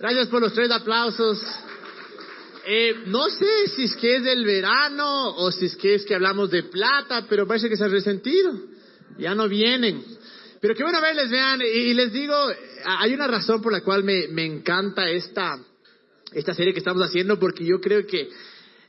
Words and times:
Gracias 0.00 0.26
por 0.26 0.42
los 0.42 0.52
tres 0.52 0.72
aplausos. 0.72 1.40
Eh, 2.66 3.04
no 3.06 3.28
sé 3.28 3.68
si 3.68 3.84
es 3.84 3.94
que 3.94 4.16
es 4.16 4.24
del 4.24 4.44
verano 4.44 5.36
o 5.36 5.52
si 5.52 5.66
es 5.66 5.76
que 5.76 5.94
es 5.94 6.04
que 6.04 6.16
hablamos 6.16 6.50
de 6.50 6.64
plata, 6.64 7.26
pero 7.28 7.46
parece 7.46 7.68
que 7.68 7.76
se 7.76 7.84
ha 7.84 7.88
resentido. 7.88 8.52
Ya 9.18 9.36
no 9.36 9.48
vienen. 9.48 10.04
Pero 10.60 10.74
qué 10.74 10.82
bueno 10.82 11.00
verles, 11.00 11.30
vean. 11.30 11.60
Y, 11.60 11.94
les 11.94 12.12
digo, 12.12 12.34
hay 12.84 13.14
una 13.14 13.28
razón 13.28 13.62
por 13.62 13.72
la 13.72 13.82
cual 13.82 14.02
me, 14.02 14.26
me 14.28 14.44
encanta 14.44 15.08
esta, 15.08 15.56
esta 16.32 16.54
serie 16.54 16.72
que 16.72 16.80
estamos 16.80 17.04
haciendo, 17.04 17.38
porque 17.38 17.64
yo 17.64 17.80
creo 17.80 18.04
que, 18.04 18.30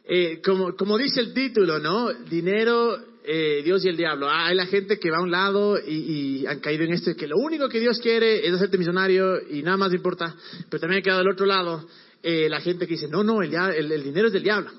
eh, 0.05 0.41
como, 0.43 0.75
como 0.75 0.97
dice 0.97 1.19
el 1.19 1.35
título, 1.35 1.77
¿no? 1.77 2.11
Dinero 2.13 3.14
eh, 3.27 3.61
Dios 3.63 3.83
y 3.83 3.89
el 3.89 3.97
diablo. 3.97 4.29
Ah, 4.29 4.47
hay 4.47 4.55
la 4.55 4.67
gente 4.67 4.99
que 4.99 5.09
va 5.09 5.17
a 5.17 5.21
un 5.21 5.31
lado 5.31 5.77
y, 5.79 6.45
han 6.45 6.59
caído 6.59 6.83
en 6.83 6.93
esto 6.93 7.09
de 7.09 7.15
que 7.15 7.27
lo 7.27 7.37
único 7.37 7.67
que 7.69 7.79
Dios 7.79 7.99
quiere 7.99 8.45
es 8.47 8.53
hacerte 8.53 8.77
misionario 8.77 9.39
y 9.49 9.63
nada 9.63 9.77
más 9.77 9.93
importa. 9.93 10.35
Pero 10.69 10.79
también 10.79 10.99
ha 10.99 11.03
quedado 11.03 11.19
del 11.19 11.31
otro 11.31 11.45
lado 11.45 11.87
eh, 12.21 12.47
la 12.49 12.61
gente 12.61 12.85
que 12.85 12.93
dice, 12.93 13.07
no, 13.07 13.23
no, 13.23 13.41
el, 13.41 13.53
el, 13.53 14.03
dinero 14.03 14.27
es 14.27 14.33
del 14.33 14.43
diablo. 14.43 14.69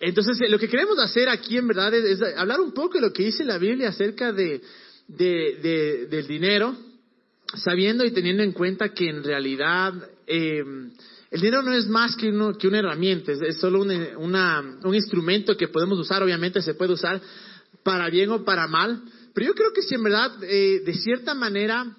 Entonces, 0.00 0.40
eh, 0.40 0.48
lo 0.48 0.58
que 0.58 0.68
queremos 0.68 0.98
hacer 0.98 1.28
aquí 1.28 1.56
en 1.56 1.68
verdad 1.68 1.94
es, 1.94 2.20
hablar 2.36 2.60
un 2.60 2.72
poco 2.72 2.94
de 2.94 3.02
lo 3.02 3.12
que 3.12 3.24
dice 3.24 3.44
la 3.44 3.58
Biblia 3.58 3.90
acerca 3.90 4.32
de, 4.32 4.60
del 5.06 6.26
dinero, 6.26 6.76
sabiendo 7.54 8.04
y 8.04 8.10
teniendo 8.10 8.42
en 8.42 8.52
cuenta 8.52 8.88
que 8.88 9.08
en 9.08 9.22
realidad 9.22 9.94
el 11.34 11.40
dinero 11.40 11.62
no 11.62 11.74
es 11.74 11.88
más 11.88 12.14
que, 12.14 12.28
uno, 12.28 12.56
que 12.56 12.68
una 12.68 12.78
herramienta, 12.78 13.32
es, 13.32 13.56
solo 13.58 13.82
un 13.82 14.94
instrumento 14.94 15.56
que 15.56 15.66
podemos 15.66 15.98
usar, 15.98 16.22
obviamente 16.22 16.62
se 16.62 16.74
puede 16.74 16.92
usar 16.92 17.20
para 17.84 18.10
bien 18.10 18.30
o 18.30 18.44
para 18.44 18.66
mal. 18.66 19.02
Pero 19.32 19.46
yo 19.48 19.54
creo 19.54 19.72
que 19.72 19.82
si 19.82 19.94
en 19.94 20.02
verdad, 20.02 20.42
eh, 20.42 20.82
de 20.84 20.94
cierta 20.94 21.34
manera, 21.34 21.96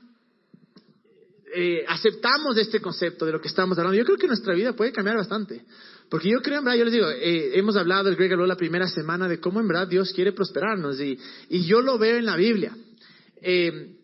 eh, 1.55 1.85
aceptamos 1.87 2.57
este 2.57 2.81
concepto 2.81 3.25
de 3.25 3.31
lo 3.31 3.39
que 3.39 3.47
estamos 3.47 3.77
hablando, 3.77 3.97
yo 3.97 4.03
creo 4.03 4.17
que 4.17 4.27
nuestra 4.27 4.53
vida 4.53 4.73
puede 4.73 4.91
cambiar 4.91 5.15
bastante. 5.15 5.63
Porque 6.09 6.29
yo 6.29 6.41
creo, 6.41 6.59
en 6.59 6.65
verdad, 6.65 6.77
yo 6.77 6.85
les 6.85 6.93
digo, 6.93 7.09
eh, 7.09 7.57
hemos 7.57 7.75
hablado, 7.77 8.09
el 8.09 8.15
Greg 8.15 8.33
habló 8.33 8.45
la 8.45 8.57
primera 8.57 8.87
semana 8.87 9.27
de 9.27 9.39
cómo 9.39 9.59
en 9.59 9.67
verdad 9.67 9.87
Dios 9.87 10.11
quiere 10.13 10.33
prosperarnos 10.33 10.99
y, 10.99 11.17
y 11.49 11.65
yo 11.65 11.81
lo 11.81 11.97
veo 11.97 12.17
en 12.17 12.25
la 12.25 12.35
Biblia. 12.35 12.75
Eh, 13.41 13.95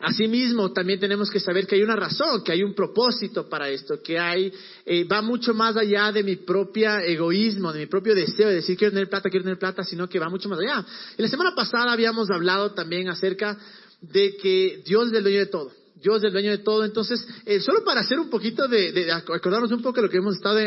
Asimismo, 0.00 0.72
también 0.72 0.98
tenemos 0.98 1.30
que 1.30 1.40
saber 1.40 1.66
que 1.66 1.74
hay 1.74 1.82
una 1.82 1.94
razón, 1.94 2.42
que 2.42 2.52
hay 2.52 2.62
un 2.62 2.74
propósito 2.74 3.48
para 3.48 3.68
esto, 3.68 4.00
que 4.02 4.18
hay, 4.18 4.50
eh, 4.86 5.04
va 5.04 5.20
mucho 5.20 5.52
más 5.52 5.76
allá 5.76 6.10
de 6.10 6.22
mi 6.22 6.36
propio 6.36 6.98
egoísmo, 7.00 7.70
de 7.70 7.80
mi 7.80 7.86
propio 7.86 8.14
deseo 8.14 8.48
de 8.48 8.56
decir 8.56 8.78
quiero 8.78 8.92
tener 8.92 9.10
plata, 9.10 9.28
quiero 9.28 9.44
tener 9.44 9.58
plata, 9.58 9.84
sino 9.84 10.08
que 10.08 10.18
va 10.18 10.30
mucho 10.30 10.48
más 10.48 10.58
allá. 10.58 10.86
Y 11.18 11.22
la 11.22 11.28
semana 11.28 11.54
pasada 11.54 11.92
habíamos 11.92 12.30
hablado 12.30 12.72
también 12.72 13.10
acerca 13.10 13.58
de 14.00 14.36
que 14.36 14.82
Dios 14.86 15.08
es 15.08 15.14
el 15.14 15.22
dueño 15.22 15.40
de 15.40 15.46
todo. 15.46 15.70
Dios 15.96 16.16
es 16.16 16.24
el 16.24 16.32
dueño 16.32 16.50
de 16.50 16.58
todo. 16.58 16.84
Entonces, 16.86 17.22
eh, 17.44 17.60
solo 17.60 17.84
para 17.84 18.00
hacer 18.00 18.18
un 18.18 18.30
poquito 18.30 18.68
de, 18.68 18.92
de, 18.92 19.12
acordarnos 19.12 19.70
un 19.70 19.82
poco 19.82 19.96
de 19.96 20.06
lo 20.06 20.08
que 20.08 20.16
hemos 20.16 20.36
estado 20.36 20.58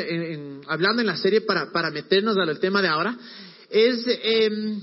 hablando 0.67 1.01
en 1.01 1.07
la 1.07 1.17
serie 1.17 1.41
para, 1.41 1.71
para 1.71 1.89
meternos 1.89 2.37
al 2.37 2.59
tema 2.59 2.83
de 2.83 2.87
ahora, 2.87 3.17
es, 3.69 4.05
eh, 4.07 4.77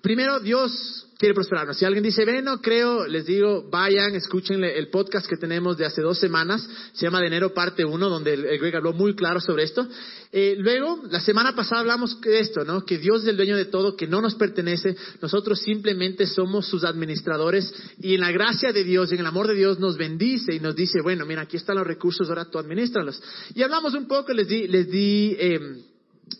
primero, 0.00 0.40
Dios 0.40 1.07
quiere 1.18 1.34
prosperarnos. 1.34 1.76
Si 1.76 1.84
alguien 1.84 2.04
dice, 2.04 2.24
ven, 2.24 2.44
no 2.44 2.62
creo, 2.62 3.04
les 3.08 3.26
digo, 3.26 3.68
vayan, 3.68 4.14
escuchen 4.14 4.62
el 4.62 4.88
podcast 4.88 5.26
que 5.26 5.36
tenemos 5.36 5.76
de 5.76 5.84
hace 5.84 6.00
dos 6.00 6.16
semanas, 6.20 6.66
se 6.92 7.06
llama 7.06 7.20
de 7.20 7.26
enero 7.26 7.52
parte 7.52 7.84
1, 7.84 8.08
donde 8.08 8.34
el, 8.34 8.58
Greg 8.58 8.76
habló 8.76 8.92
muy 8.92 9.16
claro 9.16 9.40
sobre 9.40 9.64
esto. 9.64 9.88
Eh, 10.30 10.54
luego, 10.58 11.02
la 11.10 11.18
semana 11.18 11.56
pasada 11.56 11.80
hablamos 11.80 12.20
de 12.20 12.38
esto, 12.38 12.64
¿no? 12.64 12.84
Que 12.84 12.98
Dios 12.98 13.22
es 13.22 13.28
el 13.28 13.36
dueño 13.36 13.56
de 13.56 13.64
todo, 13.64 13.96
que 13.96 14.06
no 14.06 14.20
nos 14.20 14.36
pertenece, 14.36 14.96
nosotros 15.20 15.58
simplemente 15.58 16.24
somos 16.24 16.68
sus 16.68 16.84
administradores 16.84 17.74
y 18.00 18.14
en 18.14 18.20
la 18.20 18.30
gracia 18.30 18.72
de 18.72 18.84
Dios, 18.84 19.10
en 19.10 19.18
el 19.18 19.26
amor 19.26 19.48
de 19.48 19.54
Dios 19.54 19.80
nos 19.80 19.96
bendice 19.96 20.54
y 20.54 20.60
nos 20.60 20.76
dice, 20.76 21.00
bueno, 21.02 21.26
mira, 21.26 21.42
aquí 21.42 21.56
están 21.56 21.78
los 21.78 21.86
recursos, 21.86 22.28
ahora 22.28 22.44
tú 22.44 22.60
administralos. 22.60 23.20
Y 23.56 23.62
hablamos 23.64 23.92
un 23.94 24.06
poco, 24.06 24.32
les 24.32 24.46
di, 24.46 24.68
les 24.68 24.88
di 24.88 25.36
eh, 25.36 25.58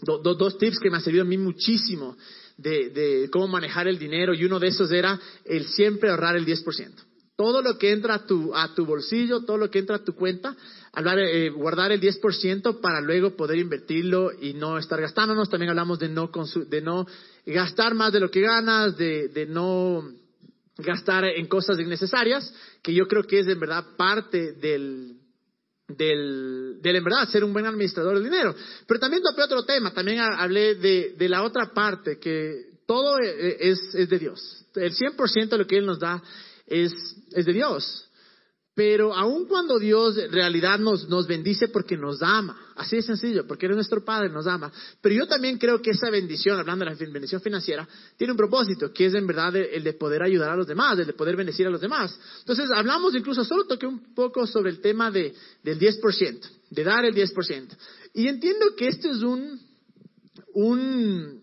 dos 0.02 0.56
tips 0.56 0.78
que 0.78 0.88
me 0.88 0.98
han 0.98 1.02
servido 1.02 1.24
a 1.24 1.26
mí 1.26 1.36
muchísimo 1.36 2.16
de, 2.58 3.28
cómo 3.32 3.48
manejar 3.48 3.88
el 3.88 3.98
dinero 3.98 4.34
y 4.34 4.44
uno 4.44 4.58
de 4.58 4.68
esos 4.68 4.90
era 4.90 5.18
el 5.44 5.66
siempre 5.66 6.10
ahorrar 6.10 6.36
el 6.36 6.44
10%. 6.44 6.90
Todo 7.36 7.62
lo 7.62 7.78
que 7.78 7.92
entra 7.92 8.14
a 8.14 8.26
tu, 8.26 8.54
a 8.54 8.74
tu 8.74 8.84
bolsillo, 8.84 9.44
todo 9.44 9.56
lo 9.56 9.70
que 9.70 9.78
entra 9.78 9.96
a 9.96 10.04
tu 10.04 10.14
cuenta, 10.14 10.56
hablar, 10.92 11.20
eh, 11.20 11.50
guardar 11.50 11.92
el 11.92 12.00
10% 12.00 12.80
para 12.80 13.00
luego 13.00 13.36
poder 13.36 13.58
invertirlo 13.58 14.32
y 14.32 14.54
no 14.54 14.76
estar 14.76 15.00
gastándonos. 15.00 15.48
También 15.48 15.70
hablamos 15.70 16.00
de 16.00 16.08
no, 16.08 16.30
de 16.68 16.80
no 16.82 17.06
gastar 17.46 17.94
más 17.94 18.12
de 18.12 18.20
lo 18.20 18.30
que 18.30 18.40
ganas, 18.40 18.96
de, 18.96 19.28
de 19.28 19.46
no 19.46 20.02
gastar 20.78 21.26
en 21.26 21.46
cosas 21.46 21.78
innecesarias, 21.78 22.52
que 22.82 22.92
yo 22.92 23.06
creo 23.06 23.22
que 23.22 23.38
es 23.40 23.46
en 23.46 23.60
verdad 23.60 23.84
parte 23.96 24.54
del, 24.54 25.14
del, 25.88 26.78
del 26.82 26.96
en 26.96 27.04
verdad 27.04 27.28
ser 27.28 27.44
un 27.44 27.52
buen 27.52 27.66
administrador 27.66 28.14
del 28.14 28.24
dinero. 28.24 28.54
Pero 28.86 29.00
también 29.00 29.22
topé 29.22 29.42
otro 29.42 29.64
tema, 29.64 29.92
también 29.92 30.20
hablé 30.20 30.74
de, 30.74 31.14
de 31.16 31.28
la 31.28 31.42
otra 31.42 31.72
parte, 31.72 32.18
que 32.18 32.66
todo 32.86 33.18
e, 33.18 33.28
e, 33.28 33.70
es, 33.70 33.94
es 33.94 34.08
de 34.08 34.18
Dios. 34.18 34.64
El 34.74 34.94
100% 34.94 35.48
de 35.48 35.58
lo 35.58 35.66
que 35.66 35.78
Él 35.78 35.86
nos 35.86 35.98
da 35.98 36.22
es, 36.66 36.92
es 37.32 37.46
de 37.46 37.52
Dios. 37.52 38.07
Pero 38.78 39.12
aun 39.12 39.46
cuando 39.46 39.76
Dios 39.76 40.16
en 40.18 40.30
realidad 40.30 40.78
nos, 40.78 41.08
nos 41.08 41.26
bendice 41.26 41.66
porque 41.66 41.96
nos 41.96 42.22
ama, 42.22 42.56
así 42.76 42.94
de 42.94 43.02
sencillo, 43.02 43.44
porque 43.44 43.66
eres 43.66 43.74
nuestro 43.74 44.04
Padre, 44.04 44.28
nos 44.28 44.46
ama. 44.46 44.70
Pero 45.00 45.16
yo 45.16 45.26
también 45.26 45.58
creo 45.58 45.82
que 45.82 45.90
esa 45.90 46.10
bendición, 46.10 46.60
hablando 46.60 46.84
de 46.84 46.92
la 46.92 46.96
bendición 46.96 47.40
financiera, 47.40 47.88
tiene 48.16 48.34
un 48.34 48.36
propósito, 48.36 48.92
que 48.92 49.06
es 49.06 49.14
en 49.14 49.26
verdad 49.26 49.56
el, 49.56 49.82
de 49.82 49.92
poder 49.94 50.22
ayudar 50.22 50.50
a 50.50 50.56
los 50.56 50.68
demás, 50.68 50.96
el 50.96 51.08
de 51.08 51.12
poder 51.12 51.34
bendecir 51.34 51.66
a 51.66 51.70
los 51.70 51.80
demás. 51.80 52.16
Entonces 52.38 52.70
hablamos 52.72 53.16
incluso, 53.16 53.42
solo 53.42 53.64
toqué 53.64 53.88
un 53.88 54.14
poco 54.14 54.46
sobre 54.46 54.70
el 54.70 54.80
tema 54.80 55.10
de, 55.10 55.34
del 55.64 55.76
10%, 55.76 56.48
de 56.70 56.84
dar 56.84 57.04
el 57.04 57.16
10%. 57.16 57.76
Y 58.14 58.28
entiendo 58.28 58.76
que 58.76 58.86
esto 58.86 59.10
es 59.10 59.22
un, 59.22 59.60
un, 60.54 61.42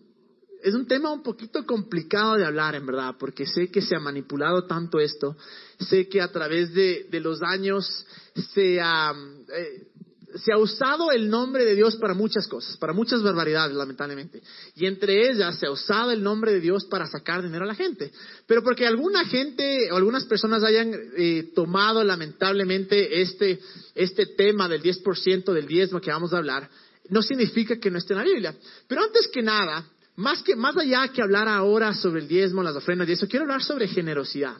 es 0.66 0.74
un 0.74 0.84
tema 0.84 1.12
un 1.12 1.22
poquito 1.22 1.64
complicado 1.64 2.34
de 2.34 2.44
hablar, 2.44 2.74
en 2.74 2.84
verdad, 2.84 3.14
porque 3.16 3.46
sé 3.46 3.70
que 3.70 3.80
se 3.80 3.94
ha 3.94 4.00
manipulado 4.00 4.66
tanto 4.66 4.98
esto, 4.98 5.36
sé 5.78 6.08
que 6.08 6.20
a 6.20 6.32
través 6.32 6.74
de, 6.74 7.06
los 7.20 7.40
años 7.40 8.04
se 8.52 8.80
ha, 8.80 9.14
eh, 9.56 9.86
se 10.34 10.52
ha 10.52 10.58
usado 10.58 11.12
el 11.12 11.30
nombre 11.30 11.64
de 11.64 11.76
Dios 11.76 11.94
para 11.94 12.14
muchas 12.14 12.48
cosas, 12.48 12.76
para 12.78 12.92
muchas 12.92 13.22
barbaridades, 13.22 13.76
lamentablemente. 13.76 14.42
Y 14.74 14.86
entre 14.86 15.30
ellas 15.30 15.56
se 15.56 15.68
ha 15.68 15.70
usado 15.70 16.10
el 16.10 16.20
nombre 16.20 16.52
de 16.52 16.60
Dios 16.60 16.84
para 16.86 17.06
sacar 17.06 17.44
dinero 17.44 17.62
a 17.62 17.68
la 17.68 17.76
gente. 17.76 18.10
Pero 18.48 18.64
porque 18.64 18.88
alguna 18.88 19.24
gente 19.24 19.92
o 19.92 19.96
algunas 19.96 20.24
personas 20.24 20.64
hayan 20.64 20.92
eh, 21.16 21.52
tomado 21.54 22.02
lamentablemente 22.02 23.22
este, 23.22 23.60
este 23.94 24.26
tema 24.26 24.68
del 24.68 24.82
10% 24.82 25.52
del 25.52 25.68
diezmo 25.68 26.00
que 26.00 26.10
vamos 26.10 26.32
a 26.32 26.38
hablar, 26.38 26.68
no 27.08 27.22
significa 27.22 27.78
que 27.78 27.88
no 27.88 27.98
esté 27.98 28.14
en 28.14 28.18
la 28.18 28.24
Biblia. 28.24 28.56
Pero 28.88 29.04
antes 29.04 29.28
que 29.28 29.42
nada, 29.42 29.86
más, 30.16 30.42
que, 30.42 30.56
más 30.56 30.76
allá 30.76 31.08
que 31.08 31.22
hablar 31.22 31.48
ahora 31.48 31.94
sobre 31.94 32.20
el 32.20 32.28
diezmo, 32.28 32.62
las 32.62 32.76
ofrendas 32.76 33.08
y 33.08 33.12
eso, 33.12 33.28
quiero 33.28 33.44
hablar 33.44 33.62
sobre 33.62 33.86
generosidad. 33.86 34.56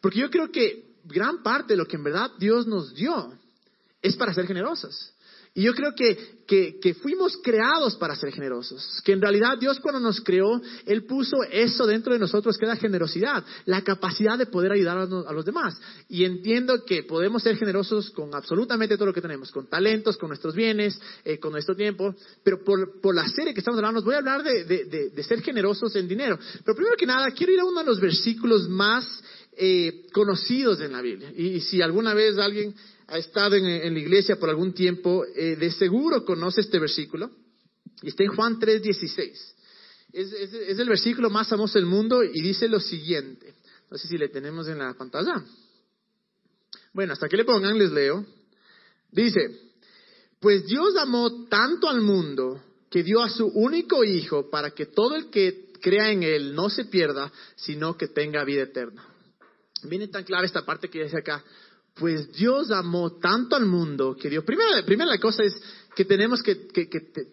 Porque 0.00 0.18
yo 0.18 0.30
creo 0.30 0.50
que 0.50 0.96
gran 1.04 1.42
parte 1.42 1.74
de 1.74 1.76
lo 1.76 1.86
que 1.86 1.96
en 1.96 2.04
verdad 2.04 2.30
Dios 2.38 2.66
nos 2.66 2.94
dio 2.94 3.32
es 4.02 4.16
para 4.16 4.34
ser 4.34 4.46
generosos. 4.46 5.12
Y 5.52 5.62
yo 5.62 5.74
creo 5.74 5.94
que, 5.96 6.16
que, 6.46 6.94
fuimos 6.94 7.36
creados 7.42 7.96
para 7.96 8.14
ser 8.14 8.32
generosos, 8.32 9.00
que 9.04 9.12
en 9.12 9.20
realidad 9.20 9.58
Dios 9.58 9.80
cuando 9.80 9.98
nos 9.98 10.20
creó, 10.20 10.60
Él 10.86 11.06
puso 11.06 11.42
eso 11.50 11.86
dentro 11.86 12.12
de 12.12 12.20
nosotros 12.20 12.56
que 12.56 12.66
era 12.66 12.76
generosidad, 12.76 13.44
la 13.64 13.82
capacidad 13.82 14.38
de 14.38 14.46
poder 14.46 14.70
ayudar 14.70 14.98
a, 14.98 15.32
los 15.32 15.44
demás. 15.44 15.74
Y 16.08 16.24
entiendo 16.24 16.84
que 16.84 17.02
podemos 17.02 17.42
ser 17.42 17.56
generosos 17.56 18.10
con 18.10 18.32
absolutamente 18.32 18.96
todo 18.96 19.06
lo 19.06 19.12
que 19.12 19.20
tenemos, 19.20 19.50
con 19.50 19.68
talentos, 19.68 20.16
con 20.16 20.28
nuestros 20.28 20.54
bienes, 20.54 21.00
eh, 21.24 21.40
con 21.40 21.50
nuestro 21.50 21.74
tiempo, 21.74 22.14
pero 22.44 22.62
por, 22.62 23.00
por, 23.00 23.14
la 23.14 23.28
serie 23.28 23.52
que 23.52 23.60
estamos 23.60 23.78
hablando, 23.78 24.02
voy 24.02 24.14
a 24.14 24.18
hablar 24.18 24.44
de, 24.44 24.64
de, 24.64 25.22
ser 25.24 25.42
generosos 25.42 25.96
en 25.96 26.06
dinero. 26.06 26.38
Pero 26.64 26.76
primero 26.76 26.96
que 26.96 27.06
nada, 27.06 27.32
quiero 27.32 27.52
ir 27.52 27.60
a 27.60 27.64
uno 27.64 27.80
de 27.80 27.86
los 27.86 28.00
versículos 28.00 28.68
más 28.68 29.04
eh, 29.56 30.06
conocidos 30.12 30.80
en 30.80 30.92
la 30.92 31.02
Biblia. 31.02 31.32
Y 31.36 31.60
si 31.60 31.82
alguna 31.82 32.14
vez 32.14 32.38
alguien 32.38 32.74
ha 33.10 33.18
estado 33.18 33.56
en, 33.56 33.92
la 33.92 33.98
iglesia 33.98 34.36
por 34.36 34.48
algún 34.48 34.72
tiempo, 34.72 35.24
eh, 35.34 35.56
de 35.56 35.70
seguro 35.72 36.24
conoce 36.24 36.60
este 36.60 36.78
versículo. 36.78 37.30
Y 38.02 38.08
está 38.08 38.22
en 38.22 38.34
Juan 38.34 38.58
3:16. 38.58 39.54
Es, 40.12 40.32
es, 40.32 40.78
el 40.78 40.88
versículo 40.88 41.28
más 41.28 41.48
famoso 41.48 41.78
del 41.78 41.86
mundo 41.86 42.22
y 42.22 42.40
dice 42.40 42.68
lo 42.68 42.80
siguiente. 42.80 43.54
No 43.90 43.98
sé 43.98 44.06
si 44.08 44.16
le 44.16 44.28
tenemos 44.28 44.68
en 44.68 44.78
la 44.78 44.94
pantalla. 44.94 45.44
Bueno, 46.92 47.12
hasta 47.12 47.28
que 47.28 47.36
le 47.36 47.44
pongan, 47.44 47.78
les 47.78 47.90
leo. 47.90 48.24
Dice, 49.10 49.40
pues 50.38 50.66
Dios 50.66 50.96
amó 50.96 51.46
tanto 51.48 51.88
al 51.88 52.00
mundo 52.00 52.62
que 52.90 53.02
dio 53.02 53.22
a 53.22 53.28
su 53.28 53.46
único 53.46 54.04
Hijo 54.04 54.50
para 54.50 54.70
que 54.70 54.86
todo 54.86 55.16
el 55.16 55.30
que 55.30 55.72
crea 55.80 56.10
en 56.10 56.22
Él 56.22 56.54
no 56.54 56.70
se 56.70 56.84
pierda, 56.84 57.32
sino 57.56 57.96
que 57.96 58.08
tenga 58.08 58.44
vida 58.44 58.62
eterna. 58.62 59.04
Viene 59.82 60.08
tan 60.08 60.24
clara 60.24 60.46
esta 60.46 60.64
parte 60.64 60.88
que 60.88 61.02
dice 61.02 61.18
acá, 61.18 61.42
pues 62.00 62.32
Dios 62.32 62.70
amó 62.70 63.18
tanto 63.18 63.54
al 63.54 63.66
mundo 63.66 64.16
que 64.18 64.30
dio. 64.30 64.42
Primero, 64.42 64.70
primero 64.86 65.10
la 65.10 65.18
cosa 65.18 65.44
es 65.44 65.54
que 65.94 66.06
tenemos 66.06 66.42
que, 66.42 66.54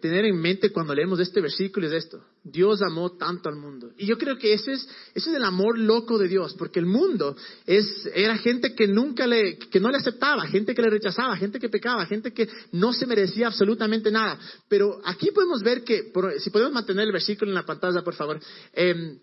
tener 0.02 0.26
en 0.26 0.42
mente 0.42 0.74
cuando 0.74 0.94
leemos 0.94 1.22
este 1.22 1.40
versículo 1.40 1.88
es 1.88 1.94
esto. 1.94 2.22
Dios 2.44 2.82
amó 2.82 3.14
tanto 3.14 3.48
al 3.48 3.56
mundo. 3.56 3.94
Y 3.98 4.06
yo 4.06 4.18
creo 4.18 4.38
que 4.38 4.52
ese 4.52 4.74
es, 4.74 4.90
ese 5.16 5.30
es 5.30 5.36
el 5.38 5.46
amor 5.46 5.80
loco 5.80 6.18
de 6.18 6.28
Dios, 6.28 6.54
porque 6.60 6.80
el 6.80 6.86
mundo 6.86 7.38
es, 7.66 8.10
era 8.14 8.38
gente 8.38 8.76
que 8.76 8.90
nunca 8.90 9.26
le, 9.26 9.58
que 9.58 9.80
no 9.80 9.90
le 9.90 10.00
aceptaba, 10.00 10.46
gente 10.48 10.76
que 10.76 10.82
le 10.82 10.90
rechazaba, 10.90 11.38
gente 11.38 11.60
que 11.60 11.70
pecaba, 11.70 12.06
gente 12.06 12.34
que 12.34 12.50
no 12.74 12.92
se 12.92 13.06
merecía 13.06 13.48
absolutamente 13.48 14.12
nada. 14.12 14.38
Pero 14.68 15.00
aquí 15.06 15.32
podemos 15.32 15.64
ver 15.64 15.86
que, 15.86 16.12
si 16.40 16.50
podemos 16.50 16.74
mantener 16.74 17.06
el 17.06 17.14
versículo 17.14 17.52
en 17.52 17.56
la 17.56 17.66
pantalla, 17.66 18.04
por 18.04 18.16
favor. 18.16 18.38
Eh, 18.74 19.18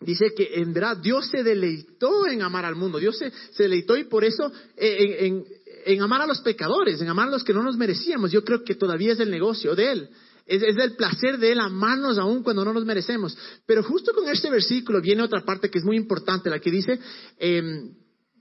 dice 0.00 0.32
que 0.34 0.54
en 0.54 0.72
verdad 0.72 0.96
Dios 0.96 1.28
se 1.30 1.42
deleitó 1.42 2.26
en 2.26 2.42
amar 2.42 2.64
al 2.64 2.74
mundo, 2.74 2.98
Dios 2.98 3.18
se, 3.18 3.32
deleitó 3.62 3.96
y 3.96 4.04
por 4.04 4.24
eso 4.24 4.50
eh, 4.76 5.44
en, 5.84 6.02
amar 6.02 6.22
a 6.22 6.26
los 6.26 6.40
pecadores, 6.40 7.00
en 7.00 7.08
amar 7.08 7.28
a 7.28 7.30
los 7.30 7.44
que 7.44 7.52
no 7.52 7.62
nos 7.62 7.76
merecíamos, 7.76 8.32
yo 8.32 8.44
creo 8.44 8.64
que 8.64 8.74
todavía 8.74 9.12
es 9.12 9.20
el 9.20 9.30
negocio 9.30 9.74
de 9.74 9.92
Él. 9.92 10.10
Es, 10.46 10.62
es 10.62 10.76
el 10.78 10.96
placer 10.96 11.38
de 11.38 11.52
Él 11.52 11.60
amarnos 11.60 12.18
aún 12.18 12.42
cuando 12.42 12.64
no 12.64 12.72
nos 12.72 12.84
merecemos. 12.84 13.36
Pero 13.66 13.82
justo 13.82 14.12
con 14.12 14.28
este 14.28 14.50
versículo 14.50 15.00
viene 15.00 15.22
otra 15.22 15.44
parte 15.44 15.70
que 15.70 15.78
es 15.78 15.84
muy 15.84 15.96
importante, 15.96 16.50
la 16.50 16.58
que 16.58 16.70
dice, 16.70 16.98
em, 17.38 17.94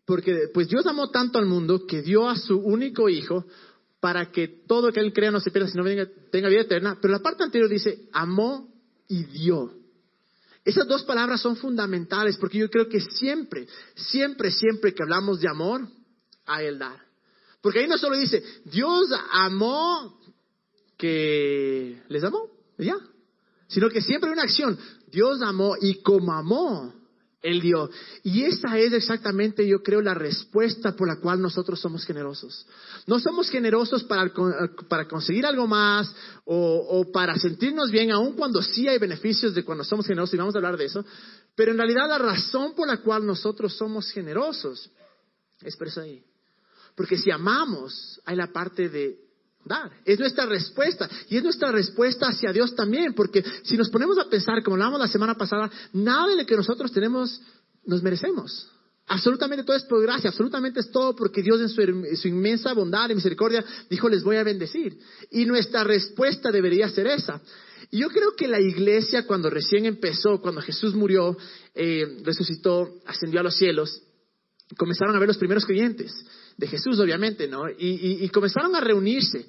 porque 0.05 0.49
pues 0.53 0.69
Dios 0.69 0.87
amó 0.87 1.11
tanto 1.11 1.37
al 1.37 1.45
mundo 1.45 1.85
que 1.85 2.01
dio 2.01 2.27
a 2.27 2.35
su 2.35 2.57
único 2.57 3.09
hijo 3.09 3.45
para 3.99 4.31
que 4.31 4.47
todo 4.47 4.91
que 4.91 5.01
Él 5.01 5.13
crea 5.13 5.29
no 5.29 5.39
se 5.39 5.51
pierda, 5.51 5.69
sino 5.69 5.83
tenga, 5.83 6.07
tenga 6.31 6.49
vida 6.49 6.61
eterna. 6.61 6.97
Pero 7.01 7.11
la 7.11 7.19
parte 7.19 7.43
anterior 7.43 7.69
dice, 7.69 8.07
amó 8.11 8.73
y 9.07 9.23
dio. 9.25 9.78
Esas 10.65 10.87
dos 10.87 11.03
palabras 11.03 11.41
son 11.41 11.55
fundamentales 11.55 12.37
porque 12.37 12.57
yo 12.57 12.69
creo 12.69 12.87
que 12.87 12.99
siempre, 12.99 13.67
siempre, 13.95 14.51
siempre 14.51 14.93
que 14.93 15.03
hablamos 15.03 15.39
de 15.39 15.49
amor, 15.49 15.87
hay 16.45 16.67
el 16.67 16.79
dar. 16.79 16.99
Porque 17.61 17.79
ahí 17.79 17.87
no 17.87 17.97
solo 17.97 18.17
dice, 18.17 18.43
Dios 18.65 19.09
amó 19.31 20.19
que 20.97 22.01
les 22.09 22.23
amó, 22.23 22.49
ya. 22.77 22.95
Sino 23.67 23.89
que 23.89 24.01
siempre 24.01 24.29
hay 24.29 24.33
una 24.33 24.43
acción. 24.43 24.77
Dios 25.07 25.41
amó 25.41 25.75
y 25.79 26.01
como 26.01 26.33
amó, 26.33 26.93
él 27.41 27.61
dio. 27.61 27.89
Y 28.23 28.43
esa 28.43 28.77
es 28.77 28.93
exactamente, 28.93 29.65
yo 29.67 29.81
creo, 29.81 30.01
la 30.01 30.13
respuesta 30.13 30.95
por 30.95 31.07
la 31.07 31.19
cual 31.19 31.41
nosotros 31.41 31.79
somos 31.79 32.05
generosos. 32.05 32.65
No 33.07 33.19
somos 33.19 33.49
generosos 33.49 34.03
para, 34.03 34.31
para 34.87 35.07
conseguir 35.07 35.45
algo 35.45 35.67
más 35.67 36.13
o, 36.45 36.55
o, 36.55 37.11
para 37.11 37.37
sentirnos 37.37 37.91
bien, 37.91 38.11
aun 38.11 38.33
cuando 38.33 38.61
sí 38.61 38.87
hay 38.87 38.97
beneficios 38.97 39.53
de 39.53 39.63
cuando 39.63 39.83
somos 39.83 40.05
generosos, 40.05 40.33
y 40.33 40.37
vamos 40.37 40.55
a 40.55 40.57
hablar 40.57 40.77
de 40.77 40.85
eso. 40.85 41.05
Pero 41.55 41.71
en 41.71 41.77
realidad 41.77 42.09
la 42.09 42.17
razón 42.17 42.73
por 42.75 42.87
la 42.87 42.97
cual 42.97 43.25
nosotros 43.25 43.75
somos 43.75 44.09
generosos 44.11 44.89
es 45.61 45.75
por 45.75 45.87
eso 45.87 46.01
ahí. 46.01 46.23
Porque 46.95 47.17
si 47.17 47.31
amamos, 47.31 48.19
hay 48.25 48.35
la 48.35 48.51
parte 48.51 48.89
de 48.89 49.28
dar. 49.65 49.91
Es 50.05 50.19
nuestra 50.19 50.45
respuesta. 50.45 51.09
Y 51.29 51.37
es 51.37 51.43
nuestra 51.43 51.71
respuesta 51.71 52.27
hacia 52.27 52.51
Dios 52.51 52.75
también. 52.75 53.13
Porque 53.13 53.43
si 53.63 53.77
nos 53.77 53.89
ponemos 53.89 54.17
a 54.17 54.29
pensar, 54.29 54.63
como 54.63 54.75
hablábamos 54.75 54.99
la 54.99 55.07
semana 55.07 55.35
pasada, 55.35 55.69
nada 55.93 56.27
de 56.27 56.37
lo 56.37 56.45
que 56.45 56.55
nosotros 56.55 56.91
tenemos 56.91 57.41
nos 57.85 58.03
merecemos. 58.03 58.69
Absolutamente 59.07 59.63
todo 59.63 59.75
es 59.75 59.83
por 59.83 60.01
gracia, 60.03 60.29
absolutamente 60.29 60.81
es 60.81 60.91
todo 60.91 61.15
porque 61.15 61.41
Dios 61.41 61.59
en 61.59 62.15
su, 62.15 62.27
inmensa 62.27 62.73
bondad 62.73 63.09
y 63.09 63.15
misericordia 63.15 63.65
dijo 63.89 64.07
les 64.07 64.23
voy 64.23 64.35
a 64.35 64.43
bendecir. 64.43 64.99
Y 65.31 65.45
nuestra 65.45 65.83
respuesta 65.83 66.51
debería 66.51 66.87
ser 66.89 67.07
esa. 67.07 67.41
Y 67.89 68.01
yo 68.01 68.09
creo 68.09 68.35
que 68.35 68.47
la 68.47 68.59
iglesia 68.59 69.25
cuando 69.25 69.49
recién 69.49 69.87
empezó, 69.87 70.39
cuando 70.39 70.61
Jesús 70.61 70.93
murió, 70.93 71.35
eh, 71.73 72.19
resucitó, 72.23 72.99
ascendió 73.07 73.39
a 73.39 73.43
los 73.43 73.55
cielos, 73.55 73.99
comenzaron 74.77 75.15
a 75.15 75.19
ver 75.19 75.29
los 75.29 75.39
primeros 75.39 75.65
creyentes 75.65 76.13
de 76.59 76.67
Jesús, 76.67 76.99
obviamente, 76.99 77.47
¿no? 77.47 77.69
Y, 77.69 78.27
comenzaron 78.29 78.75
a 78.75 78.81
reunirse. 78.81 79.45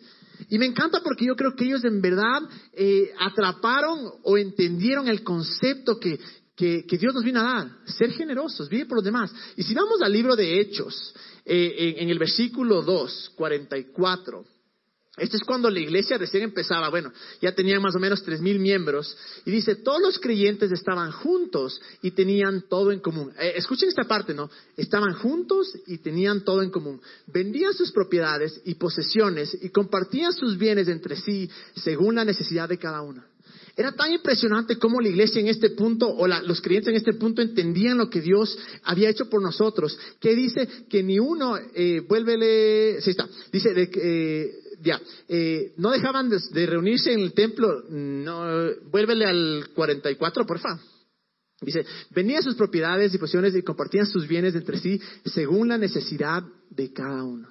Y 0.48 0.58
me 0.58 0.66
encanta 0.66 1.00
porque 1.02 1.26
yo 1.26 1.34
creo 1.34 1.54
que 1.56 1.64
ellos 1.64 1.84
en 1.84 2.00
verdad 2.00 2.42
eh, 2.72 3.12
atraparon 3.18 3.98
o 4.22 4.38
entendieron 4.38 5.08
el 5.08 5.22
concepto 5.22 5.98
que, 5.98 6.18
que, 6.56 6.98
Dios 6.98 7.12
nos 7.12 7.24
vino 7.24 7.40
a 7.40 7.42
dar, 7.42 7.70
ser 7.84 8.12
generosos, 8.12 8.68
vivir 8.68 8.86
por 8.86 8.98
los 8.98 9.04
demás. 9.04 9.32
Y 9.56 9.64
si 9.64 9.74
vamos 9.74 10.00
al 10.00 10.12
libro 10.12 10.36
de 10.36 10.60
Hechos, 10.60 11.12
eh, 11.44 11.96
en, 11.96 12.04
en, 12.04 12.10
el 12.10 12.18
versículo 12.18 12.80
2, 12.82 13.32
44, 13.34 14.44
esto 15.16 15.36
es 15.36 15.42
cuando 15.42 15.68
la 15.68 15.80
iglesia 15.80 16.16
recién 16.18 16.44
empezaba, 16.44 16.88
bueno, 16.88 17.12
ya 17.42 17.52
tenían 17.52 17.82
más 17.82 17.96
o 17.96 17.98
menos 17.98 18.22
tres 18.22 18.40
mil 18.40 18.60
miembros, 18.60 19.16
y 19.44 19.50
dice, 19.50 19.74
todos 19.74 20.00
los 20.00 20.18
creyentes 20.20 20.70
estaban 20.70 21.10
juntos 21.10 21.80
y 22.00 22.12
tenían 22.12 22.64
todo 22.68 22.92
en 22.92 23.00
común. 23.00 23.32
Eh, 23.38 23.54
escuchen 23.56 23.88
esta 23.88 24.04
parte, 24.04 24.34
¿no? 24.34 24.48
Estaban 24.76 25.14
juntos 25.14 25.76
y 25.88 25.98
tenían 25.98 26.44
todo 26.44 26.62
en 26.62 26.70
común. 26.70 27.00
Vendían 27.26 27.74
sus 27.74 27.90
propiedades 27.90 28.60
y 28.64 28.76
posesiones 28.76 29.56
y 29.60 29.70
compartían 29.70 30.32
sus 30.32 30.56
bienes 30.56 30.86
entre 30.86 31.16
sí 31.16 31.50
según 31.74 32.14
la 32.14 32.24
necesidad 32.24 32.68
de 32.68 32.78
cada 32.78 33.02
uno. 33.02 33.24
Era 33.76 33.92
tan 33.92 34.12
impresionante 34.12 34.78
cómo 34.78 35.00
la 35.00 35.08
iglesia 35.08 35.40
en 35.40 35.48
este 35.48 35.70
punto, 35.70 36.08
o 36.08 36.26
los 36.26 36.60
creyentes 36.60 36.90
en 36.90 36.96
este 36.96 37.14
punto, 37.14 37.40
entendían 37.40 37.98
lo 37.98 38.10
que 38.10 38.20
Dios 38.20 38.58
había 38.82 39.08
hecho 39.08 39.28
por 39.28 39.42
nosotros. 39.42 39.98
Que 40.20 40.34
dice 40.34 40.68
que 40.88 41.02
ni 41.02 41.18
uno, 41.18 41.56
eh, 41.74 42.00
vuélvele, 42.06 43.00
sí 43.00 43.10
está, 43.10 43.28
dice 43.52 43.72
de, 43.72 43.90
eh, 43.94 44.59
ya, 44.82 45.00
eh, 45.28 45.72
no 45.76 45.90
dejaban 45.90 46.28
de, 46.28 46.66
reunirse 46.66 47.12
en 47.12 47.20
el 47.20 47.32
templo, 47.32 47.84
no, 47.88 48.70
vuélvele 48.90 49.26
al 49.26 49.68
44, 49.74 50.46
porfa. 50.46 50.78
Dice, 51.60 51.84
venían 52.10 52.42
sus 52.42 52.54
propiedades 52.54 53.12
y 53.12 53.18
posesiones 53.18 53.54
y 53.54 53.62
compartían 53.62 54.06
sus 54.06 54.26
bienes 54.26 54.54
entre 54.54 54.78
sí 54.78 54.98
según 55.26 55.68
la 55.68 55.76
necesidad 55.76 56.42
de 56.70 56.92
cada 56.92 57.22
uno. 57.22 57.48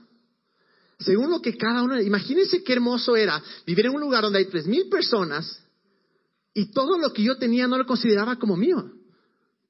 Según 0.98 1.30
lo 1.30 1.42
que 1.42 1.56
cada 1.56 1.84
uno, 1.84 2.02
imagínense 2.02 2.64
qué 2.64 2.74
hermoso 2.74 3.16
era 3.16 3.42
vivir 3.66 3.86
en 3.86 3.94
un 3.94 4.02
lugar 4.02 4.24
donde 4.24 4.40
hay 4.40 4.46
tres 4.46 4.66
mil 4.66 4.90
personas 4.90 5.64
y 6.54 6.72
todo 6.72 6.98
lo 6.98 7.14
que 7.14 7.24
yo 7.24 7.38
tenía 7.38 7.68
no 7.68 7.78
lo 7.78 7.86
consideraba 7.86 8.38
como 8.38 8.58
mío, 8.58 8.92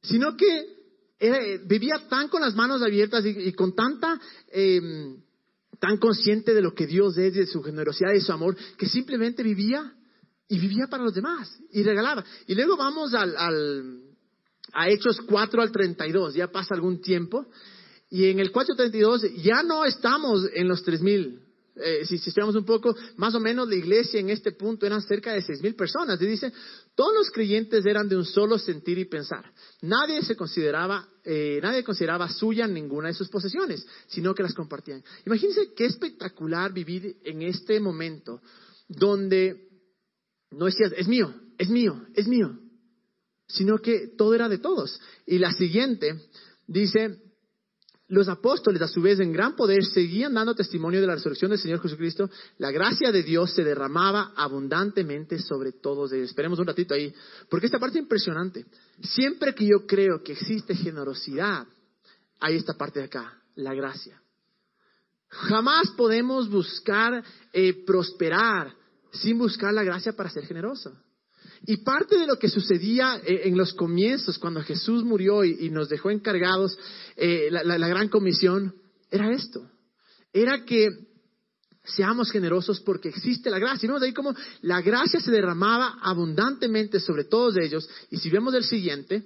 sino 0.02 0.36
que 0.38 0.80
vivía 1.66 2.08
tan 2.10 2.30
con 2.30 2.42
las 2.42 2.56
manos 2.56 2.82
abiertas 2.82 3.26
y, 3.26 3.52
con 3.52 3.76
tanta 3.76 4.20
eh, 4.52 4.82
tan 5.80 5.98
consciente 5.98 6.54
de 6.54 6.62
lo 6.62 6.74
que 6.74 6.88
Dios 6.88 7.18
es, 7.18 7.34
de 7.34 7.46
su 7.46 7.64
generosidad 7.64 8.14
y 8.14 8.22
su 8.22 8.32
amor, 8.32 8.56
que 8.78 8.88
simplemente 8.88 9.44
vivía 9.44 9.94
y 10.48 10.60
vivía 10.60 10.88
para 10.88 11.04
los 11.04 11.14
demás 11.14 11.58
y 11.72 11.84
regalaba. 11.84 12.24
Y 12.48 12.56
luego 12.56 12.76
vamos 12.76 13.14
al, 13.14 13.36
al, 13.38 14.02
a 14.74 14.90
Hechos 14.90 15.22
4 15.22 15.62
al 15.62 15.72
32, 15.72 16.34
ya 16.34 16.52
pasa 16.52 16.76
algún 16.76 17.02
tiempo, 17.02 17.46
y 18.10 18.26
en 18.26 18.40
el 18.40 18.52
4.32 18.52 19.42
ya 19.42 19.62
no 19.64 19.86
estamos 19.86 20.48
en 20.54 20.68
los 20.68 20.86
3.000 20.86 21.49
eh, 21.82 22.06
si, 22.06 22.18
si 22.18 22.32
un 22.40 22.66
poco, 22.66 22.96
más 23.18 23.34
o 23.36 23.40
menos 23.40 23.68
la 23.68 23.76
iglesia 23.76 24.20
en 24.20 24.30
este 24.30 24.52
punto 24.52 24.86
eran 24.86 25.02
cerca 25.02 25.34
de 25.34 25.42
seis 25.42 25.62
mil 25.62 25.76
personas. 25.76 26.22
Y 26.22 26.26
dice, 26.26 26.52
todos 26.96 27.14
los 27.14 27.32
creyentes 27.32 27.86
eran 27.86 28.10
de 28.10 28.18
un 28.18 28.26
solo 28.26 28.58
sentir 28.58 28.98
y 28.98 29.06
pensar. 29.06 29.52
Nadie 29.82 30.22
se 30.24 30.36
consideraba, 30.36 31.08
eh, 31.24 31.60
nadie 31.62 31.84
consideraba 31.84 32.30
suya 32.30 32.68
ninguna 32.68 33.10
de 33.10 33.14
sus 33.14 33.30
posesiones, 33.30 33.86
sino 34.08 34.34
que 34.34 34.44
las 34.44 34.54
compartían. 34.54 35.04
Imagínense 35.26 35.74
qué 35.76 35.86
espectacular 35.86 36.74
vivir 36.74 37.18
en 37.24 37.42
este 37.44 37.80
momento 37.80 38.42
donde 38.88 39.70
no 40.52 40.66
decías, 40.66 40.94
es 40.98 41.08
mío, 41.08 41.34
es 41.58 41.70
mío, 41.70 42.06
es 42.16 42.28
mío, 42.28 42.60
sino 43.48 43.78
que 43.78 44.08
todo 44.18 44.34
era 44.34 44.50
de 44.50 44.58
todos. 44.58 45.00
Y 45.26 45.38
la 45.38 45.52
siguiente 45.54 46.16
dice, 46.68 47.29
los 48.10 48.28
apóstoles, 48.28 48.82
a 48.82 48.88
su 48.88 49.02
vez, 49.02 49.20
en 49.20 49.32
gran 49.32 49.56
poder, 49.56 49.86
seguían 49.86 50.34
dando 50.34 50.56
testimonio 50.56 51.00
de 51.00 51.08
la 51.08 51.16
resurrección 51.16 51.52
del 51.52 51.60
Señor 51.60 51.80
Jesucristo. 51.80 52.30
La 52.58 52.72
gracia 52.72 53.12
de 53.12 53.24
Dios 53.24 53.54
se 53.54 53.64
derramaba 53.64 54.34
abundantemente 54.36 55.40
sobre 55.40 55.74
todos 55.74 56.12
ellos. 56.12 56.30
Esperemos 56.30 56.58
un 56.60 56.68
ratito 56.68 56.96
ahí, 56.96 57.14
porque 57.50 57.68
esta 57.68 57.80
parte 57.80 58.00
es 58.00 58.04
impresionante. 58.04 58.66
Siempre 59.02 59.54
que 59.54 59.68
yo 59.68 59.86
creo 59.86 60.24
que 60.24 60.34
existe 60.34 60.76
generosidad, 60.76 61.68
hay 62.40 62.56
esta 62.56 62.74
parte 62.74 63.00
de 63.00 63.06
acá, 63.06 63.42
la 63.56 63.76
gracia. 63.76 64.20
Jamás 65.30 65.92
podemos 65.92 66.50
buscar 66.50 67.24
eh, 67.54 67.86
prosperar 67.86 68.74
sin 69.12 69.38
buscar 69.38 69.72
la 69.72 69.84
gracia 69.84 70.14
para 70.14 70.32
ser 70.32 70.46
generoso. 70.46 70.98
Y 71.70 71.78
parte 71.78 72.18
de 72.18 72.26
lo 72.26 72.40
que 72.40 72.50
sucedía 72.50 73.22
eh, 73.24 73.42
en 73.44 73.56
los 73.56 73.76
comienzos, 73.76 74.40
cuando 74.40 74.64
Jesús 74.64 75.04
murió 75.04 75.44
y, 75.44 75.70
nos 75.70 75.88
dejó 75.88 76.10
encargados 76.10 76.76
eh, 77.16 77.50
la, 77.52 77.88
gran 77.88 78.10
comisión, 78.10 78.74
era 79.12 79.32
esto. 79.32 79.70
Era 80.34 80.66
que 80.66 80.88
seamos 81.84 82.32
generosos 82.32 82.82
porque 82.82 83.10
existe 83.10 83.52
la 83.52 83.60
gracia. 83.60 83.86
Y 83.86 83.88
vemos 83.88 84.02
ahí 84.02 84.14
como 84.14 84.34
la 84.62 84.82
gracia 84.82 85.20
se 85.20 85.30
derramaba 85.30 86.00
abundantemente 86.02 87.00
sobre 87.00 87.26
todos 87.26 87.56
ellos. 87.58 87.88
Y 88.10 88.18
si 88.18 88.32
vemos 88.32 88.56
el 88.56 88.64
siguiente, 88.64 89.26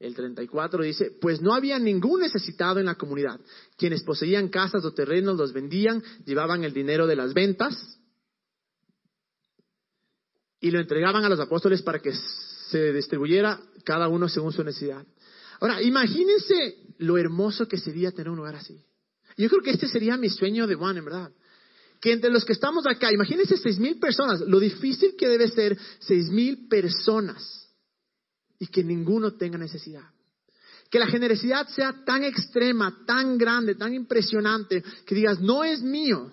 el 0.00 0.14
34 0.14 0.84
dice, 0.84 1.10
pues 1.20 1.42
no 1.42 1.52
había 1.52 1.78
ningún 1.78 2.20
necesitado 2.20 2.80
en 2.80 2.86
la 2.86 2.94
comunidad. 2.94 3.38
Quienes 3.76 4.02
poseían 4.04 4.48
casas 4.48 4.82
o 4.86 4.94
terrenos 4.94 5.36
los 5.36 5.52
vendían, 5.52 6.02
llevaban 6.24 6.64
el 6.64 6.72
dinero 6.72 7.06
de 7.06 7.16
las 7.16 7.34
ventas 7.34 7.98
y 10.64 10.70
lo 10.70 10.80
entregaban 10.80 11.22
a 11.22 11.28
los 11.28 11.38
apóstoles 11.40 11.82
para 11.82 11.98
que 11.98 12.14
se 12.14 12.90
distribuyera 12.94 13.60
cada 13.84 14.08
uno 14.08 14.30
según 14.30 14.50
su 14.50 14.64
necesidad. 14.64 15.04
Ahora, 15.60 15.82
imagínense 15.82 16.78
lo 17.00 17.18
hermoso 17.18 17.68
que 17.68 17.76
sería 17.76 18.12
tener 18.12 18.30
un 18.30 18.38
lugar 18.38 18.56
así. 18.56 18.82
Yo 19.36 19.50
creo 19.50 19.60
que 19.60 19.72
este 19.72 19.88
sería 19.88 20.16
mi 20.16 20.30
sueño 20.30 20.66
de 20.66 20.74
Juan, 20.74 20.96
en 20.96 21.04
verdad. 21.04 21.30
Que 22.00 22.12
entre 22.12 22.30
los 22.30 22.46
que 22.46 22.54
estamos 22.54 22.86
acá, 22.86 23.12
imagínense 23.12 23.58
seis 23.58 23.78
mil 23.78 23.98
personas, 23.98 24.40
lo 24.40 24.58
difícil 24.58 25.14
que 25.18 25.28
debe 25.28 25.48
ser 25.48 25.76
seis 25.98 26.30
mil 26.30 26.66
personas 26.66 27.68
y 28.58 28.66
que 28.68 28.82
ninguno 28.82 29.34
tenga 29.34 29.58
necesidad. 29.58 30.08
Que 30.88 30.98
la 30.98 31.08
generosidad 31.08 31.68
sea 31.68 32.04
tan 32.06 32.24
extrema, 32.24 33.04
tan 33.06 33.36
grande, 33.36 33.74
tan 33.74 33.92
impresionante, 33.92 34.82
que 35.04 35.14
digas, 35.14 35.42
no 35.42 35.62
es 35.62 35.82
mío, 35.82 36.32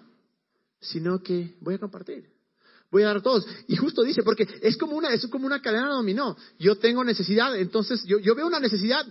sino 0.79 1.21
que 1.21 1.57
voy 1.59 1.73
a 1.75 1.79
compartir. 1.79 2.30
Voy 2.91 3.03
a 3.03 3.07
dar 3.07 3.17
a 3.17 3.21
todos. 3.21 3.48
Y 3.67 3.77
justo 3.77 4.03
dice, 4.03 4.21
porque 4.21 4.45
es 4.62 4.77
como 4.77 4.98
una, 4.98 5.13
es 5.13 5.25
como 5.27 5.45
una 5.45 5.62
cadena 5.62 5.88
dominó. 5.88 6.36
Yo 6.60 6.75
tengo 6.75 7.03
necesidad, 7.03 7.55
entonces 7.57 8.03
yo, 8.05 8.19
yo 8.19 8.36
veo 8.36 8.45
una 8.45 8.60
necesidad 8.60 9.07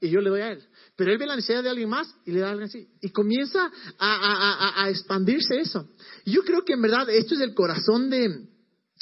y 0.00 0.10
yo 0.10 0.20
le 0.20 0.30
doy 0.30 0.40
a 0.40 0.52
él. 0.52 0.64
Pero 0.94 1.10
él 1.10 1.18
ve 1.18 1.26
la 1.26 1.34
necesidad 1.34 1.62
de 1.62 1.70
alguien 1.70 1.88
más 1.88 2.08
y 2.24 2.30
le 2.30 2.40
da 2.40 2.48
a 2.48 2.50
alguien 2.50 2.68
así. 2.68 2.88
Y 3.02 3.10
comienza 3.10 3.70
a, 3.98 4.82
a, 4.82 4.90
expandirse 4.90 5.58
eso. 5.58 5.88
Y 6.24 6.32
yo 6.32 6.42
creo 6.42 6.64
que 6.64 6.74
en 6.74 6.82
verdad 6.82 7.10
esto 7.10 7.34
es 7.34 7.40
el 7.40 7.52
corazón 7.52 8.08
de, 8.08 8.46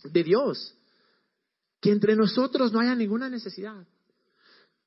de 0.05 0.25
Dios. 0.25 0.75
Que 1.81 1.91
entre 1.91 2.17
nosotros 2.17 2.73
no 2.73 2.81
haya 2.81 2.95
ninguna 2.95 3.29
necesidad. 3.29 3.87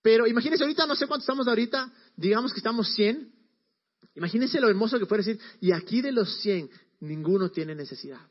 Pero 0.02 0.26
imagínense 0.26 0.64
ahorita, 0.64 0.88
no 0.88 0.96
sé 0.96 1.06
cuánto 1.06 1.22
estamos 1.22 1.48
ahorita, 1.48 1.94
digamos 2.16 2.54
que 2.54 2.60
estamos 2.60 2.92
100. 2.96 3.32
Imagínense 4.16 4.60
lo 4.60 4.68
hermoso 4.70 4.98
que 4.98 5.06
puede 5.06 5.24
decir, 5.24 5.40
y 5.62 5.74
aquí 5.74 6.02
de 6.02 6.12
los 6.12 6.40
100, 6.40 6.70
ninguno 7.02 7.52
tiene 7.52 7.76
necesidad. 7.76 8.22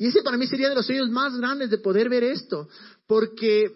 Y 0.00 0.06
ese 0.06 0.22
para 0.22 0.38
mí 0.38 0.46
sería 0.46 0.70
de 0.70 0.74
los 0.74 0.86
sueños 0.86 1.10
más 1.10 1.36
grandes 1.36 1.68
de 1.68 1.76
poder 1.76 2.08
ver 2.08 2.24
esto, 2.24 2.66
porque 3.06 3.70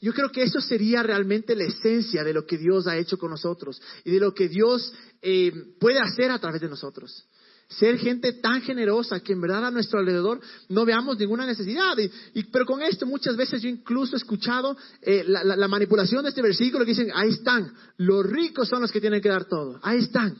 yo 0.00 0.12
creo 0.12 0.30
que 0.30 0.44
eso 0.44 0.60
sería 0.60 1.02
realmente 1.02 1.56
la 1.56 1.64
esencia 1.64 2.22
de 2.22 2.32
lo 2.32 2.46
que 2.46 2.56
Dios 2.56 2.86
ha 2.86 2.96
hecho 2.96 3.18
con 3.18 3.32
nosotros 3.32 3.82
y 4.04 4.12
de 4.12 4.20
lo 4.20 4.32
que 4.32 4.48
Dios 4.48 4.92
eh, 5.20 5.52
puede 5.80 5.98
hacer 5.98 6.30
a 6.30 6.38
través 6.38 6.60
de 6.60 6.68
nosotros. 6.68 7.26
Ser 7.68 7.98
gente 7.98 8.34
tan 8.34 8.62
generosa 8.62 9.18
que 9.18 9.32
en 9.32 9.40
verdad 9.40 9.66
a 9.66 9.72
nuestro 9.72 9.98
alrededor 9.98 10.40
no 10.68 10.84
veamos 10.84 11.18
ninguna 11.18 11.44
necesidad. 11.44 11.96
Y, 12.32 12.44
pero 12.44 12.64
con 12.64 12.80
esto 12.80 13.04
muchas 13.04 13.36
veces 13.36 13.60
yo 13.60 13.68
incluso 13.68 14.14
he 14.14 14.18
escuchado 14.18 14.76
eh, 15.02 15.24
la, 15.26 15.66
manipulación 15.66 16.22
de 16.22 16.28
este 16.28 16.42
versículo 16.42 16.84
que 16.84 16.92
dicen, 16.92 17.10
ahí 17.12 17.30
están, 17.30 17.74
los 17.96 18.24
ricos 18.24 18.68
son 18.68 18.82
los 18.82 18.92
que 18.92 19.00
tienen 19.00 19.20
que 19.20 19.30
dar 19.30 19.46
todo, 19.46 19.80
ahí 19.82 19.98
están. 19.98 20.38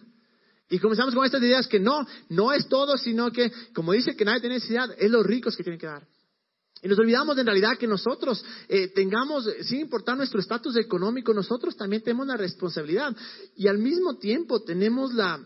Y 0.68 0.78
comenzamos 0.78 1.14
con 1.14 1.24
estas 1.24 1.42
ideas 1.42 1.68
que 1.68 1.78
no, 1.78 2.06
no 2.28 2.52
es 2.52 2.68
todo, 2.68 2.96
sino 2.96 3.30
que, 3.30 3.52
como 3.74 3.92
dice 3.92 4.16
que 4.16 4.24
nadie 4.24 4.40
tiene 4.40 4.56
necesidad, 4.56 4.90
es 4.98 5.10
los 5.10 5.24
ricos 5.24 5.56
que 5.56 5.62
tienen 5.62 5.78
que 5.78 5.86
dar. 5.86 6.06
Y 6.82 6.88
nos 6.88 6.98
olvidamos 6.98 7.38
en 7.38 7.46
realidad 7.46 7.78
que 7.78 7.86
nosotros 7.86 8.44
eh, 8.68 8.88
tengamos, 8.88 9.48
sin 9.62 9.80
importar 9.80 10.16
nuestro 10.16 10.40
estatus 10.40 10.76
económico, 10.76 11.32
nosotros 11.32 11.76
también 11.76 12.02
tenemos 12.02 12.26
la 12.26 12.36
responsabilidad. 12.36 13.16
Y 13.56 13.66
al 13.68 13.78
mismo 13.78 14.18
tiempo 14.18 14.62
tenemos 14.62 15.14
la, 15.14 15.42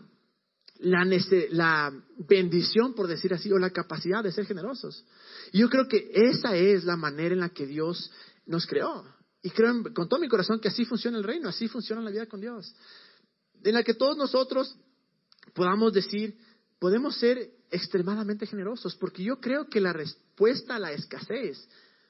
la, 0.79 1.05
la 1.51 1.93
bendición, 2.27 2.93
por 2.93 3.07
decir 3.07 3.33
así, 3.33 3.51
o 3.51 3.57
la 3.57 3.69
capacidad 3.69 4.23
de 4.23 4.31
ser 4.31 4.45
generosos. 4.45 5.05
Y 5.53 5.59
yo 5.59 5.69
creo 5.69 5.87
que 5.87 6.11
esa 6.13 6.55
es 6.55 6.83
la 6.83 6.97
manera 6.97 7.33
en 7.33 7.41
la 7.41 7.49
que 7.49 7.65
Dios 7.65 8.11
nos 8.45 8.65
creó. 8.65 9.05
Y 9.41 9.51
creo 9.51 9.83
con 9.93 10.09
todo 10.09 10.19
mi 10.19 10.27
corazón 10.27 10.59
que 10.59 10.67
así 10.67 10.85
funciona 10.85 11.17
el 11.17 11.23
reino, 11.23 11.49
así 11.49 11.67
funciona 11.67 12.01
la 12.01 12.11
vida 12.11 12.25
con 12.25 12.41
Dios. 12.41 12.75
En 13.63 13.73
la 13.73 13.83
que 13.83 13.93
todos 13.93 14.17
nosotros 14.17 14.75
podamos 15.53 15.93
decir, 15.93 16.37
podemos 16.79 17.15
ser 17.17 17.51
extremadamente 17.69 18.45
generosos, 18.45 18.95
porque 18.95 19.23
yo 19.23 19.39
creo 19.39 19.67
que 19.67 19.79
la 19.79 19.93
respuesta 19.93 20.75
a 20.75 20.79
la 20.79 20.91
escasez 20.91 21.67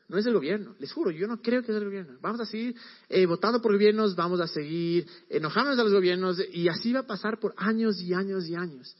no 0.08 0.18
es 0.18 0.26
el 0.26 0.34
gobierno, 0.34 0.76
les 0.80 0.92
juro, 0.92 1.10
yo 1.10 1.26
no 1.26 1.42
creo 1.42 1.64
que 1.64 1.72
es 1.72 1.78
el 1.78 1.86
gobierno. 1.86 2.18
Vamos 2.20 2.42
a 2.42 2.46
seguir 2.46 2.76
eh, 3.08 3.26
votando 3.26 3.62
por 3.62 3.72
gobiernos, 3.72 4.14
vamos 4.14 4.42
a 4.42 4.48
seguir 4.48 5.08
enojándonos 5.30 5.80
a 5.80 5.84
los 5.84 5.94
gobiernos 5.94 6.38
y 6.52 6.68
así 6.68 6.92
va 6.92 7.02
a 7.02 7.08
pasar 7.08 7.40
por 7.40 7.54
años 7.56 8.02
y 8.02 8.14
años 8.14 8.46
y 8.48 8.56
años. 8.56 8.94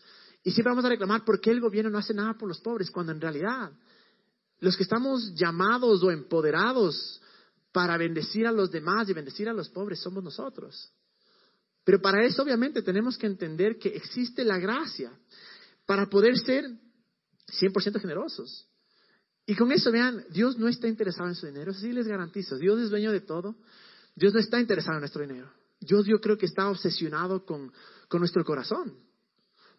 Y 0.44 0.52
siempre 0.52 0.72
vamos 0.72 0.86
a 0.86 0.90
reclamar 0.90 1.26
por 1.26 1.42
qué 1.42 1.52
el 1.52 1.60
gobierno 1.60 1.92
no 1.92 1.98
hace 1.98 2.14
nada 2.14 2.36
por 2.38 2.48
los 2.48 2.62
pobres, 2.62 2.90
cuando 2.90 3.12
en 3.12 3.20
realidad 3.20 3.72
los 4.60 4.78
que 4.78 4.84
estamos 4.84 5.34
llamados 5.36 6.02
o 6.02 6.12
empoderados 6.12 7.22
para 7.74 7.98
bendecir 7.98 8.48
a 8.48 8.52
los 8.52 8.72
demás 8.72 9.10
y 9.10 9.14
bendecir 9.14 9.50
a 9.50 9.54
los 9.54 9.70
pobres 9.70 10.00
somos 10.00 10.24
nosotros. 10.24 10.94
Pero 11.84 12.02
para 12.02 12.26
eso 12.26 12.44
obviamente 12.44 12.82
tenemos 12.82 13.18
que 13.18 13.28
entender 13.28 13.78
que 13.78 13.90
existe 13.90 14.44
la 14.44 14.60
gracia 14.60 15.12
para 15.86 16.08
poder 16.08 16.38
ser 16.38 16.66
100% 17.60 18.00
generosos. 18.00 18.68
Y 19.46 19.56
con 19.56 19.72
eso, 19.72 19.92
vean, 19.92 20.24
Dios 20.30 20.58
no 20.58 20.68
está 20.68 20.88
interesado 20.88 21.28
en 21.28 21.36
su 21.36 21.48
dinero, 21.48 21.72
así 21.72 21.92
les 21.92 22.08
garantizo. 22.08 22.58
Dios 22.58 22.80
es 22.80 22.90
dueño 22.90 23.12
de 23.12 23.22
todo. 23.22 23.56
Dios 24.16 24.34
no 24.34 24.40
está 24.40 24.60
interesado 24.60 24.98
en 24.98 25.02
nuestro 25.02 25.22
dinero. 25.22 25.52
Dios 25.80 26.06
yo 26.06 26.22
creo 26.22 26.38
que 26.38 26.46
está 26.46 26.70
obsesionado 26.70 27.44
con, 27.44 27.72
con 28.08 28.20
nuestro 28.20 28.44
corazón. 28.46 28.96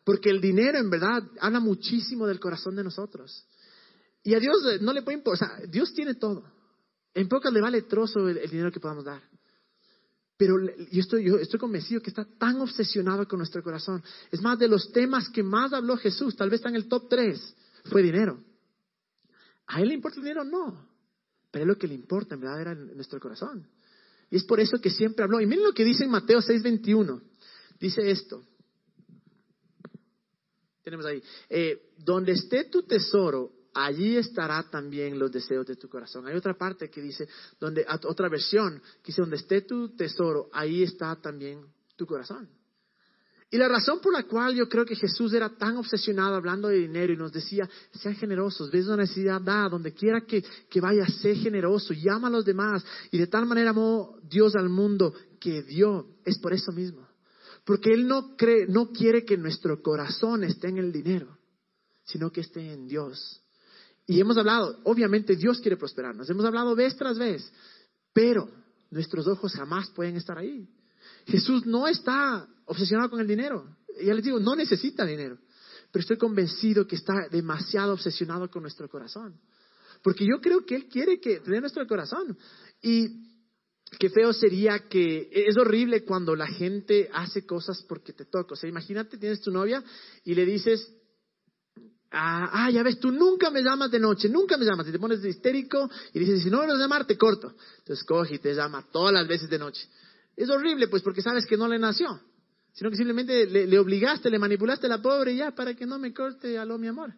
Porque 0.05 0.31
el 0.31 0.41
dinero 0.41 0.79
en 0.79 0.91
verdad 0.91 1.23
habla 1.41 1.61
muchísimo 1.61 2.27
del 2.27 2.41
corazón 2.41 2.75
de 2.75 2.83
nosotros. 2.83 3.47
Y 4.25 4.35
a 4.35 4.41
Dios 4.41 4.81
no 4.81 4.93
le 4.93 5.03
puede 5.03 5.19
importar, 5.19 5.69
Dios 5.69 5.93
tiene 5.95 6.15
todo. 6.15 6.45
En 7.15 7.29
pocas 7.29 7.53
le 7.53 7.61
vale 7.61 7.83
trozo 7.83 8.29
el, 8.29 8.51
dinero 8.51 8.73
que 8.73 8.81
podamos 8.81 9.05
dar. 9.05 9.23
Pero 10.43 10.59
yo 10.91 11.01
estoy, 11.01 11.23
yo 11.23 11.37
estoy 11.37 11.61
convencido 11.61 12.03
que 12.03 12.11
está 12.11 12.25
tan 12.25 12.61
obsesionado 12.61 13.29
con 13.29 13.39
nuestro 13.39 13.63
corazón. 13.63 14.03
Es 14.29 14.43
más, 14.43 14.59
de 14.59 14.67
los 14.67 14.91
temas 14.91 15.29
que 15.29 15.45
más 15.45 15.73
habló 15.73 15.97
Jesús, 15.97 16.35
tal 16.35 16.51
vez 16.51 16.59
está 16.59 16.69
en 16.69 16.75
el 16.75 16.89
top 16.89 17.09
3, 17.09 17.55
fue 17.85 18.03
dinero. 18.03 18.43
¿A 19.69 19.81
él 19.81 19.87
le 19.87 19.95
importa 19.95 20.17
el 20.17 20.25
dinero? 20.25 20.43
No. 20.43 20.85
Pero 21.53 21.63
es 21.63 21.69
lo 21.69 21.79
que 21.79 21.87
le 21.87 21.95
importa, 21.95 22.35
en 22.35 22.41
verdad, 22.41 22.61
era 22.61 22.75
nuestro 22.75 23.21
corazón. 23.21 23.69
Y 24.31 24.37
es 24.37 24.43
por 24.43 24.59
eso 24.59 24.81
que 24.81 24.91
siempre 24.91 25.25
habló. 25.25 25.41
Y 25.41 25.47
miren 25.47 25.63
lo 25.63 25.75
que 25.75 25.85
dice 25.85 26.03
en 26.03 26.11
Mateo 26.11 26.41
6:21. 26.41 27.23
Dice 27.79 28.11
esto. 28.11 28.43
Tenemos 30.83 31.07
ahí. 31.07 31.23
Eh, 31.51 31.93
donde 31.99 32.33
esté 32.33 32.65
tu 32.65 32.83
tesoro, 32.83 33.53
allí 33.75 34.17
estará 34.17 34.63
también 34.71 35.19
los 35.19 35.31
deseos 35.31 35.67
de 35.67 35.77
tu 35.77 35.89
corazón. 35.89 36.27
Hay 36.27 36.37
otra 36.37 36.55
parte 36.55 36.91
que 36.91 37.01
dice, 37.01 37.29
donde, 37.59 37.85
otra 38.05 38.29
versión, 38.29 38.81
que 39.03 39.09
dice, 39.09 39.23
donde 39.23 39.37
esté 39.37 39.63
tu 39.63 39.95
tesoro, 39.97 40.49
ahí 40.53 40.83
está 40.83 41.17
también 41.17 41.65
tu 41.97 42.07
corazón. 42.07 42.49
Y 43.53 43.59
la 43.59 43.69
razón 43.69 44.01
por 44.01 44.15
la 44.15 44.23
cual 44.23 44.55
yo 44.55 44.67
creo 44.67 44.87
que 44.87 44.97
Jesús 44.97 45.35
era 45.35 45.51
tan 45.51 45.77
obsesionado 45.77 46.37
hablando 46.37 46.69
de 46.69 46.79
dinero 46.79 47.13
y 47.13 47.19
nos 47.19 47.33
decía, 47.33 47.69
sean 47.93 48.15
generosos, 48.15 48.71
ves 48.71 48.87
una 48.87 48.97
necesidad, 48.97 49.43
da, 49.43 49.69
donde 49.69 49.93
quiera 49.93 50.23
que, 50.23 50.43
que 50.71 50.81
vaya, 50.81 51.07
sé 51.07 51.35
generoso, 51.35 51.93
llama 51.93 52.29
a 52.29 52.31
los 52.31 52.47
demás. 52.47 52.83
Y 53.11 53.19
de 53.19 53.27
tal 53.27 53.45
manera 53.45 53.71
amó 53.71 54.17
Dios 54.23 54.57
al 54.57 54.71
mundo 54.71 55.13
que 55.39 55.63
dio, 55.63 56.17
es 56.25 56.39
por 56.39 56.55
eso 56.55 56.73
mismo. 56.73 57.07
Porque 57.67 57.93
Él 57.93 58.09
no 58.09 58.37
cree, 58.39 58.67
no 58.67 58.91
quiere 58.91 59.23
que 59.27 59.37
nuestro 59.37 59.83
corazón 59.83 60.45
esté 60.45 60.69
en 60.69 60.79
el 60.79 60.91
dinero, 60.91 61.37
sino 62.05 62.33
que 62.33 62.41
esté 62.41 62.73
en 62.73 62.89
Dios. 62.89 63.42
Y 64.07 64.21
hemos 64.21 64.37
hablado, 64.37 64.81
obviamente 64.85 65.37
Dios 65.37 65.61
quiere 65.61 65.77
prosperarnos, 65.77 66.29
hemos 66.29 66.45
hablado 66.45 66.75
vez 66.75 66.97
tras 66.97 67.19
vez, 67.19 67.53
pero 68.13 68.49
nuestros 68.91 69.27
ojos 69.27 69.55
jamás 69.55 69.91
pueden 69.91 70.17
estar 70.17 70.37
ahí. 70.39 70.69
Jesús 71.27 71.67
no 71.67 71.89
está 71.89 72.47
obsesionado 72.67 73.11
con 73.11 73.21
el 73.21 73.27
dinero. 73.27 73.77
Ya 74.03 74.15
les 74.15 74.25
digo, 74.25 74.39
no 74.39 74.57
necesita 74.57 75.05
dinero. 75.05 75.39
Pero 75.91 76.01
estoy 76.01 76.17
convencido 76.17 76.87
que 76.87 76.97
está 76.97 77.29
demasiado 77.31 77.93
obsesionado 77.93 78.51
con 78.51 78.63
nuestro 78.63 78.89
corazón. 78.89 79.41
Porque 80.03 80.27
yo 80.27 80.41
creo 80.41 80.65
que 80.65 80.75
Él 80.75 80.89
quiere 80.89 81.21
que 81.21 81.41
tener 81.41 81.61
nuestro 81.61 81.87
corazón. 81.87 82.37
Y 82.81 83.09
qué 83.99 84.11
feo 84.11 84.33
sería 84.33 84.89
que 84.89 85.29
es 85.31 85.57
horrible 85.57 86.05
cuando 86.05 86.35
la 86.35 86.47
gente 86.47 87.09
hace 87.13 87.47
cosas 87.47 87.85
porque 87.89 88.13
te 88.13 88.25
toca. 88.25 88.55
O 88.55 88.57
sea, 88.57 88.69
imagínate, 88.69 89.19
tienes 89.19 89.41
tu 89.41 89.51
novia 89.51 89.83
y 90.25 90.35
le 90.35 90.45
dices, 90.45 90.93
ah, 92.13 92.51
ah, 92.53 92.71
ya 92.71 92.83
ves, 92.83 93.01
tú 93.01 93.11
nunca 93.11 93.51
me 93.51 93.63
llamas 93.63 93.91
de 93.91 93.99
noche, 93.99 94.29
nunca 94.29 94.57
me 94.57 94.65
llamas. 94.65 94.87
Y 94.89 94.93
te 94.93 94.99
pones 94.99 95.25
histérico 95.25 95.91
y 96.13 96.19
dices, 96.19 96.43
si 96.43 96.51
no 96.51 96.61
me 96.61 96.67
vas 96.67 96.77
a 96.77 96.79
llamar, 96.79 97.07
te 97.07 97.17
corto. 97.17 97.55
Entonces 97.79 98.05
coge 98.05 98.37
y 98.37 98.39
te 98.39 98.55
llama 98.55 98.87
todas 98.93 99.13
las 99.13 99.27
veces 99.27 99.49
de 99.49 99.59
noche. 99.59 99.87
Es 100.37 100.49
horrible, 100.49 100.89
pues, 100.89 101.03
porque 101.03 101.23
sabes 101.23 101.47
que 101.47 101.57
no 101.57 101.69
le 101.69 101.79
nació, 101.79 102.21
sino 102.73 102.91
que 102.91 102.97
simplemente 102.97 103.47
le, 103.47 103.79
obligaste, 103.79 104.31
le 104.31 104.39
manipulaste 104.39 104.87
a 104.87 104.91
la 104.91 105.03
pobre 105.03 105.37
ya 105.37 105.51
para 105.53 105.75
que 105.75 105.87
no 105.87 105.99
me 105.99 106.13
corte 106.13 106.59
a 106.59 106.65
lo 106.65 106.79
mi 106.79 106.89
amor. 106.89 107.13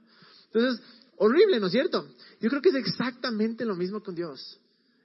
Entonces, 0.52 0.84
horrible, 1.16 1.60
¿no 1.60 1.66
es 1.66 1.72
cierto? 1.72 2.08
Yo 2.40 2.50
creo 2.50 2.62
que 2.62 2.70
es 2.70 2.74
exactamente 2.76 3.64
lo 3.64 3.76
mismo 3.76 4.02
con 4.02 4.14
Dios. 4.14 4.58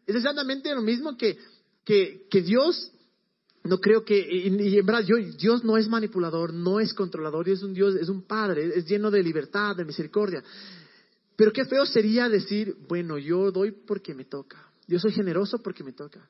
Es 0.08 0.16
exactamente 0.16 0.74
lo 0.74 0.82
mismo 0.82 1.16
que, 1.18 1.38
que, 1.86 2.28
que 2.30 2.42
Dios, 2.42 2.92
no 3.64 3.80
creo 3.80 4.06
que, 4.06 4.18
y, 4.18 4.78
en 4.78 4.86
verdad, 4.86 5.04
Dios 5.38 5.64
no 5.64 5.78
es 5.78 5.88
manipulador, 5.88 6.54
no 6.54 6.80
es 6.80 6.94
controlador, 6.94 7.46
Dios 7.46 7.60
es 7.60 7.64
un 7.64 7.74
Dios, 7.74 7.96
es 7.96 8.10
un 8.10 8.24
Padre, 8.24 8.72
es 8.76 8.86
lleno 8.86 9.12
de 9.12 9.22
libertad, 9.22 9.76
de 9.76 9.86
misericordia. 9.86 10.44
Pero 11.36 11.52
qué 11.52 11.66
feo 11.66 11.86
sería 11.86 12.30
decir, 12.30 12.76
bueno, 12.88 13.18
yo 13.18 13.52
doy 13.52 13.72
porque 13.72 14.14
me 14.14 14.26
toca, 14.26 14.72
yo 14.88 15.00
soy 15.00 15.12
generoso 15.12 15.60
porque 15.60 15.84
me 15.84 15.94
toca. 15.94 16.30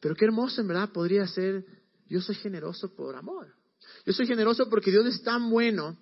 Pero 0.00 0.14
qué 0.14 0.24
hermoso 0.24 0.60
en 0.60 0.68
verdad 0.68 0.90
podría 0.92 1.26
ser, 1.26 1.64
yo 2.08 2.20
soy 2.20 2.34
generoso 2.34 2.94
por 2.94 3.16
amor. 3.16 3.54
Yo 4.04 4.12
soy 4.12 4.26
generoso 4.26 4.68
porque 4.68 4.90
Dios 4.90 5.06
es 5.06 5.22
tan 5.22 5.48
bueno 5.50 5.96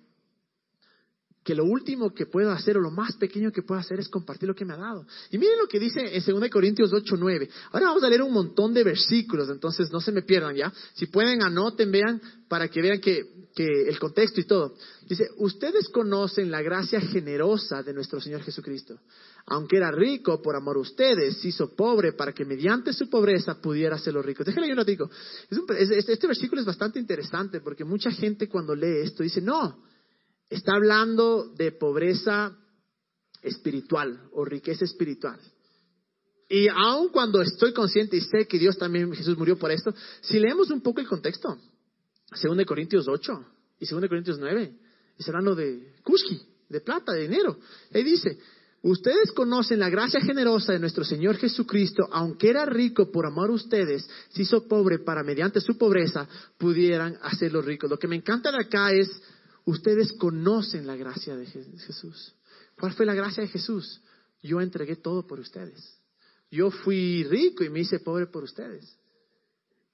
que 1.43 1.55
lo 1.55 1.65
último 1.65 2.13
que 2.13 2.25
puedo 2.25 2.51
hacer 2.51 2.77
o 2.77 2.81
lo 2.81 2.91
más 2.91 3.15
pequeño 3.17 3.51
que 3.51 3.63
puedo 3.63 3.79
hacer 3.79 3.99
es 3.99 4.07
compartir 4.07 4.47
lo 4.47 4.55
que 4.55 4.65
me 4.65 4.73
ha 4.73 4.77
dado. 4.77 5.05
Y 5.29 5.37
miren 5.37 5.59
lo 5.59 5.67
que 5.67 5.79
dice 5.79 6.15
en 6.15 6.23
2 6.23 6.49
Corintios 6.49 6.91
8, 6.93 7.15
9. 7.17 7.49
Ahora 7.71 7.87
vamos 7.87 8.03
a 8.03 8.09
leer 8.09 8.21
un 8.21 8.31
montón 8.31 8.73
de 8.73 8.83
versículos, 8.83 9.49
entonces 9.49 9.91
no 9.91 9.99
se 9.99 10.11
me 10.11 10.21
pierdan 10.21 10.55
ya. 10.55 10.71
Si 10.93 11.07
pueden, 11.07 11.43
anoten, 11.43 11.91
vean, 11.91 12.21
para 12.47 12.69
que 12.69 12.81
vean 12.81 13.01
que, 13.01 13.25
que 13.53 13.67
el 13.87 13.99
contexto 13.99 14.39
y 14.39 14.45
todo. 14.45 14.75
Dice, 15.07 15.29
ustedes 15.37 15.89
conocen 15.89 16.49
la 16.49 16.61
gracia 16.61 17.01
generosa 17.01 17.83
de 17.83 17.93
nuestro 17.93 18.21
Señor 18.21 18.41
Jesucristo. 18.41 18.99
Aunque 19.47 19.75
era 19.75 19.91
rico, 19.91 20.41
por 20.41 20.55
amor 20.55 20.77
a 20.77 20.79
ustedes, 20.79 21.41
se 21.41 21.49
hizo 21.49 21.75
pobre 21.75 22.13
para 22.13 22.31
que 22.31 22.45
mediante 22.45 22.93
su 22.93 23.09
pobreza 23.09 23.59
pudiera 23.61 23.97
hacerlo 23.97 24.21
rico. 24.21 24.45
Déjenme 24.45 24.69
yo 24.69 24.75
lo 24.75 24.85
digo. 24.85 25.09
este, 25.77 26.27
versículo 26.27 26.61
es 26.61 26.67
bastante 26.67 26.99
interesante 26.99 27.59
porque 27.59 27.83
mucha 27.83 28.11
gente 28.11 28.47
cuando 28.47 28.73
lee 28.73 29.01
esto 29.03 29.23
dice, 29.23 29.41
no, 29.41 29.83
Está 30.53 30.75
hablando 30.75 31.51
de 31.55 31.71
pobreza 31.71 32.55
espiritual 33.41 34.29
o 34.33 34.45
riqueza 34.45 34.85
espiritual. 34.85 35.39
Y 36.47 36.67
aun 36.67 37.09
cuando 37.09 37.41
estoy 37.41 37.73
consciente 37.73 38.17
y 38.17 38.21
sé 38.21 38.45
que 38.47 38.59
Dios 38.59 38.77
también, 38.77 39.11
Jesús 39.15 39.35
murió 39.35 39.57
por 39.57 39.71
esto, 39.71 39.95
si 40.21 40.39
leemos 40.39 40.69
un 40.69 40.81
poco 40.81 41.01
el 41.01 41.07
contexto, 41.07 41.57
2 42.39 42.65
Corintios 42.67 43.07
8 43.07 43.45
y 43.79 43.87
2 43.87 44.07
Corintios 44.07 44.37
9, 44.37 44.77
está 45.17 45.31
hablando 45.31 45.55
de 45.55 45.95
kushki, 46.03 46.39
de 46.69 46.81
plata, 46.81 47.13
de 47.13 47.21
dinero. 47.21 47.57
Ahí 47.91 48.03
dice, 48.03 48.37
ustedes 48.83 49.31
conocen 49.31 49.79
la 49.79 49.89
gracia 49.89 50.21
generosa 50.21 50.71
de 50.71 50.79
nuestro 50.79 51.03
Señor 51.03 51.37
Jesucristo, 51.37 52.07
aunque 52.11 52.51
era 52.51 52.63
rico 52.65 53.11
por 53.11 53.25
amor 53.25 53.49
a 53.49 53.53
ustedes, 53.53 54.07
se 54.29 54.43
hizo 54.43 54.67
pobre 54.67 54.99
para 54.99 55.23
mediante 55.23 55.61
su 55.61 55.79
pobreza 55.79 56.27
pudieran 56.59 57.17
hacerlo 57.23 57.63
rico. 57.63 57.87
Lo 57.87 57.97
que 57.97 58.07
me 58.07 58.17
encanta 58.17 58.51
de 58.51 58.59
acá 58.59 58.91
es 58.91 59.09
Ustedes 59.65 60.13
conocen 60.13 60.85
la 60.85 60.95
gracia 60.95 61.35
de 61.35 61.45
Jesús. 61.45 62.35
¿Cuál 62.77 62.93
fue 62.93 63.05
la 63.05 63.13
gracia 63.13 63.43
de 63.43 63.49
Jesús? 63.49 64.01
Yo 64.41 64.59
entregué 64.59 64.97
todo 64.97 65.25
por 65.25 65.39
ustedes. 65.39 65.99
Yo 66.51 66.69
fui 66.69 67.23
rico 67.23 67.63
y 67.63 67.69
me 67.69 67.79
hice 67.79 67.99
pobre 67.99 68.27
por 68.27 68.43
ustedes. 68.43 68.97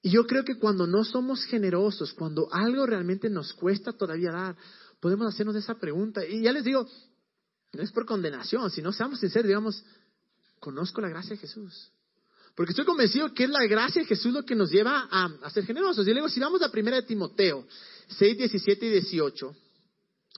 Y 0.01 0.11
yo 0.11 0.25
creo 0.25 0.43
que 0.43 0.57
cuando 0.57 0.87
no 0.87 1.03
somos 1.03 1.43
generosos, 1.45 2.13
cuando 2.13 2.51
algo 2.51 2.85
realmente 2.85 3.29
nos 3.29 3.53
cuesta 3.53 3.93
todavía 3.93 4.31
dar, 4.31 4.57
podemos 4.99 5.27
hacernos 5.27 5.55
esa 5.55 5.75
pregunta. 5.75 6.25
Y 6.25 6.41
ya 6.41 6.51
les 6.51 6.63
digo, 6.63 6.87
no 7.73 7.83
es 7.83 7.91
por 7.91 8.05
condenación, 8.05 8.71
sino 8.71 8.91
seamos 8.91 9.19
sinceros, 9.19 9.47
digamos, 9.47 9.83
conozco 10.59 11.01
la 11.01 11.09
gracia 11.09 11.31
de 11.31 11.37
Jesús. 11.37 11.91
Porque 12.59 12.71
estoy 12.71 12.83
convencido 12.83 13.33
que 13.33 13.45
es 13.45 13.49
la 13.49 13.65
gracia 13.67 14.01
de 14.01 14.05
Jesús 14.05 14.33
lo 14.33 14.43
que 14.43 14.53
nos 14.53 14.69
lleva 14.69 15.07
a, 15.09 15.49
ser 15.49 15.65
generosos. 15.65 16.05
Y 16.05 16.11
luego, 16.11 16.27
si 16.27 16.41
vamos 16.41 16.61
a 16.61 16.69
primera 16.69 16.97
de 16.97 17.03
Timoteo 17.03 17.65
6, 18.09 18.37
17 18.37 18.85
y 18.85 18.89
18, 18.89 19.55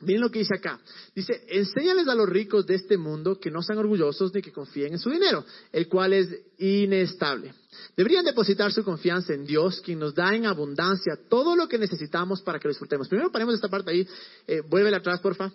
miren 0.01 0.21
lo 0.21 0.29
que 0.29 0.37
dice 0.37 0.53
acá. 0.55 0.79
Dice, 1.15 1.43
enséñales 1.47 2.07
a 2.07 2.13
los 2.13 2.29
ricos 2.29 2.67
de 2.67 2.75
este 2.75 2.95
mundo 2.95 3.39
que 3.39 3.49
no 3.49 3.63
sean 3.63 3.79
orgullosos 3.79 4.31
ni 4.35 4.43
que 4.43 4.51
confíen 4.51 4.93
en 4.93 4.99
su 4.99 5.09
dinero, 5.09 5.43
el 5.71 5.87
cual 5.87 6.13
es 6.13 6.29
inestable. 6.59 7.55
Deberían 7.97 8.23
depositar 8.23 8.71
su 8.71 8.83
confianza 8.83 9.33
en 9.33 9.43
Dios, 9.43 9.81
quien 9.81 9.97
nos 9.97 10.13
da 10.13 10.35
en 10.35 10.45
abundancia 10.45 11.17
todo 11.27 11.55
lo 11.55 11.67
que 11.67 11.79
necesitamos 11.79 12.43
para 12.43 12.59
que 12.59 12.67
lo 12.67 12.71
disfrutemos. 12.73 13.07
Primero 13.07 13.31
paremos 13.31 13.55
esta 13.55 13.67
parte 13.67 13.89
ahí. 13.89 14.07
Eh, 14.45 14.61
atrás, 14.93 15.21
porfa. 15.21 15.51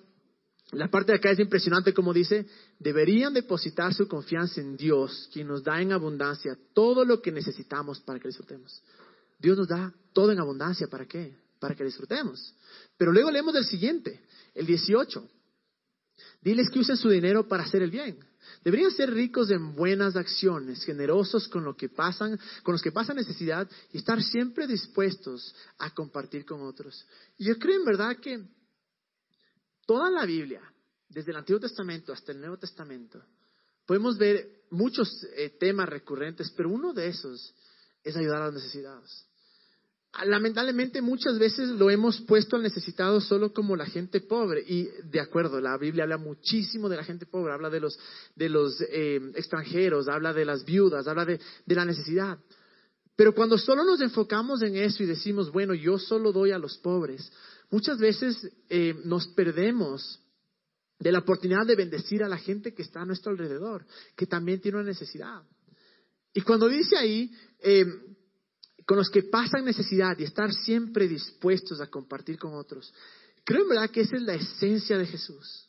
La 0.72 0.88
parte 0.88 1.12
de 1.12 1.18
acá 1.18 1.30
es 1.30 1.38
impresionante 1.38 1.94
como 1.94 2.12
dice, 2.12 2.46
deberían 2.78 3.32
depositar 3.32 3.94
su 3.94 4.08
confianza 4.08 4.60
en 4.60 4.76
Dios, 4.76 5.28
quien 5.32 5.46
nos 5.46 5.62
da 5.62 5.80
en 5.80 5.92
abundancia 5.92 6.58
todo 6.74 7.04
lo 7.04 7.22
que 7.22 7.30
necesitamos 7.30 8.00
para 8.00 8.18
que 8.18 8.28
disfrutemos. 8.28 8.82
Dios 9.38 9.56
nos 9.56 9.68
da 9.68 9.92
todo 10.12 10.32
en 10.32 10.40
abundancia, 10.40 10.88
¿para 10.88 11.06
qué? 11.06 11.36
Para 11.60 11.74
que 11.74 11.84
disfrutemos. 11.84 12.54
Pero 12.96 13.12
luego 13.12 13.30
leemos 13.30 13.54
el 13.54 13.64
siguiente, 13.64 14.20
el 14.54 14.66
18. 14.66 15.28
Diles 16.42 16.68
que 16.70 16.80
usen 16.80 16.96
su 16.96 17.10
dinero 17.10 17.46
para 17.46 17.62
hacer 17.62 17.82
el 17.82 17.90
bien. 17.90 18.18
Deberían 18.64 18.90
ser 18.90 19.12
ricos 19.12 19.50
en 19.50 19.74
buenas 19.74 20.16
acciones, 20.16 20.84
generosos 20.84 21.46
con 21.48 21.64
lo 21.64 21.76
que 21.76 21.88
pasan, 21.88 22.38
con 22.62 22.72
los 22.72 22.82
que 22.82 22.92
pasan 22.92 23.16
necesidad 23.16 23.68
y 23.92 23.98
estar 23.98 24.20
siempre 24.22 24.66
dispuestos 24.66 25.54
a 25.78 25.90
compartir 25.90 26.44
con 26.44 26.62
otros. 26.62 27.06
Y 27.38 27.46
yo 27.46 27.58
creo 27.58 27.76
en 27.78 27.84
verdad 27.84 28.16
que 28.16 28.42
Toda 29.86 30.10
la 30.10 30.26
Biblia, 30.26 30.60
desde 31.08 31.30
el 31.30 31.36
Antiguo 31.36 31.60
Testamento 31.60 32.12
hasta 32.12 32.32
el 32.32 32.40
Nuevo 32.40 32.58
Testamento, 32.58 33.22
podemos 33.86 34.18
ver 34.18 34.64
muchos 34.70 35.08
eh, 35.36 35.50
temas 35.58 35.88
recurrentes, 35.88 36.52
pero 36.56 36.68
uno 36.68 36.92
de 36.92 37.08
esos 37.08 37.54
es 38.02 38.16
ayudar 38.16 38.42
a 38.42 38.46
los 38.46 38.54
necesitados. 38.54 39.26
Lamentablemente 40.24 41.02
muchas 41.02 41.38
veces 41.38 41.68
lo 41.68 41.90
hemos 41.90 42.22
puesto 42.22 42.56
al 42.56 42.62
necesitado 42.62 43.20
solo 43.20 43.52
como 43.52 43.76
la 43.76 43.84
gente 43.84 44.20
pobre. 44.22 44.64
Y 44.66 44.88
de 45.04 45.20
acuerdo, 45.20 45.60
la 45.60 45.76
Biblia 45.76 46.04
habla 46.04 46.16
muchísimo 46.16 46.88
de 46.88 46.96
la 46.96 47.04
gente 47.04 47.26
pobre, 47.26 47.52
habla 47.52 47.68
de 47.68 47.80
los, 47.80 47.98
de 48.34 48.48
los 48.48 48.80
eh, 48.80 49.20
extranjeros, 49.34 50.08
habla 50.08 50.32
de 50.32 50.46
las 50.46 50.64
viudas, 50.64 51.06
habla 51.06 51.26
de, 51.26 51.38
de 51.66 51.74
la 51.74 51.84
necesidad. 51.84 52.38
Pero 53.14 53.34
cuando 53.34 53.58
solo 53.58 53.84
nos 53.84 54.00
enfocamos 54.00 54.62
en 54.62 54.76
eso 54.76 55.02
y 55.02 55.06
decimos, 55.06 55.50
bueno, 55.50 55.74
yo 55.74 55.98
solo 55.98 56.32
doy 56.32 56.50
a 56.52 56.58
los 56.58 56.78
pobres, 56.78 57.30
muchas 57.70 57.98
veces 57.98 58.36
eh, 58.68 58.94
nos 59.04 59.28
perdemos 59.28 60.20
de 60.98 61.12
la 61.12 61.18
oportunidad 61.18 61.66
de 61.66 61.76
bendecir 61.76 62.22
a 62.22 62.28
la 62.28 62.38
gente 62.38 62.74
que 62.74 62.82
está 62.82 63.02
a 63.02 63.06
nuestro 63.06 63.32
alrededor, 63.32 63.86
que 64.16 64.26
también 64.26 64.60
tiene 64.60 64.78
una 64.78 64.86
necesidad. 64.86 65.42
Y 66.32 66.40
cuando 66.40 66.68
dice 66.68 66.96
ahí, 66.96 67.30
eh, 67.60 67.84
con 68.86 68.96
los 68.96 69.10
que 69.10 69.24
pasan 69.24 69.64
necesidad 69.64 70.18
y 70.18 70.24
estar 70.24 70.52
siempre 70.52 71.08
dispuestos 71.08 71.80
a 71.80 71.88
compartir 71.88 72.38
con 72.38 72.54
otros, 72.54 72.92
creo 73.44 73.62
en 73.62 73.68
verdad 73.68 73.90
que 73.90 74.02
esa 74.02 74.16
es 74.16 74.22
la 74.22 74.34
esencia 74.34 74.96
de 74.96 75.06
Jesús. 75.06 75.68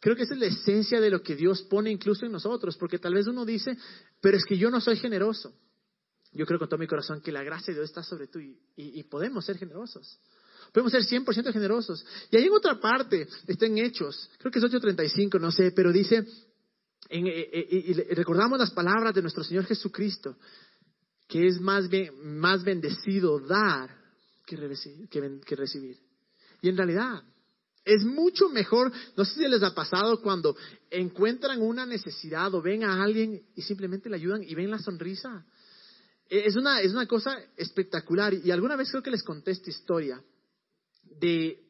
Creo 0.00 0.14
que 0.14 0.22
esa 0.22 0.34
es 0.34 0.40
la 0.40 0.46
esencia 0.46 1.00
de 1.00 1.10
lo 1.10 1.22
que 1.22 1.34
Dios 1.34 1.62
pone 1.62 1.90
incluso 1.90 2.26
en 2.26 2.32
nosotros, 2.32 2.76
porque 2.76 2.98
tal 2.98 3.14
vez 3.14 3.26
uno 3.26 3.44
dice, 3.44 3.76
pero 4.20 4.36
es 4.36 4.44
que 4.44 4.56
yo 4.56 4.70
no 4.70 4.80
soy 4.80 4.96
generoso. 4.96 5.54
Yo 6.32 6.44
creo 6.44 6.58
con 6.58 6.68
todo 6.68 6.78
mi 6.78 6.86
corazón 6.86 7.22
que 7.22 7.32
la 7.32 7.42
gracia 7.42 7.72
de 7.72 7.80
Dios 7.80 7.90
está 7.90 8.02
sobre 8.02 8.26
tú 8.26 8.38
y 8.38 9.02
podemos 9.04 9.44
ser 9.44 9.56
generosos. 9.56 10.20
Podemos 10.72 10.92
ser 10.92 11.02
100% 11.02 11.52
generosos. 11.52 12.04
Y 12.30 12.36
ahí 12.36 12.44
en 12.44 12.52
otra 12.52 12.80
parte, 12.80 13.28
está 13.46 13.66
en 13.66 13.78
Hechos, 13.78 14.30
creo 14.38 14.50
que 14.50 14.58
es 14.58 14.64
8.35, 14.64 15.40
no 15.40 15.50
sé, 15.50 15.72
pero 15.72 15.92
dice, 15.92 16.26
en, 17.08 17.26
eh, 17.26 17.48
eh, 17.52 17.84
y, 17.88 17.92
recordamos 18.14 18.58
las 18.58 18.70
palabras 18.70 19.14
de 19.14 19.22
nuestro 19.22 19.44
Señor 19.44 19.64
Jesucristo, 19.64 20.36
que 21.28 21.46
es 21.46 21.60
más, 21.60 21.84
más 22.22 22.62
bendecido 22.62 23.38
dar 23.40 23.90
que, 24.44 24.56
que 25.44 25.56
recibir. 25.56 25.98
Y 26.62 26.68
en 26.68 26.76
realidad, 26.76 27.22
es 27.86 28.04
mucho 28.04 28.48
mejor, 28.48 28.92
no 29.16 29.24
sé 29.24 29.34
si 29.34 29.48
les 29.48 29.62
ha 29.62 29.72
pasado 29.72 30.20
cuando 30.20 30.56
encuentran 30.90 31.62
una 31.62 31.86
necesidad 31.86 32.52
o 32.52 32.60
ven 32.60 32.82
a 32.82 33.02
alguien 33.02 33.40
y 33.54 33.62
simplemente 33.62 34.10
le 34.10 34.16
ayudan 34.16 34.42
y 34.42 34.54
ven 34.56 34.70
la 34.70 34.80
sonrisa. 34.80 35.46
Es 36.28 36.56
una, 36.56 36.80
es 36.80 36.92
una 36.92 37.06
cosa 37.06 37.38
espectacular 37.56 38.34
y 38.34 38.50
alguna 38.50 38.74
vez 38.74 38.90
creo 38.90 39.04
que 39.04 39.12
les 39.12 39.22
conté 39.22 39.52
esta 39.52 39.70
historia 39.70 40.20
de, 41.18 41.64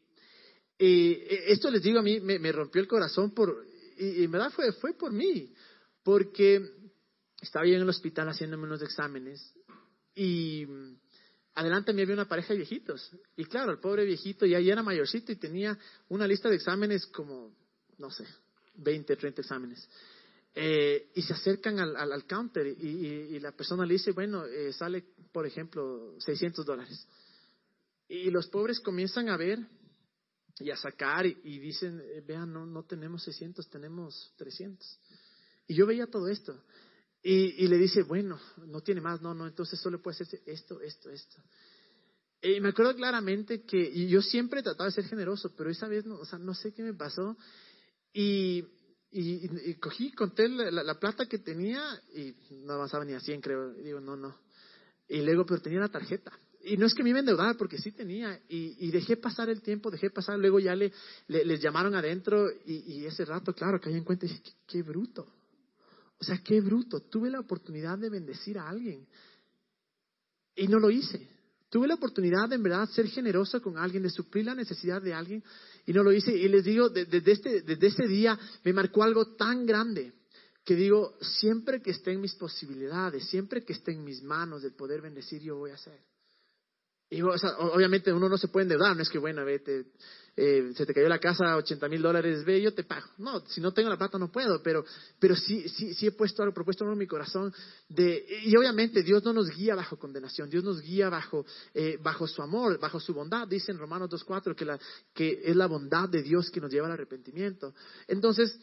eh, 0.79 1.45
esto 1.49 1.71
les 1.71 1.83
digo 1.83 1.99
a 1.99 2.03
mí, 2.03 2.21
me, 2.21 2.53
rompió 2.53 2.81
el 2.81 2.89
corazón 2.89 3.33
por, 3.33 3.67
y, 3.99 4.25
en 4.25 4.31
verdad 4.31 4.51
fue, 4.51 4.73
fue 4.73 4.95
por 4.95 5.13
mí, 5.13 5.53
porque 6.03 6.61
estaba 7.41 7.67
yo 7.67 7.75
en 7.75 7.83
el 7.83 7.89
hospital 7.89 8.29
haciéndome 8.29 8.65
unos 8.65 8.83
exámenes 8.83 9.55
y 10.15 10.67
adelante 11.55 11.93
me 11.93 12.03
había 12.03 12.15
una 12.15 12.29
pareja 12.29 12.53
de 12.53 12.59
viejitos. 12.59 13.11
Y 13.37 13.45
claro, 13.45 13.73
el 13.73 13.79
pobre 13.79 14.05
viejito 14.05 14.47
ya, 14.47 14.59
era 14.59 14.83
mayorcito 14.83 15.33
y 15.33 15.37
tenía 15.37 15.79
una 16.09 16.27
lista 16.27 16.49
de 16.49 16.57
exámenes 16.57 17.07
como, 17.07 17.55
no 17.99 18.11
sé, 18.11 18.25
20, 18.77 19.17
30 19.17 19.41
exámenes. 19.41 19.89
Eh, 20.55 21.11
y 21.15 21.23
se 21.23 21.35
acercan 21.35 21.79
al, 21.79 21.97
al, 21.97 22.27
counter 22.27 22.67
y, 22.67 23.39
la 23.41 23.53
persona 23.53 23.85
le 23.85 23.95
dice, 23.95 24.13
bueno, 24.13 24.47
eh, 24.47 24.73
sale, 24.73 25.05
por 25.31 25.47
ejemplo, 25.47 26.15
600 26.19 26.65
dólares. 26.65 27.07
Y 28.09 28.31
los 28.31 28.49
pobres 28.49 28.81
comienzan 28.81 29.29
a 29.29 29.37
ver 29.37 29.59
y 30.59 30.71
a 30.71 30.77
sacar 30.77 31.27
y, 31.27 31.59
dicen, 31.59 32.01
eh, 32.03 32.23
vean, 32.27 32.53
no, 32.53 32.65
no 32.65 32.85
tenemos 32.85 33.23
600, 33.25 33.69
tenemos 33.69 34.33
300. 34.37 34.99
Y 35.67 35.75
yo 35.75 35.87
veía 35.87 36.07
todo 36.07 36.29
esto. 36.29 36.65
Y, 37.23 37.67
le 37.67 37.77
dice, 37.77 38.05
bueno, 38.05 38.39
no 38.69 38.83
tiene 38.83 39.01
más, 39.01 39.21
no, 39.21 39.35
no, 39.35 39.49
entonces 39.49 39.81
solo 39.81 40.01
puede 40.01 40.15
hacerse 40.15 40.43
esto, 40.47 40.81
esto, 40.81 41.11
esto. 41.11 41.43
Y 42.41 42.61
me 42.61 42.69
acuerdo 42.69 42.95
claramente 42.95 43.65
que 43.65 43.79
y 43.79 44.07
yo 44.07 44.23
siempre 44.23 44.63
trataba 44.63 44.89
de 44.89 44.95
ser 44.95 45.07
generoso, 45.07 45.53
pero 45.57 45.69
esa 45.69 45.89
vez 45.89 46.07
no, 46.07 46.21
o 46.21 46.25
sea, 46.25 46.39
no 46.39 46.55
sé 46.55 46.73
qué 46.73 46.85
me 46.85 46.95
pasó. 46.95 47.37
Y, 48.13 48.65
y, 49.11 49.75
cogí, 49.75 50.13
conté 50.13 50.49
la, 50.49 50.71
la, 50.71 51.01
plata 51.01 51.27
que 51.27 51.39
tenía 51.39 51.83
y 52.15 52.37
no 52.65 52.75
avanzaba 52.75 53.05
ni 53.05 53.15
a 53.15 53.21
100, 53.21 53.41
creo. 53.41 53.77
Y 53.77 53.83
digo, 53.83 54.01
no, 54.01 54.15
no. 54.15 54.39
Y 55.09 55.21
luego, 55.23 55.45
pero 55.45 55.61
tenía 55.61 55.81
la 55.81 55.89
tarjeta 55.89 56.31
y 56.67 56.77
no 56.77 56.87
es 56.87 56.95
que 56.95 57.05
me 57.05 57.11
iba 57.11 57.19
a 57.19 57.21
endeudar, 57.21 57.57
porque 57.57 57.79
sí 57.79 57.93
tenía, 57.93 58.41
y, 58.49 58.91
dejé 58.91 59.17
pasar 59.17 59.49
el 59.49 59.63
tiempo, 59.63 59.91
dejé 59.91 60.11
pasar, 60.11 60.39
luego 60.39 60.59
ya 60.59 60.75
le, 60.75 60.93
les 61.29 61.61
llamaron 61.61 61.95
adentro, 61.95 62.49
y, 62.67 63.05
ese 63.05 63.25
rato, 63.25 63.55
claro, 63.55 63.81
caí 63.81 63.95
en 63.95 64.05
cuenta 64.05 64.27
y 64.27 64.31
dije, 64.31 64.43
qué, 64.67 64.83
bruto. 64.83 65.27
O 66.19 66.25
sea, 66.25 66.39
qué 66.39 66.61
bruto. 66.61 67.01
Tuve 67.01 67.31
la 67.31 67.39
oportunidad 67.39 67.99
de 67.99 68.11
bendecir 68.11 68.59
a 68.59 68.69
alguien. 68.69 69.07
Y 70.57 70.67
no 70.67 70.81
lo 70.81 70.91
hice. 70.91 71.29
Tuve 71.69 71.87
la 71.87 71.95
oportunidad 71.95 72.49
de 72.49 72.57
en 72.57 72.63
verdad 72.63 72.89
ser 72.89 73.07
generoso 73.09 73.61
con 73.63 73.79
alguien, 73.79 74.03
de 74.03 74.11
suplir 74.11 74.47
la 74.47 74.55
necesidad 74.55 75.01
de 75.03 75.13
alguien 75.15 75.45
y 75.85 75.93
no 75.93 76.03
lo 76.03 76.13
hice. 76.13 76.35
Y 76.35 76.49
les 76.49 76.65
digo, 76.65 76.89
desde, 76.89 77.31
este, 77.31 77.63
desde 77.63 77.87
ese 77.89 78.07
día 78.07 78.39
me 78.65 78.73
marcó 78.73 79.03
algo 79.03 79.35
tan 79.37 79.67
grande 79.67 80.13
que 80.65 80.75
digo, 80.75 81.15
siempre 81.21 81.83
que 81.83 81.91
esté 81.91 82.13
en 82.13 82.21
mis 82.21 82.35
posibilidades, 82.35 83.29
siempre 83.29 83.63
que 83.63 83.73
esté 83.73 83.93
en 83.93 84.03
mis 84.03 84.23
manos 84.23 84.65
el 84.65 84.73
poder 84.73 85.03
bendecir, 85.03 85.43
yo 85.43 85.57
voy 85.57 85.71
a 85.71 85.75
hacer. 85.75 86.01
Y 87.09 87.23
obviamente 87.23 88.13
uno 88.13 88.29
no 88.29 88.37
se 88.37 88.49
puede 88.49 88.65
endeudar, 88.65 88.97
no 88.97 89.03
es 89.03 89.09
que, 89.09 89.19
bueno, 89.19 89.45
vete, 89.45 89.93
eh, 90.35 90.73
se 90.75 90.85
te 90.85 90.93
cayó 90.93 91.09
la 91.09 91.21
casa, 91.21 91.57
80 91.57 91.89
mil 91.89 92.03
dólares, 92.03 92.45
ve, 92.45 92.61
yo 92.61 92.75
te 92.75 92.83
pago. 92.83 93.07
No, 93.19 93.41
si 93.47 93.61
no 93.61 93.73
tengo 93.73 93.89
la 93.89 93.97
plata 93.97 94.19
no 94.19 94.31
puedo, 94.31 94.61
pero, 94.61 94.85
pero 95.21 95.37
sí, 95.37 95.69
sí, 95.69 95.95
sí 95.95 96.09
he 96.09 96.11
puesto 96.11 96.43
algo, 96.43 96.53
propuesto 96.53 96.83
algo 96.83 96.95
en 96.95 96.99
mi 96.99 97.07
corazón 97.07 97.55
de, 97.89 98.27
y 98.43 98.57
obviamente 98.57 99.05
Dios 99.05 99.25
no 99.25 99.33
nos 99.33 99.49
guía 99.49 99.77
bajo 99.77 99.99
condenación, 99.99 100.51
Dios 100.51 100.65
nos 100.65 100.83
guía 100.83 101.09
bajo, 101.09 101.47
eh, 101.75 101.97
bajo 102.03 102.27
su 102.27 102.43
amor, 102.43 102.79
bajo 102.81 102.99
su 102.99 103.15
bondad, 103.15 103.47
dice 103.47 103.71
en 103.71 103.79
Romanos 103.79 104.11
2.4 104.11 104.57
que, 104.57 104.65
la, 104.65 104.79
que 105.15 105.43
es 105.45 105.55
la 105.55 105.67
bondad 105.67 106.09
de 106.09 106.23
Dios 106.23 106.51
que 106.51 106.61
nos 106.61 106.73
lleva 106.73 106.87
al 106.87 106.93
arrepentimiento. 106.93 107.73
Entonces, 108.09 108.59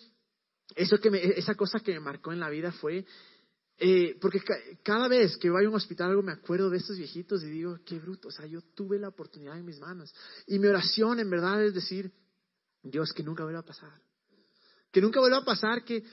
eso 0.76 0.98
que 0.98 1.10
me, 1.10 1.24
esa 1.24 1.56
cosa 1.56 1.80
que 1.80 1.94
me 1.94 2.02
marcó 2.02 2.34
en 2.34 2.40
la 2.40 2.50
vida 2.50 2.72
fue 2.72 3.06
eh, 3.78 4.18
porque 4.22 4.40
cada 4.84 5.08
vez 5.08 5.36
que 5.38 5.50
voy 5.50 5.66
a 5.66 5.70
un 5.70 5.76
hospital 5.76 6.12
algo 6.12 6.22
me 6.22 6.32
acuerdo 6.32 6.70
de 6.70 6.78
estos 6.78 6.98
viejitos 6.98 7.44
y 7.44 7.50
digo, 7.50 7.80
qué 7.86 8.00
bruto, 8.00 8.28
o 8.28 8.32
sea, 8.32 8.46
yo 8.46 8.62
tuve 8.76 9.00
la 9.00 9.10
oportunidad 9.10 9.58
en 9.58 9.66
mis 9.66 9.80
manos. 9.80 10.14
Y 10.48 10.60
mi 10.60 10.68
oración 10.68 11.20
en 11.20 11.30
verdad 11.30 11.64
es 11.64 11.74
decir, 11.74 12.12
Dios, 12.84 13.12
que 13.14 13.24
nunca 13.24 13.44
vuelva 13.44 13.62
a 13.62 13.66
pasar. 13.66 13.92
Que 14.92 15.02
nunca 15.02 15.20
vuelva 15.20 15.38
a 15.38 15.46
pasar 15.46 15.84
que 15.84 16.04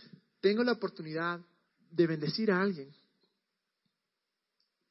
tengo 0.40 0.64
la 0.64 0.73
oportunidad 0.73 1.40
de 1.90 2.07
bendecir 2.07 2.51
a 2.51 2.62
alguien 2.62 2.94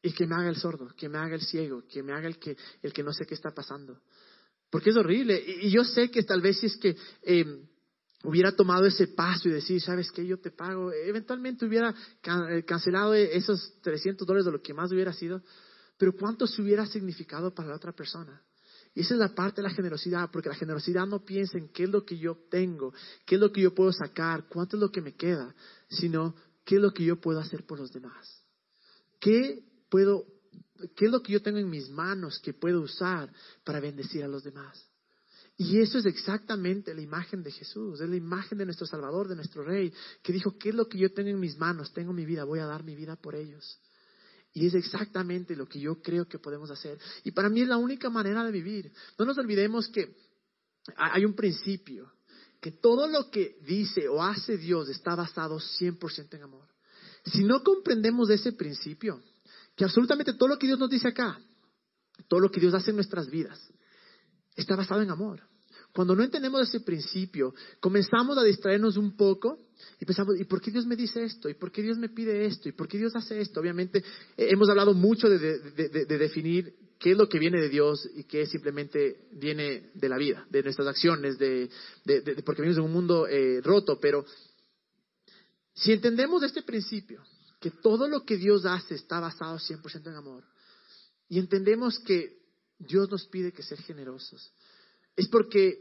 y 0.02 0.14
que 0.14 0.28
me 0.28 0.36
haga 0.36 0.50
el 0.50 0.56
sordo, 0.56 0.94
que 0.96 1.10
me 1.10 1.18
haga 1.18 1.36
el 1.36 1.42
ciego, 1.42 1.84
que 1.88 2.04
me 2.04 2.14
haga 2.14 2.28
el 2.28 2.38
que, 2.38 2.56
el 2.82 2.94
que 2.94 3.04
no 3.04 3.12
sé 3.12 3.26
qué 3.26 3.34
está 3.34 3.52
pasando. 3.52 4.00
Porque 4.70 4.92
es 4.92 4.96
horrible. 4.96 5.44
Y, 5.64 5.72
yo 5.72 5.84
sé 5.84 6.12
que 6.12 6.24
tal 6.24 6.42
vez 6.42 6.60
si 6.60 6.68
es 6.68 6.78
que... 6.78 6.96
Eh, 7.24 7.69
hubiera 8.24 8.52
tomado 8.52 8.86
ese 8.86 9.08
paso 9.08 9.48
y 9.48 9.54
decir, 9.54 9.82
¿sabes 9.82 10.12
qué? 10.12 10.26
Yo 10.26 10.40
te 10.40 10.52
pago. 10.52 10.92
Eventualmente 10.92 11.66
hubiera 11.66 11.94
eh, 12.50 12.64
cancelado 12.66 13.14
esos 13.14 13.80
300 13.82 14.28
dólares 14.28 14.46
de 14.46 14.52
lo 14.52 14.62
que 14.62 14.74
más 14.74 14.92
hubiera 14.92 15.14
sido. 15.14 15.42
Pero 15.98 16.14
¿cuánto 16.14 16.48
se 16.48 16.62
hubiera 16.62 16.86
significado 16.86 17.54
para 17.54 17.70
la 17.70 17.76
otra 17.76 17.92
persona? 17.92 18.42
Y 18.96 19.02
esa 19.02 19.14
es 19.14 19.20
la 19.20 19.36
parte 19.36 19.62
de 19.62 19.68
la 19.68 19.74
generosidad, 19.74 20.30
porque 20.32 20.50
la 20.50 20.56
generosidad 20.56 21.06
no 21.06 21.24
piensa 21.24 21.58
en 21.58 21.70
qué 21.70 21.84
es 21.84 21.90
lo 21.90 22.06
que 22.06 22.18
yo 22.18 22.38
tengo, 22.50 22.94
qué 23.26 23.36
es 23.36 23.42
lo 23.42 23.52
que 23.52 23.62
yo 23.62 23.76
puedo 23.76 23.92
sacar, 23.92 24.48
cuánto 24.50 24.78
es 24.78 24.82
lo 24.82 24.92
que 24.92 25.02
me 25.02 25.16
queda, 25.16 25.54
sino 25.90 26.36
qué 26.66 26.76
es 26.76 26.82
lo 26.82 26.92
que 26.92 27.04
yo 27.04 27.20
puedo 27.22 27.40
hacer 27.40 27.66
por 27.66 27.80
los 27.80 27.92
demás. 27.92 28.44
¿Qué 29.20 29.64
puedo, 29.90 30.26
qué 30.96 31.06
es 31.06 31.12
lo 31.12 31.22
que 31.22 31.34
yo 31.34 31.42
tengo 31.42 31.60
en 31.60 31.70
mis 31.70 31.90
manos 31.90 32.40
que 32.40 32.54
puedo 32.54 32.82
usar 32.82 33.32
para 33.64 33.80
bendecir 33.80 34.24
a 34.24 34.28
los 34.28 34.44
demás? 34.44 34.89
Y 35.62 35.82
eso 35.82 35.98
es 35.98 36.06
exactamente 36.06 36.94
la 36.94 37.02
imagen 37.02 37.44
de 37.44 37.52
Jesús, 37.52 38.00
es 38.00 38.10
la 38.10 38.16
imagen 38.16 38.58
de 38.58 38.64
nuestro 38.64 38.88
Salvador, 38.88 39.28
de 39.28 39.36
nuestro 39.36 39.62
Rey, 39.62 39.94
que 40.24 40.32
dijo, 40.32 40.58
¿qué 40.58 40.70
es 40.70 40.76
lo 40.76 40.88
que 40.88 40.98
yo 40.98 41.12
tengo 41.12 41.32
en 41.32 41.40
mis 41.40 41.58
manos? 41.58 41.92
Tengo 41.92 42.14
mi 42.14 42.26
vida, 42.26 42.46
voy 42.46 42.60
a 42.60 42.66
dar 42.66 42.82
mi 42.82 42.96
vida 42.96 43.18
por 43.18 43.36
ellos. 43.36 43.78
Y 44.54 44.68
es 44.68 44.74
exactamente 44.74 45.58
lo 45.58 45.68
que 45.68 45.82
yo 45.82 46.02
creo 46.02 46.30
que 46.30 46.40
podemos 46.40 46.72
hacer. 46.72 46.98
Y 47.26 47.32
para 47.32 47.50
mí 47.50 47.60
es 47.62 47.68
la 47.68 47.76
única 47.76 48.10
manera 48.10 48.42
de 48.46 48.54
vivir. 48.54 48.90
No 49.18 49.26
nos 49.26 49.38
olvidemos 49.38 49.90
que 49.90 50.16
hay 50.96 51.26
un 51.26 51.36
principio, 51.36 52.10
que 52.62 52.72
todo 52.72 53.06
lo 53.08 53.30
que 53.30 53.58
dice 53.68 54.08
o 54.08 54.24
hace 54.24 54.58
Dios 54.58 54.88
está 54.88 55.14
basado 55.14 55.60
100% 55.60 56.36
en 56.36 56.44
amor. 56.44 56.70
Si 57.26 57.44
no 57.44 57.64
comprendemos 57.64 58.30
ese 58.30 58.54
principio, 58.54 59.22
que 59.76 59.84
absolutamente 59.84 60.36
todo 60.36 60.48
lo 60.48 60.58
que 60.58 60.68
Dios 60.68 60.80
nos 60.80 60.90
dice 60.90 61.10
acá, 61.10 61.38
todo 62.30 62.40
lo 62.40 62.50
que 62.50 62.62
Dios 62.62 62.74
hace 62.74 62.92
en 62.92 62.96
nuestras 62.96 63.30
vidas, 63.30 63.60
está 64.56 64.78
basado 64.78 65.02
en 65.02 65.12
amor. 65.12 65.49
Cuando 65.94 66.16
no 66.16 66.24
entendemos 66.24 66.68
ese 66.68 66.82
principio, 66.82 67.54
comenzamos 67.80 68.38
a 68.38 68.44
distraernos 68.44 68.96
un 68.96 69.16
poco 69.18 69.70
y 70.00 70.06
pensamos, 70.06 70.40
¿y 70.40 70.44
por 70.44 70.62
qué 70.62 70.72
Dios 70.72 70.86
me 70.86 70.96
dice 70.96 71.24
esto? 71.24 71.50
¿Y 71.50 71.56
por 71.56 71.72
qué 71.72 71.82
Dios 71.82 71.98
me 71.98 72.10
pide 72.10 72.46
esto? 72.46 72.70
¿Y 72.70 72.74
por 72.74 72.88
qué 72.88 72.98
Dios 72.98 73.16
hace 73.16 73.42
esto? 73.42 73.60
Obviamente 73.60 74.00
eh, 74.38 74.48
hemos 74.52 74.70
hablado 74.70 74.94
mucho 74.94 75.28
de, 75.30 75.60
definir 76.06 76.76
qué 77.00 77.12
es 77.12 77.18
lo 77.18 77.28
que 77.28 77.40
viene 77.40 77.60
de 77.60 77.70
Dios 77.70 78.08
y 78.16 78.26
qué 78.26 78.46
simplemente 78.46 79.28
viene 79.32 79.90
de 79.94 80.10
la 80.10 80.18
vida, 80.18 80.46
de 80.50 80.64
nuestras 80.64 80.88
acciones, 80.88 81.38
de, 81.40 81.70
porque 82.46 82.62
vivimos 82.62 82.78
en 82.78 82.86
un 82.86 82.94
mundo 82.94 83.28
eh, 83.28 83.62
roto. 83.62 84.00
Pero 84.00 84.26
si 85.74 85.92
entendemos 85.92 86.44
este 86.44 86.62
principio, 86.62 87.24
que 87.60 87.72
todo 87.72 88.08
lo 88.08 88.26
que 88.26 88.38
Dios 88.38 88.66
hace 88.66 88.96
está 88.96 89.20
basado 89.20 89.58
100% 89.58 90.08
en 90.08 90.16
amor, 90.16 90.44
y 91.28 91.40
entendemos 91.40 92.00
que 92.00 92.40
Dios 92.78 93.10
nos 93.10 93.26
pide 93.28 93.52
que 93.52 93.64
ser 93.64 93.82
generosos, 93.82 94.52
es 95.20 95.28
porque 95.28 95.78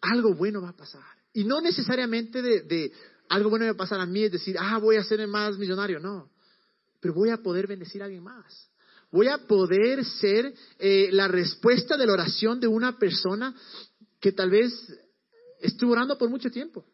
algo 0.00 0.34
bueno 0.34 0.62
va 0.62 0.70
a 0.70 0.76
pasar. 0.76 1.02
Y 1.34 1.44
no 1.44 1.60
necesariamente 1.60 2.40
de, 2.40 2.92
algo 3.28 3.50
bueno 3.50 3.66
va 3.66 3.72
a 3.72 3.76
pasar 3.76 4.00
a 4.00 4.06
mí, 4.06 4.24
es 4.24 4.32
decir, 4.32 4.56
ah, 4.58 4.78
voy 4.78 4.96
a 4.96 5.04
ser 5.04 5.26
más 5.26 5.58
millonario, 5.58 6.00
no. 6.00 6.30
Pero 6.98 7.12
voy 7.12 7.28
a 7.28 7.42
poder 7.42 7.66
bendecir 7.66 8.00
a 8.00 8.06
alguien 8.06 8.22
más. 8.22 8.70
Voy 9.10 9.28
a 9.28 9.38
poder 9.46 10.02
ser 10.04 10.54
eh, 10.78 11.10
la 11.12 11.28
respuesta 11.28 11.98
de 11.98 12.06
la 12.06 12.14
oración 12.14 12.58
de 12.58 12.66
una 12.66 12.98
persona 12.98 13.54
que 14.18 14.32
tal 14.32 14.48
vez 14.48 14.72
estuvo 15.60 15.92
orando 15.92 16.16
por 16.16 16.30
mucho 16.30 16.50
tiempo. 16.50 16.86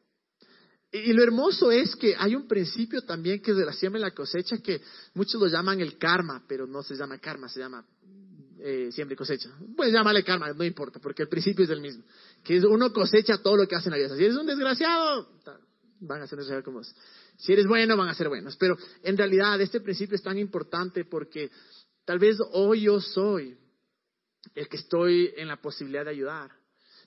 Y, 0.91 1.13
lo 1.13 1.23
hermoso 1.23 1.71
es 1.71 1.95
que 1.95 2.17
hay 2.19 2.35
un 2.35 2.49
principio 2.49 3.03
también 3.03 3.41
que 3.41 3.53
es 3.53 3.57
de 3.57 3.65
la 3.65 3.73
siembra 3.73 4.01
y 4.01 4.03
la 4.03 4.11
cosecha 4.11 4.59
que 4.59 4.83
muchos 5.15 5.41
lo 5.41 5.47
llaman 5.47 5.81
el 5.81 5.99
karma, 5.99 6.45
pero 6.49 6.67
no 6.67 6.83
se 6.83 6.97
llama 6.97 7.19
karma, 7.19 7.49
se 7.49 7.61
llama 7.61 7.87
eh, 8.63 8.93
siempre 8.93 9.17
cosecha. 9.17 9.51
Puedes 9.77 9.93
llamarle 9.93 10.23
karma, 10.23 10.53
no 10.53 10.65
importa, 10.65 10.99
porque 11.01 11.23
el 11.23 11.29
principio 11.29 11.65
es 11.65 11.71
el 11.71 11.81
mismo. 11.81 12.05
Que 12.45 12.59
uno 12.61 12.93
cosecha 12.93 13.39
todo 13.39 13.57
lo 13.57 13.67
que 13.67 13.77
hace 13.77 13.89
en 13.89 13.93
la 13.93 13.97
vida. 13.99 14.17
Si 14.17 14.25
eres 14.25 14.37
un 14.37 14.47
desgraciado, 14.47 15.29
van 16.01 16.23
a 16.23 16.27
ser 16.27 16.39
desgraciados 16.39 16.65
como 16.65 16.81
es. 16.81 16.95
Si 17.39 17.53
eres 17.53 17.67
bueno, 17.67 17.97
van 17.97 18.09
a 18.09 18.15
ser 18.15 18.29
buenos. 18.29 18.57
Pero 18.57 18.77
en 19.03 19.17
realidad 19.17 19.61
este 19.61 19.81
principio 19.81 20.17
es 20.17 20.23
tan 20.23 20.39
importante 20.39 21.05
porque 21.05 21.51
tal 22.05 22.19
vez 22.19 22.37
hoy 22.53 22.83
yo 22.83 23.01
soy 23.01 23.57
el 24.55 24.69
que 24.69 24.77
estoy 24.77 25.33
en 25.37 25.49
la 25.49 25.61
posibilidad 25.61 26.05
de 26.05 26.11
ayudar. 26.11 26.51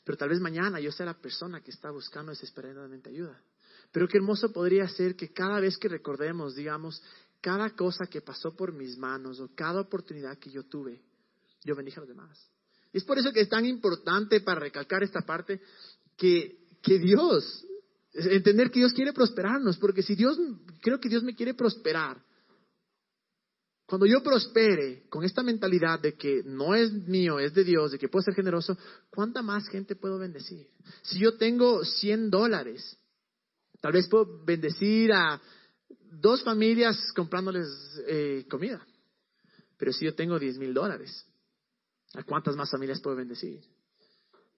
Pero 0.03 0.17
tal 0.17 0.29
vez 0.29 0.39
mañana 0.39 0.79
yo 0.79 0.91
sea 0.91 1.05
la 1.05 1.21
persona 1.21 1.61
que 1.61 1.71
está 1.71 1.91
buscando 1.91 2.31
desesperadamente 2.31 3.09
ayuda. 3.09 3.39
Pero 3.91 4.07
qué 4.07 4.17
hermoso 4.17 4.51
podría 4.51 4.87
ser 4.87 5.15
que 5.15 5.31
cada 5.31 5.59
vez 5.59 5.77
que 5.77 5.87
recordemos, 5.87 6.55
digamos, 6.55 7.01
cada 7.41 7.69
cosa 7.75 8.05
que 8.07 8.21
pasó 8.21 8.55
por 8.55 8.73
mis 8.73 8.97
manos 8.97 9.39
o 9.39 9.49
cada 9.55 9.81
oportunidad 9.81 10.37
que 10.39 10.49
yo 10.49 10.63
tuve, 10.63 11.01
yo 11.65 11.76
bendiga 11.76 11.97
a 11.97 11.99
los 12.02 12.10
demás. 12.10 12.52
Es 12.91 13.04
por 13.04 13.17
eso 13.17 13.32
que 13.32 13.41
es 13.41 13.49
tan 13.49 13.65
importante 13.65 14.41
para 14.41 14.60
recalcar 14.60 15.04
esta 15.04 15.21
parte 15.21 15.62
que, 16.15 16.67
que 16.82 16.99
Dios, 16.99 17.65
entender 18.13 18.69
que 18.69 18.80
Dios 18.80 18.93
quiere 18.93 19.13
prosperarnos, 19.13 19.78
porque 19.78 20.04
si 20.04 20.15
Dios, 20.15 20.38
creo 20.82 20.99
que 20.99 21.10
Dios 21.10 21.23
me 21.23 21.36
quiere 21.36 21.54
prosperar. 21.54 22.23
Cuando 23.86 24.06
yo 24.06 24.23
prospere 24.23 25.04
con 25.10 25.23
esta 25.23 25.43
mentalidad 25.43 25.99
de 25.99 26.13
que 26.13 26.41
no 26.45 26.73
es 26.73 26.91
mío, 26.91 27.39
es 27.39 27.54
de 27.54 27.63
Dios, 27.63 27.91
de 27.91 27.99
que 27.99 28.08
puedo 28.08 28.23
ser 28.23 28.34
generoso, 28.34 28.78
¿cuánta 29.10 29.41
más 29.41 29.67
gente 29.67 29.95
puedo 29.95 30.17
bendecir? 30.17 30.67
Si 31.02 31.19
yo 31.19 31.36
tengo 31.36 31.84
100 31.84 32.30
dólares, 32.30 32.97
tal 33.82 33.93
vez 33.93 34.08
puedo 34.08 34.43
bendecir 34.45 35.12
a 35.12 35.41
dos 36.12 36.43
familias 36.43 37.12
comprándoles 37.13 37.67
eh, 38.08 38.45
comida. 38.49 38.86
Pero 39.78 39.91
si 39.91 40.06
yo 40.06 40.15
tengo 40.15 40.39
10 40.39 40.60
mil 40.60 40.73
dólares, 40.73 41.26
¿A 42.13 42.23
cuántas 42.23 42.56
más 42.56 42.69
familias 42.69 43.02
puedo 43.02 43.15
bendecir? 43.15 43.62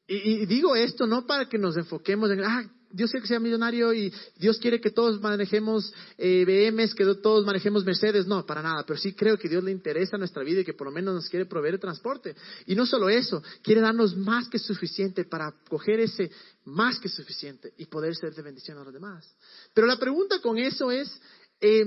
Y, 0.07 0.45
digo 0.45 0.75
esto 0.75 1.07
no 1.07 1.25
para 1.25 1.49
que 1.49 1.57
nos 1.57 1.75
enfoquemos 1.77 2.29
en, 2.29 2.43
ah, 2.43 2.69
Dios 2.91 3.11
quiere 3.11 3.23
que 3.23 3.27
sea 3.27 3.39
millonario 3.39 3.93
y 3.93 4.13
Dios 4.37 4.57
quiere 4.59 4.79
que 4.79 4.91
todos 4.91 5.19
manejemos 5.19 5.91
eh, 6.17 6.45
BMs, 6.45 6.93
que 6.93 7.03
todos 7.15 7.45
manejemos 7.45 7.83
Mercedes. 7.83 8.25
No, 8.25 8.45
para 8.45 8.61
nada. 8.61 8.85
Pero 8.85 8.97
sí 8.97 9.13
creo 9.13 9.37
que 9.37 9.49
Dios 9.49 9.63
le 9.63 9.71
interesa 9.71 10.17
nuestra 10.17 10.43
vida 10.43 10.61
y 10.61 10.63
que 10.63 10.73
por 10.73 10.87
lo 10.87 10.93
menos 10.93 11.13
nos 11.13 11.27
quiere 11.27 11.45
proveer 11.45 11.73
de 11.73 11.79
transporte. 11.79 12.35
Y 12.67 12.75
no 12.75 12.85
solo 12.85 13.09
eso, 13.09 13.43
quiere 13.61 13.81
darnos 13.81 14.15
más 14.15 14.47
que 14.47 14.59
suficiente 14.59 15.25
para 15.25 15.51
coger 15.67 15.99
ese 15.99 16.31
más 16.63 16.99
que 16.99 17.09
suficiente 17.09 17.73
y 17.77 17.85
poder 17.85 18.15
ser 18.15 18.33
de 18.33 18.41
bendición 18.41 18.77
a 18.77 18.83
los 18.83 18.93
demás. 18.93 19.29
Pero 19.73 19.87
la 19.87 19.97
pregunta 19.97 20.39
con 20.39 20.57
eso 20.57 20.89
es, 20.89 21.19
eh, 21.59 21.85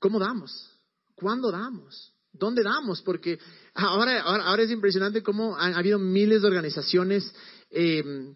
¿cómo 0.00 0.18
damos? 0.18 0.76
¿Cuándo 1.14 1.52
damos? 1.52 2.11
¿Dónde 2.32 2.62
damos? 2.62 3.02
Porque 3.02 3.38
ahora, 3.74 4.20
ahora, 4.22 4.62
es 4.62 4.70
impresionante 4.70 5.22
cómo 5.22 5.56
han 5.56 5.74
habido 5.74 5.98
miles 5.98 6.42
de 6.42 6.48
organizaciones 6.48 7.34
em, 7.70 8.34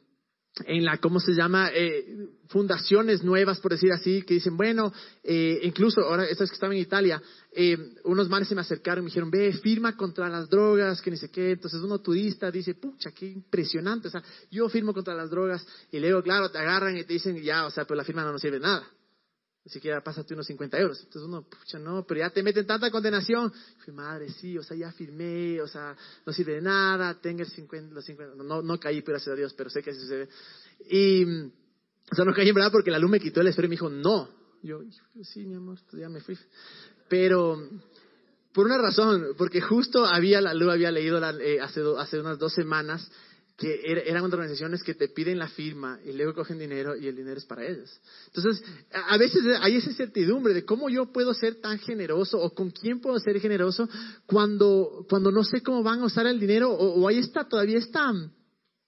en 0.65 0.85
la, 0.85 0.99
¿cómo 0.99 1.21
se 1.21 1.33
llama? 1.33 1.71
Eh, 1.73 2.29
fundaciones 2.49 3.23
nuevas, 3.23 3.61
por 3.61 3.73
decir 3.73 3.93
así, 3.93 4.23
que 4.23 4.35
dicen, 4.35 4.57
bueno, 4.57 4.93
eh, 5.23 5.61
incluso 5.63 6.01
ahora, 6.01 6.25
estas 6.25 6.49
que 6.49 6.55
estaban 6.55 6.77
en 6.77 6.83
Italia, 6.83 7.23
em, 7.53 7.95
unos 8.05 8.29
manes 8.29 8.49
se 8.49 8.55
me 8.55 8.61
acercaron 8.61 9.03
y 9.03 9.05
me 9.05 9.09
dijeron, 9.09 9.31
ve, 9.31 9.53
firma 9.55 9.97
contra 9.97 10.29
las 10.29 10.49
drogas, 10.49 11.03
que 11.03 11.11
ni 11.11 11.17
sé 11.17 11.31
qué. 11.31 11.53
Entonces 11.53 11.81
uno 11.81 11.99
turista 12.01 12.51
dice, 12.51 12.75
pucha, 12.75 13.11
qué 13.13 13.27
impresionante. 13.27 14.09
O 14.09 14.11
sea, 14.11 14.23
yo 14.51 14.69
firmo 14.69 14.95
contra 14.95 15.15
las 15.15 15.31
drogas 15.31 15.67
y 15.91 15.99
luego, 15.99 16.23
claro, 16.23 16.51
te 16.51 16.59
agarran 16.59 16.97
y 16.97 17.05
te 17.05 17.15
dicen, 17.15 17.37
ya, 17.43 17.67
o 17.67 17.71
sea, 17.71 17.85
pues 17.85 17.97
la 17.97 18.05
firma 18.05 18.25
no 18.25 18.33
nos 18.33 18.41
sirve 18.41 18.61
nada. 18.61 18.87
Ni 19.67 19.73
siquiera 19.73 20.01
pásate 20.01 20.33
unos 20.33 20.47
50 20.47 20.79
euros. 20.79 21.01
Entonces 21.01 21.23
uno, 21.23 21.43
pucha, 21.43 21.77
no, 21.81 22.07
pero 22.07 22.21
ya 22.21 22.31
te 22.31 22.41
meten 22.41 22.65
tanta 22.65 22.89
condenación. 22.89 23.53
Fui, 23.85 23.93
madre, 23.93 24.31
sí, 24.31 24.57
o 24.57 24.63
sea, 24.63 24.77
ya 24.77 24.93
firmé, 24.93 25.61
o 25.61 25.67
sea, 25.67 25.97
no 26.25 26.33
sirve 26.33 26.55
de 26.55 26.63
nada, 26.63 27.21
tenga 27.21 27.43
el 27.43 27.51
50, 27.51 27.93
los 27.93 28.05
50. 28.05 28.45
No, 28.45 28.63
no 28.63 28.79
caí, 28.79 29.01
gracias 29.01 29.33
a 29.33 29.35
Dios, 29.35 29.53
pero 29.55 29.69
sé 29.69 29.83
que 29.83 29.91
así 29.91 29.99
sucede. 29.99 30.29
Y, 30.89 31.25
o 31.25 32.15
sea, 32.15 32.25
no 32.25 32.33
caí 32.33 32.49
en 32.49 32.55
verdad 32.55 32.71
porque 32.71 32.93
la 32.93 33.01
luz 33.01 33.11
me 33.11 33.19
quitó 33.19 33.41
el 33.41 33.49
esfero 33.49 33.67
y 33.67 33.71
me 33.71 33.75
dijo, 33.75 33.91
no. 33.91 34.29
Yo, 34.63 34.83
sí, 35.25 35.45
mi 35.45 35.57
amor, 35.57 35.81
pues 35.91 36.01
ya 36.01 36.09
me 36.09 36.21
fui. 36.21 36.39
Pero, 37.09 37.61
por 38.53 38.67
una 38.67 38.79
razón, 38.79 39.35
porque 39.37 39.61
justo 39.61 40.07
había, 40.07 40.41
la 40.41 40.55
luz 40.55 40.71
había 40.71 40.93
leído 40.93 41.19
eh, 41.41 41.61
hace, 41.61 41.83
hace 41.99 42.21
unas 42.21 42.39
dos 42.39 42.53
semanas 42.53 43.11
que 43.57 43.81
er, 43.85 44.03
eran 44.07 44.25
organizaciones 44.25 44.83
que 44.83 44.95
te 44.95 45.09
piden 45.09 45.39
la 45.39 45.49
firma 45.49 45.99
y 46.05 46.13
luego 46.13 46.35
cogen 46.35 46.59
dinero 46.59 46.95
y 46.95 47.09
el 47.09 47.17
dinero 47.17 47.39
es 47.39 47.47
para 47.47 47.67
ellos. 47.67 47.91
Entonces, 48.27 48.63
a 48.93 49.17
veces 49.17 49.43
hay 49.61 49.77
esa 49.77 49.91
incertidumbre 49.91 50.53
de 50.53 50.65
cómo 50.65 50.91
yo 50.91 51.11
puedo 51.11 51.33
ser 51.33 51.57
tan 51.57 51.79
generoso 51.79 52.39
o 52.39 52.55
con 52.55 52.71
quién 52.71 53.01
puedo 53.01 53.19
ser 53.19 53.41
generoso 53.41 53.89
cuando, 54.27 55.07
cuando 55.09 55.31
no 55.31 55.43
sé 55.43 55.63
cómo 55.63 55.83
van 55.83 56.01
a 56.01 56.05
usar 56.05 56.27
el 56.27 56.39
dinero 56.39 56.71
o, 56.71 57.09
ahí 57.09 57.19
está 57.19 57.49
todavía 57.49 57.79
esta, 57.79 58.13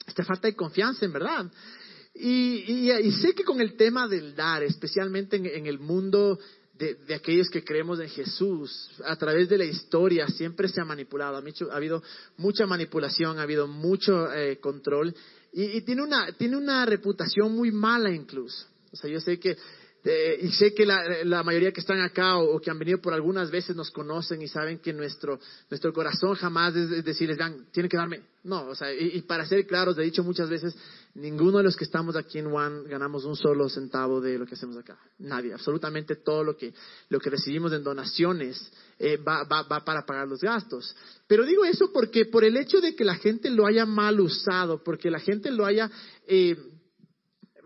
esta 0.07 0.25
falta 0.25 0.49
de 0.49 0.55
confianza, 0.55 1.07
en 1.07 1.13
verdad. 1.15 1.51
Y, 2.15 2.91
y, 2.91 3.13
sé 3.13 3.33
que 3.33 3.45
con 3.45 3.61
el 3.61 3.77
tema 3.77 4.09
del 4.09 4.35
dar, 4.35 4.63
especialmente 4.65 5.37
en 5.37 5.67
el 5.67 5.79
mundo 5.79 6.39
de, 6.79 7.14
aquellos 7.14 7.51
que 7.51 7.64
creemos 7.64 7.99
en 8.01 8.09
Jesús 8.09 8.91
a 9.05 9.17
través 9.17 9.49
de 9.49 9.59
la 9.59 9.64
historia 9.64 10.29
siempre 10.29 10.69
se 10.69 10.81
ha 10.81 10.85
manipulado. 10.85 11.37
Ha, 11.37 11.75
habido 11.75 12.03
mucha 12.37 12.67
manipulación, 12.67 13.38
ha 13.38 13.43
habido 13.43 13.67
mucho 13.67 14.33
eh, 14.33 14.59
control 14.59 15.14
y, 15.53 15.81
tiene, 15.83 16.03
una, 16.03 16.33
tiene 16.33 16.57
una 16.57 16.85
reputación 16.87 17.57
muy 17.57 17.73
mala 17.73 18.11
incluso. 18.12 18.67
O 18.93 18.97
sea, 18.97 19.11
yo 19.11 19.21
sé 19.21 19.38
que 19.38 19.57
eh, 20.05 20.39
y 20.43 20.53
sé 20.53 20.75
que 20.75 20.87
la, 20.87 21.43
mayoría 21.43 21.73
que 21.73 21.81
están 21.81 22.01
acá 22.01 22.39
o, 22.39 22.61
que 22.61 22.71
han 22.71 22.79
venido 22.79 22.99
por 23.01 23.13
algunas 23.13 23.51
veces 23.51 23.75
nos 23.75 23.91
conocen 23.91 24.41
y 24.41 24.49
saben 24.49 24.79
que 24.79 24.93
nuestro, 24.93 25.41
nuestro 25.69 25.93
corazón 25.93 26.35
jamás 26.35 26.75
es, 26.77 27.05
decirles, 27.05 27.37
dan, 27.37 27.67
tienen 27.73 27.91
que 27.91 27.97
darme. 27.97 28.23
No, 28.45 28.69
o 28.69 28.75
sea, 28.75 28.95
y, 28.95 29.21
para 29.23 29.45
ser 29.45 29.67
claros, 29.67 29.99
he 29.99 30.03
dicho 30.03 30.23
muchas 30.23 30.49
veces, 30.49 30.77
ninguno 31.15 31.59
de 31.59 31.65
los 31.65 31.77
que 31.77 31.85
estamos 31.85 32.15
aquí 32.15 32.39
en 32.39 32.47
One 32.47 32.89
ganamos 32.89 33.25
un 33.25 33.35
solo 33.35 33.69
centavo 33.69 34.21
de 34.21 34.39
lo 34.39 34.47
que 34.47 34.55
hacemos 34.55 34.77
acá. 34.77 34.97
Nadie. 35.19 35.53
Absolutamente 35.53 36.15
todo 36.17 36.45
lo 36.45 36.57
que, 36.57 36.73
lo 37.09 37.19
que 37.19 37.31
recibimos 37.31 37.73
en 37.73 37.83
donaciones 37.83 38.71
eh, 39.01 39.17
va, 39.17 39.43
va, 39.45 39.63
va, 39.65 39.85
para 39.85 40.07
pagar 40.07 40.29
los 40.29 40.41
gastos. 40.41 40.95
Pero 41.27 41.45
digo 41.45 41.65
eso 41.65 41.91
porque 41.93 42.27
por 42.27 42.45
el 42.45 42.57
hecho 42.57 42.81
de 42.81 42.95
que 42.95 43.05
la 43.05 43.17
gente 43.17 43.51
lo 43.51 43.67
haya 43.67 43.85
mal 43.85 44.21
usado, 44.21 44.83
porque 44.83 45.11
la 45.11 45.19
gente 45.19 45.51
lo 45.51 45.67
haya... 45.67 45.91
Eh, 46.29 46.57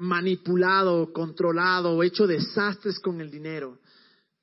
manipulado, 0.02 1.12
controlado 1.12 2.02
hecho 2.02 2.26
desastres 2.26 2.98
con 2.98 3.20
el 3.20 3.30
dinero, 3.30 3.78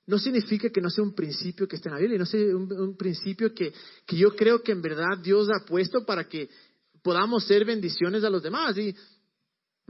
no 0.08 0.18
significa 0.18 0.70
que 0.70 0.82
no 0.82 0.90
sea 0.90 1.04
un 1.04 1.14
principio 1.14 1.68
que 1.68 1.76
esté 1.76 1.90
en 1.90 1.96
la 1.96 2.02
Biblia, 2.02 2.18
no 2.18 2.26
sea 2.26 2.56
un, 2.56 2.96
principio 2.98 3.54
que, 3.54 3.74
que, 4.06 4.16
yo 4.16 4.36
creo 4.36 4.64
que 4.64 4.72
en 4.72 4.82
verdad 4.82 5.18
Dios 5.22 5.50
ha 5.50 5.66
puesto 5.66 6.06
para 6.06 6.28
que 6.28 6.50
podamos 7.04 7.44
ser 7.44 7.66
bendiciones 7.66 8.24
a 8.24 8.30
los 8.30 8.42
demás. 8.42 8.78
Y 8.78 8.96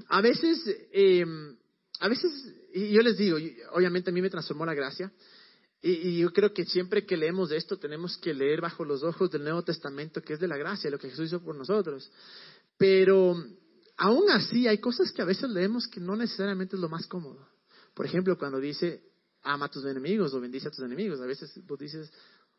a 0.08 0.22
veces, 0.22 0.60
eh, 0.92 1.24
a 2.00 2.10
veces, 2.10 2.32
yo 2.74 3.02
les 3.02 3.18
digo, 3.18 3.38
obviamente 3.74 4.10
a 4.10 4.14
mí 4.14 4.22
me 4.22 4.30
transformó 4.30 4.66
la 4.66 4.74
gracia, 4.74 5.12
y, 5.82 5.92
y, 5.92 6.18
yo 6.18 6.34
creo 6.34 6.52
que 6.52 6.66
siempre 6.66 7.06
que 7.06 7.16
leemos 7.16 7.52
esto 7.52 7.78
tenemos 7.78 8.18
que 8.18 8.34
leer 8.34 8.60
bajo 8.60 8.84
los 8.84 9.04
ojos 9.04 9.32
del 9.32 9.44
Nuevo 9.44 9.64
Testamento, 9.64 10.22
que 10.22 10.34
es 10.34 10.40
de 10.40 10.48
la 10.48 10.58
gracia, 10.58 10.90
lo 10.90 11.00
que 11.00 11.10
Jesús 11.10 11.28
hizo 11.28 11.42
por 11.42 11.56
nosotros. 11.56 12.12
Pero 12.78 13.36
aún 14.00 14.30
así 14.32 14.68
hay 14.68 14.80
cosas 14.80 15.12
que 15.12 15.22
a 15.22 15.26
veces 15.26 15.50
leemos 15.50 15.88
que 15.88 16.00
no 16.00 16.16
necesariamente 16.16 16.76
es 16.76 16.82
lo 16.82 16.90
más 16.90 17.06
cómodo. 17.06 17.48
Por 17.94 18.06
ejemplo, 18.06 18.38
cuando 18.38 18.60
dice, 18.60 19.04
ama 19.44 19.66
a 19.66 19.70
tus 19.70 19.86
enemigos 19.86 20.34
o 20.34 20.40
bendice 20.40 20.70
a 20.70 20.72
tus 20.72 20.80
enemigos, 20.80 21.20
a 21.20 21.26
veces 21.26 21.52
vos 21.68 21.78
dices, 21.78 22.10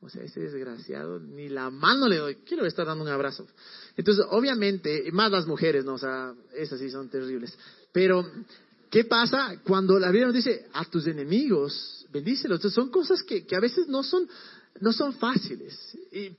o 0.00 0.08
sea, 0.08 0.22
ese 0.22 0.40
desgraciado, 0.40 1.18
ni 1.18 1.48
la 1.48 1.70
mano 1.70 2.08
le 2.08 2.18
doy, 2.18 2.36
quiero 2.36 2.66
estar 2.66 2.86
dando 2.86 3.04
un 3.04 3.10
abrazo. 3.10 3.46
Entonces, 3.96 4.24
obviamente, 4.30 5.10
más 5.12 5.30
las 5.30 5.46
mujeres, 5.46 5.84
¿no? 5.84 5.94
O 5.94 5.98
sea, 5.98 6.34
esas 6.54 6.78
sí 6.78 6.90
son 6.90 7.08
terribles. 7.08 7.56
Pero, 7.92 8.26
¿qué 8.90 9.04
pasa 9.04 9.60
cuando 9.64 9.98
la 9.98 10.08
Biblia 10.08 10.26
nos 10.26 10.36
dice, 10.36 10.68
a 10.74 10.84
tus 10.84 11.06
enemigos, 11.06 12.06
bendícelos? 12.12 12.58
Entonces, 12.58 12.74
son 12.74 12.90
cosas 12.90 13.22
que, 13.22 13.46
que 13.46 13.56
a 13.56 13.60
veces 13.60 13.88
no 13.88 14.02
son 14.02 14.28
no 14.80 14.92
son 14.92 15.12
fáciles, 15.14 15.76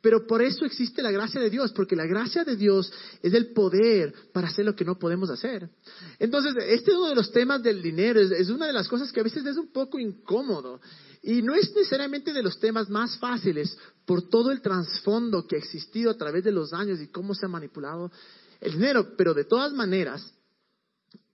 pero 0.02 0.26
por 0.26 0.42
eso 0.42 0.66
existe 0.66 1.02
la 1.02 1.12
gracia 1.12 1.40
de 1.40 1.50
Dios, 1.50 1.72
porque 1.74 1.96
la 1.96 2.08
gracia 2.08 2.44
de 2.44 2.56
Dios 2.56 2.92
es 3.22 3.34
el 3.34 3.54
poder 3.54 4.14
para 4.34 4.48
hacer 4.48 4.66
lo 4.66 4.76
que 4.76 4.86
no 4.86 4.98
podemos 4.98 5.30
hacer. 5.30 5.70
Entonces, 6.18 6.54
este 6.68 6.92
es 6.92 6.98
uno 6.98 7.10
de 7.10 7.16
los 7.16 7.32
temas 7.32 7.62
del 7.62 7.82
dinero, 7.82 8.20
es, 8.20 8.50
una 8.50 8.68
de 8.68 8.74
las 8.74 8.88
cosas 8.88 9.12
que 9.12 9.20
a 9.20 9.24
veces 9.24 9.46
es 9.46 9.58
un 9.58 9.72
poco 9.72 10.00
incómodo 10.00 10.82
y 11.22 11.42
no 11.44 11.54
es 11.54 11.72
necesariamente 11.76 12.34
de 12.34 12.42
los 12.42 12.60
temas 12.60 12.90
más 12.90 13.18
fáciles 13.20 13.78
por 14.06 14.28
todo 14.28 14.52
el 14.52 14.62
trasfondo 14.62 15.46
que 15.46 15.58
ha 15.58 15.60
existido 15.60 16.10
a 16.10 16.18
través 16.18 16.44
de 16.44 16.52
los 16.52 16.74
años 16.74 17.00
y 17.00 17.10
cómo 17.10 17.36
se 17.36 17.46
ha 17.46 17.50
manipulado 17.50 18.12
el 18.60 18.74
dinero, 18.74 19.16
pero 19.18 19.34
de 19.34 19.46
todas 19.46 19.72
maneras, 19.74 20.34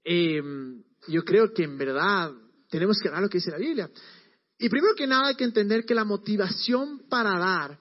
em, 0.04 0.84
yo 1.08 1.24
creo 1.24 1.54
que 1.54 1.64
en 1.64 1.78
verdad 1.78 2.32
tenemos 2.70 2.98
que 3.00 3.08
hablar 3.08 3.24
lo 3.24 3.30
que 3.30 3.38
dice 3.38 3.52
la 3.52 3.58
Biblia. 3.58 3.90
Y 4.60 4.70
primero 4.70 4.96
que 4.96 5.08
nada 5.08 5.28
hay 5.28 5.36
que 5.36 5.44
entender 5.44 5.86
que 5.86 5.96
la 5.96 6.04
motivación 6.04 7.08
para 7.10 7.38
dar 7.38 7.80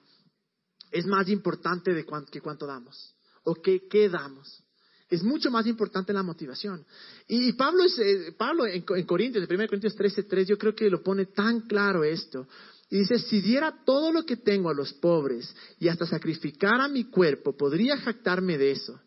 es 0.91 1.05
más 1.05 1.27
importante 1.29 1.93
de 1.93 2.05
que 2.31 2.41
cuánto 2.41 2.67
damos 2.67 3.15
o 3.43 3.55
que 3.55 3.87
qué 3.87 4.09
damos. 4.09 4.63
Es 5.09 5.23
mucho 5.23 5.49
más 5.49 5.65
importante 5.65 6.11
la 6.11 6.21
motivación. 6.21 6.85
Y, 7.27 7.53
Pablo, 7.53 7.85
es, 7.85 7.97
eh, 7.97 8.35
Pablo 8.37 8.65
en, 8.65 8.81
Corintios, 8.81 9.49
en 9.49 9.55
1 9.55 9.67
Corintios 9.67 9.95
13, 9.95 10.23
3, 10.23 10.47
yo 10.49 10.57
creo 10.57 10.75
que 10.75 10.89
lo 10.89 11.01
pone 11.01 11.27
tan 11.27 11.61
claro 11.61 12.03
esto. 12.03 12.47
Y 12.89 12.99
dice, 12.99 13.17
si 13.17 13.41
diera 13.41 13.83
todo 13.85 14.11
lo 14.11 14.25
que 14.25 14.37
tengo 14.37 14.69
a 14.69 14.73
los 14.73 14.93
pobres 14.93 15.55
y 15.79 15.87
hasta 15.87 16.05
sacrificara 16.05 16.89
mi 16.89 17.05
cuerpo, 17.05 17.55
podría 17.55 17.97
jactarme 17.97 18.57
de 18.57 18.71
eso. 18.71 18.99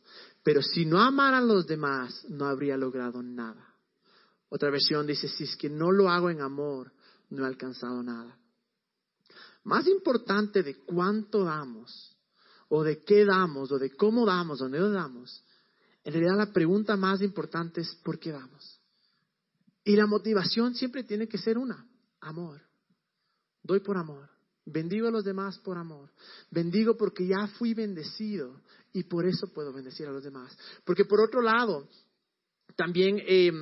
Pero 0.42 0.62
si 0.62 0.87
no 0.87 0.98
amara 0.98 1.38
a 1.38 1.42
los 1.42 1.66
demás, 1.66 2.24
no 2.30 2.46
habría 2.46 2.78
logrado 2.78 3.22
nada. 3.22 3.74
Otra 4.48 4.70
versión 4.70 5.06
dice, 5.06 5.28
si 5.28 5.44
es 5.44 5.56
que 5.56 5.68
no 5.68 5.92
lo 5.92 6.09
hago 6.09 6.30
en 6.30 6.40
amor, 6.40 6.92
no 7.31 7.45
he 7.45 7.49
alcanzado 7.49 8.03
nada. 8.03 8.37
Más 9.64 9.87
importante 9.87 10.62
de 10.62 10.77
cuánto 10.85 11.45
damos, 11.45 12.16
o 12.69 12.83
de 12.83 13.03
qué 13.05 13.25
damos, 13.25 13.71
o 13.73 13.79
de 13.79 13.90
cómo 13.90 14.27
damos, 14.27 14.61
o 14.61 14.69
de 14.69 14.79
dónde 14.79 14.99
damos, 14.99 15.45
en 16.05 16.12
realidad 16.12 16.37
la 16.37 16.53
pregunta 16.53 16.97
más 16.97 17.21
importante 17.21 17.81
es 17.83 17.95
¿por 17.97 18.19
qué 18.19 18.33
damos? 18.33 18.81
Y 19.85 19.97
la 19.97 20.07
motivación 20.07 20.75
siempre 20.75 21.05
tiene 21.05 21.29
que 21.29 21.38
ser 21.38 21.59
una, 21.59 21.87
amor. 22.21 22.61
Doy 23.62 23.81
por 23.81 23.97
amor. 23.97 24.29
Bendigo 24.64 25.09
a 25.09 25.11
los 25.11 25.25
demás 25.25 25.59
por 25.59 25.79
amor. 25.79 26.11
Bendigo 26.51 26.97
porque 26.97 27.27
ya 27.27 27.47
fui 27.59 27.75
bendecido 27.75 28.61
y 28.93 29.05
por 29.05 29.27
eso 29.27 29.53
puedo 29.53 29.73
bendecir 29.73 30.07
a 30.07 30.12
los 30.12 30.23
demás. 30.23 30.57
Porque 30.85 31.05
por 31.05 31.21
otro 31.21 31.43
lado, 31.43 31.88
también 32.77 33.21
eh, 33.27 33.53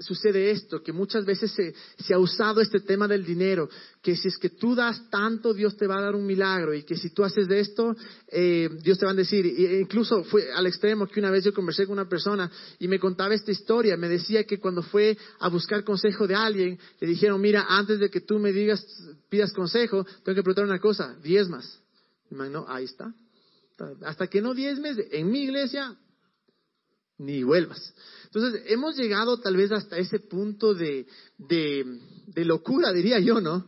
sucede 0.00 0.50
esto, 0.50 0.82
que 0.82 0.92
muchas 0.92 1.24
veces 1.24 1.50
se, 1.52 1.74
se, 1.98 2.14
ha 2.14 2.18
usado 2.18 2.60
este 2.60 2.80
tema 2.80 3.06
del 3.08 3.24
dinero, 3.24 3.68
que 4.02 4.16
si 4.16 4.28
es 4.28 4.38
que 4.38 4.50
tú 4.50 4.74
das 4.74 5.08
tanto, 5.10 5.52
Dios 5.52 5.76
te 5.76 5.86
va 5.86 5.98
a 5.98 6.02
dar 6.02 6.14
un 6.14 6.26
milagro, 6.26 6.74
y 6.74 6.82
que 6.82 6.96
si 6.96 7.10
tú 7.10 7.24
haces 7.24 7.48
de 7.48 7.60
esto, 7.60 7.96
eh, 8.28 8.68
Dios 8.82 8.98
te 8.98 9.06
va 9.06 9.12
a 9.12 9.14
decir, 9.14 9.46
e 9.46 9.80
incluso 9.80 10.24
fue 10.24 10.52
al 10.52 10.66
extremo 10.66 11.06
que 11.06 11.20
una 11.20 11.30
vez 11.30 11.44
yo 11.44 11.54
conversé 11.54 11.86
con 11.86 11.94
una 11.94 12.08
persona 12.08 12.50
y 12.78 12.88
me 12.88 12.98
contaba 12.98 13.34
esta 13.34 13.50
historia, 13.50 13.96
me 13.96 14.08
decía 14.08 14.44
que 14.44 14.58
cuando 14.58 14.82
fue 14.82 15.16
a 15.40 15.48
buscar 15.48 15.84
consejo 15.84 16.26
de 16.26 16.34
alguien, 16.34 16.78
le 17.00 17.06
dijeron, 17.06 17.40
mira, 17.40 17.66
antes 17.68 17.98
de 17.98 18.10
que 18.10 18.20
tú 18.20 18.38
me 18.38 18.52
digas, 18.52 18.84
pidas 19.28 19.52
consejo, 19.52 20.04
tengo 20.24 20.36
que 20.36 20.42
preguntar 20.42 20.64
una 20.64 20.80
cosa, 20.80 21.16
diezmas. 21.22 21.80
No, 22.30 22.66
ahí 22.68 22.84
está. 22.84 23.14
Hasta 24.04 24.26
que 24.26 24.40
no 24.40 24.54
diezmes, 24.54 24.98
en 25.10 25.30
mi 25.30 25.44
iglesia, 25.44 25.96
ni 27.18 27.42
vuelvas. 27.42 27.94
Entonces, 28.24 28.62
hemos 28.66 28.96
llegado 28.96 29.38
tal 29.38 29.56
vez 29.56 29.72
hasta 29.72 29.96
ese 29.98 30.18
punto 30.18 30.74
de, 30.74 31.06
de, 31.38 32.44
locura, 32.44 32.92
diría 32.92 33.18
yo, 33.18 33.40
¿no? 33.40 33.66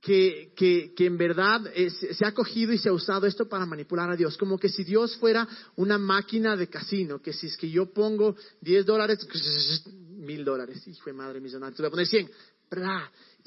Que, 0.00 0.52
que, 0.56 0.94
que 0.96 1.06
en 1.06 1.18
verdad 1.18 1.60
se 1.90 2.24
ha 2.24 2.32
cogido 2.32 2.72
y 2.72 2.78
se 2.78 2.88
ha 2.88 2.92
usado 2.92 3.26
esto 3.26 3.48
para 3.48 3.66
manipular 3.66 4.10
a 4.10 4.16
Dios. 4.16 4.36
Como 4.36 4.58
que 4.58 4.68
si 4.68 4.84
Dios 4.84 5.16
fuera 5.16 5.46
una 5.76 5.98
máquina 5.98 6.56
de 6.56 6.68
casino, 6.68 7.20
que 7.20 7.32
si 7.32 7.48
es 7.48 7.56
que 7.56 7.68
yo 7.68 7.92
pongo 7.92 8.36
10 8.60 8.86
dólares, 8.86 9.18
mil 10.16 10.44
dólares, 10.44 10.86
hijo 10.86 11.10
de 11.10 11.12
madre 11.12 11.40
millonario, 11.40 11.76
voy 11.78 11.86
a 11.86 11.90
poner 11.90 12.06
100, 12.06 12.30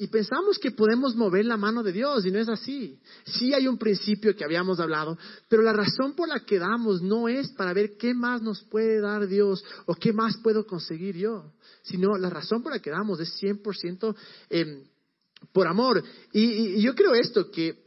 y 0.02 0.08
pensamos 0.08 0.58
que 0.58 0.72
podemos 0.72 1.14
mover 1.14 1.44
la 1.44 1.56
mano 1.56 1.80
de 1.80 1.92
Dios 1.92 2.26
y 2.26 2.32
no 2.32 2.40
es 2.40 2.48
así. 2.48 2.98
Sí 3.24 3.54
hay 3.54 3.68
un 3.68 3.78
principio 3.78 4.34
que 4.34 4.44
habíamos 4.44 4.80
hablado, 4.80 5.16
pero 5.48 5.62
la 5.62 5.72
razón 5.72 6.16
por 6.16 6.28
la 6.28 6.40
que 6.40 6.58
damos 6.58 7.00
no 7.02 7.28
es 7.28 7.50
para 7.52 7.72
ver 7.72 7.96
qué 7.96 8.12
más 8.12 8.42
nos 8.42 8.64
puede 8.64 9.00
dar 9.00 9.28
Dios 9.28 9.64
o 9.86 9.94
qué 9.94 10.12
más 10.12 10.38
puedo 10.42 10.66
conseguir 10.66 11.16
yo, 11.16 11.52
sino 11.82 12.18
la 12.18 12.30
razón 12.30 12.64
por 12.64 12.72
la 12.72 12.80
que 12.80 12.90
damos 12.90 13.20
es 13.20 13.32
100% 13.40 14.16
eh, 14.50 14.82
por 15.52 15.68
amor. 15.68 16.02
Y, 16.32 16.82
yo 16.82 16.96
creo 16.96 17.14
esto, 17.14 17.48
que 17.52 17.84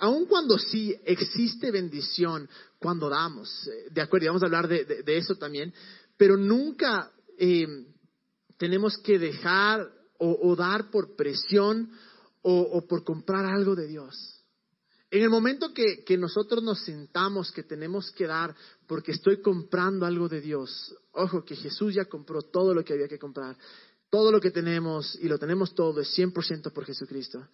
aun 0.00 0.26
cuando 0.26 0.58
sí 0.58 0.92
existe 1.04 1.70
bendición 1.70 2.48
cuando 2.80 3.08
damos, 3.08 3.68
eh, 3.68 3.90
de 3.92 4.00
acuerdo, 4.00 4.24
y 4.24 4.26
vamos 4.26 4.42
a 4.42 4.46
hablar 4.46 4.66
de, 4.66 5.04
eso 5.16 5.36
también, 5.36 5.72
pero 6.16 6.36
nunca 6.36 7.12
eh, 7.38 7.64
tenemos 8.56 8.98
que 8.98 9.20
dejar 9.20 10.01
o, 10.24 10.54
dar 10.56 10.90
por 10.90 11.16
presión 11.16 11.90
o, 12.42 12.86
por 12.86 13.04
comprar 13.04 13.44
algo 13.44 13.74
de 13.74 13.88
Dios. 13.88 14.38
En 15.10 15.22
el 15.22 15.28
momento 15.28 15.74
que, 15.74 16.16
nosotros 16.16 16.62
nos 16.62 16.84
sentamos 16.84 17.52
que 17.52 17.64
tenemos 17.64 18.10
que 18.12 18.26
dar 18.26 18.54
porque 18.86 19.12
estoy 19.12 19.42
comprando 19.42 20.06
algo 20.06 20.28
de 20.28 20.40
Dios, 20.40 20.94
ojo 21.12 21.44
que 21.44 21.56
Jesús 21.56 21.94
ya 21.94 22.06
compró 22.06 22.42
todo 22.42 22.72
lo 22.72 22.84
que 22.84 22.94
había 22.94 23.08
que 23.08 23.18
comprar, 23.18 23.56
todo 24.10 24.30
lo 24.30 24.40
que 24.40 24.50
tenemos 24.50 25.18
y 25.20 25.28
lo 25.28 25.38
tenemos 25.38 25.74
todo 25.74 26.00
es 26.00 26.08
100% 26.16 26.72
por 26.72 26.84
Jesucristo. 26.84 27.46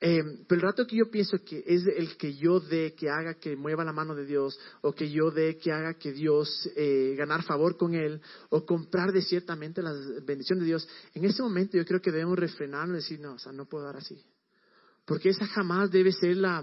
Eh, 0.00 0.22
pero 0.46 0.60
el 0.60 0.66
rato 0.66 0.86
que 0.86 0.96
yo 0.96 1.10
pienso 1.10 1.42
que 1.44 1.64
es 1.66 1.84
el 1.86 2.16
que 2.16 2.34
yo 2.34 2.60
dé, 2.60 2.94
que 2.94 3.10
haga 3.10 3.34
que 3.34 3.56
mueva 3.56 3.84
la 3.84 3.92
mano 3.92 4.14
de 4.14 4.26
Dios, 4.26 4.58
o 4.80 4.92
que 4.92 5.10
yo 5.10 5.30
dé, 5.30 5.56
que 5.58 5.72
haga 5.72 5.94
que 5.94 6.12
Dios 6.12 6.70
eh, 6.76 7.14
ganar 7.16 7.42
favor 7.42 7.76
con 7.76 7.94
Él, 7.94 8.20
o 8.50 8.64
comprar 8.64 9.12
de 9.12 9.22
ciertamente 9.22 9.82
la 9.82 9.92
bendición 10.24 10.60
de 10.60 10.66
Dios, 10.66 10.88
en 11.14 11.24
ese 11.24 11.42
momento 11.42 11.76
yo 11.76 11.84
creo 11.84 12.00
que 12.00 12.12
debemos 12.12 12.38
refrenarnos 12.38 12.98
y 12.98 13.02
decir, 13.02 13.20
no, 13.20 13.34
o 13.34 13.38
sea, 13.38 13.52
no 13.52 13.66
puedo 13.66 13.84
dar 13.84 13.96
así 13.96 14.16
porque 15.08 15.30
esa 15.30 15.46
jamás 15.46 15.90
debe 15.90 16.12
ser 16.12 16.36
la, 16.36 16.62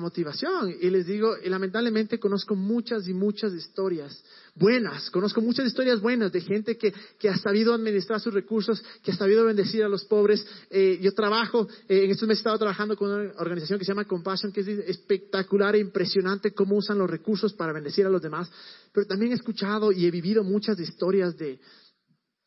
motivación. 0.00 0.74
Y 0.80 0.90
les 0.90 1.06
digo, 1.06 1.36
lamentablemente 1.44 2.18
conozco 2.18 2.56
muchas 2.56 3.06
y 3.06 3.14
muchas 3.14 3.52
historias 3.54 4.20
buenas, 4.56 5.08
conozco 5.10 5.40
muchas 5.40 5.66
historias 5.66 6.00
buenas 6.00 6.32
de 6.32 6.40
gente 6.40 6.76
que, 6.76 6.92
ha 7.28 7.36
sabido 7.36 7.72
administrar 7.72 8.20
sus 8.20 8.34
recursos, 8.34 8.82
que 9.04 9.12
ha 9.12 9.16
sabido 9.16 9.44
bendecir 9.44 9.84
a 9.84 9.88
los 9.88 10.04
pobres. 10.04 10.44
Eh, 10.68 10.98
yo 11.00 11.14
trabajo, 11.14 11.68
eh, 11.88 12.04
en 12.04 12.10
estos 12.10 12.26
meses 12.26 12.40
he 12.40 12.42
estado 12.42 12.58
trabajando 12.58 12.96
con 12.96 13.08
una 13.08 13.32
organización 13.38 13.78
que 13.78 13.84
se 13.84 13.92
llama 13.92 14.04
Compassion, 14.04 14.50
que 14.50 14.62
es 14.62 14.68
espectacular 14.68 15.76
e 15.76 15.78
impresionante 15.78 16.52
cómo 16.52 16.74
usan 16.76 16.98
los 16.98 17.08
recursos 17.08 17.52
para 17.52 17.72
bendecir 17.72 18.04
a 18.04 18.10
los 18.10 18.20
demás. 18.20 18.50
Pero 18.92 19.06
también 19.06 19.30
he 19.30 19.36
escuchado 19.36 19.92
y 19.92 20.06
he 20.06 20.10
vivido 20.10 20.42
muchas 20.42 20.80
historias 20.80 21.36
de 21.36 21.60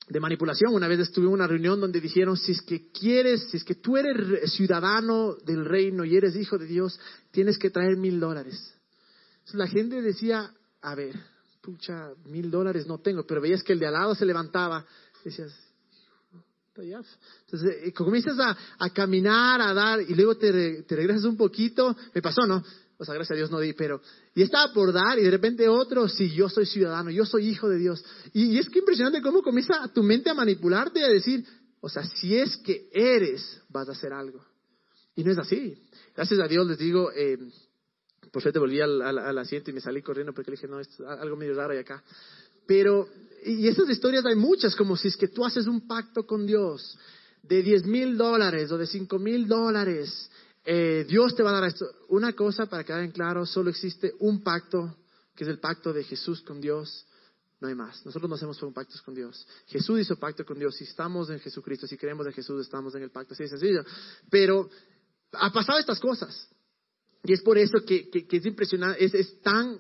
de 0.10 0.19
manipulación. 0.19 0.74
Una 0.74 0.88
vez 0.88 1.00
estuve 1.00 1.28
en 1.28 1.34
una 1.34 1.48
reunión 1.48 1.80
donde 1.80 2.02
dijeron, 2.02 2.36
si 2.36 2.54
es 2.54 2.62
que 2.62 2.91
quieres, 2.91 3.48
si 3.50 3.58
es 3.58 3.63
que 3.63 3.76
tú 3.76 3.95
eres 3.95 4.52
ciudadano 4.52 5.36
del 5.45 5.65
reino 5.65 6.04
y 6.04 6.17
eres 6.17 6.36
hijo 6.36 6.58
de 6.58 6.65
Dios, 6.65 7.00
tienes 7.32 7.58
que 7.58 7.69
traer 7.69 7.95
mil 7.95 8.19
dólares. 8.19 8.74
la 9.54 9.67
gente 9.67 10.02
decía, 10.02 10.52
a 10.82 10.95
ver, 10.95 11.15
pucha, 11.62 12.12
mil 12.26 12.50
dólares 12.50 12.88
no 12.88 13.00
tengo, 13.00 13.26
pero 13.26 13.41
veías 13.41 13.63
que 13.63 13.74
el 13.74 13.80
de 13.80 13.88
al 13.88 13.93
lado 13.93 14.15
se 14.15 14.26
levantaba, 14.26 14.86
decías, 15.24 15.54
entonces 16.82 17.78
eh, 17.84 17.94
comienzas 17.94 18.38
a, 18.39 18.89
caminar, 18.92 19.62
a 19.62 19.74
dar, 19.74 20.02
y 20.02 20.13
luego 20.15 20.36
te, 20.38 20.86
regresas 20.88 21.26
un 21.26 21.38
poquito, 21.38 21.96
me 22.13 22.22
pasó, 22.22 22.46
¿no? 22.46 22.63
O 22.98 23.06
sea, 23.06 23.13
gracias 23.15 23.36
a 23.36 23.38
Dios 23.38 23.50
no 23.50 23.60
di, 23.60 23.74
pero... 23.74 24.02
Y 24.36 24.42
estaba 24.42 24.74
por 24.74 24.92
dar 24.92 25.18
y 25.18 25.24
de 25.24 25.32
repente 25.32 25.70
otro, 25.70 26.10
sí, 26.10 26.30
yo 26.32 26.50
soy 26.50 26.65
ciudadano, 26.65 27.10
yo 27.10 27.26
soy 27.26 27.48
hijo 27.48 27.70
de 27.70 27.78
Dios. 27.78 28.04
Y, 28.34 28.58
es 28.58 28.70
que 28.70 28.80
impresionante 28.80 29.22
cómo 29.22 29.42
comienza 29.42 29.88
tu 29.94 30.04
mente 30.04 30.30
a 30.30 30.34
manipularte 30.34 31.00
y 31.00 31.04
a 31.04 31.08
decir, 31.08 31.46
o 31.80 31.88
sea, 31.88 32.04
si 32.04 32.36
es 32.36 32.58
que 32.58 32.89
eres, 32.92 33.62
vas 33.70 33.88
a 33.88 33.94
hacer 33.94 34.12
algo. 34.12 34.44
Y 35.15 35.24
no 35.24 35.32
es 35.32 35.38
así. 35.38 35.82
Gracias 36.13 36.39
a 36.42 36.48
Dios 36.48 36.68
les 36.68 36.78
digo, 36.78 37.10
eh, 37.15 37.38
por 38.32 38.42
suerte 38.42 38.60
volví 38.60 38.82
al, 38.82 39.38
asiento 39.38 39.72
y 39.72 39.74
me 39.74 39.82
salí 39.82 40.02
corriendo 40.02 40.34
porque 40.34 40.52
le 40.52 40.58
dije, 40.58 40.68
no, 40.68 40.80
es 40.80 40.89
algo 41.00 41.36
medio 41.38 41.54
raro 41.54 41.72
hay 41.72 41.80
acá. 41.80 42.04
Pero, 42.68 43.08
y 43.45 43.67
esas 43.67 43.89
historias 43.89 44.25
hay 44.25 44.36
muchas, 44.36 44.75
como 44.75 44.95
si 44.97 45.08
es 45.08 45.17
que 45.17 45.28
tú 45.28 45.45
haces 45.45 45.67
un 45.67 45.88
pacto 45.88 46.25
con 46.25 46.45
Dios 46.45 46.97
de 47.43 47.63
10 47.63 47.86
mil 47.86 48.17
dólares 48.17 48.71
o 48.71 48.78
de 48.78 48.86
5 48.86 49.17
mil 49.19 49.47
dólares 49.47 50.30
eh, 50.71 51.06
Dios 51.08 51.36
te 51.36 51.43
va 51.43 51.49
a 51.49 51.54
dar 51.54 51.63
esto. 51.63 51.89
Una 52.10 52.34
cosa 52.34 52.67
para 52.67 52.84
quedar 52.84 53.04
en 53.04 53.12
claro, 53.12 53.45
solo 53.45 53.69
existe 53.69 54.13
un 54.19 54.43
pacto, 54.43 54.97
que 55.36 55.43
es 55.43 55.49
el 55.49 55.60
pacto 55.60 55.93
de 55.93 56.04
Jesús 56.04 56.41
con 56.41 56.62
Dios. 56.62 57.06
No 57.60 57.67
hay 57.67 57.75
más. 57.75 58.06
Nosotros 58.06 58.30
no 58.30 58.36
hacemos 58.36 58.60
pactos 58.73 59.02
con 59.02 59.15
Dios. 59.15 59.47
Jesús 59.65 59.99
hizo 59.99 60.15
pacto 60.17 60.45
con 60.45 60.60
Dios. 60.60 60.75
Si 60.75 60.84
estamos 60.84 61.30
en 61.30 61.39
Jesucristo, 61.39 61.88
si 61.88 61.97
creemos 61.97 62.25
en 62.28 62.34
Jesús, 62.34 62.62
estamos 62.62 62.93
en 62.95 63.02
el 63.02 63.10
pacto. 63.10 63.34
Así 63.34 63.43
de 63.43 63.49
sencillo. 63.49 63.84
Pero 64.30 64.69
ha 65.34 65.52
pasado 65.52 65.80
estas 65.80 65.99
cosas. 65.99 66.47
Y 67.23 67.34
es 67.34 67.41
por 67.41 67.58
eso 67.58 67.84
que, 67.84 68.10
es 68.30 68.45
impresionante, 68.45 69.04
es, 69.04 69.41
tan, 69.41 69.78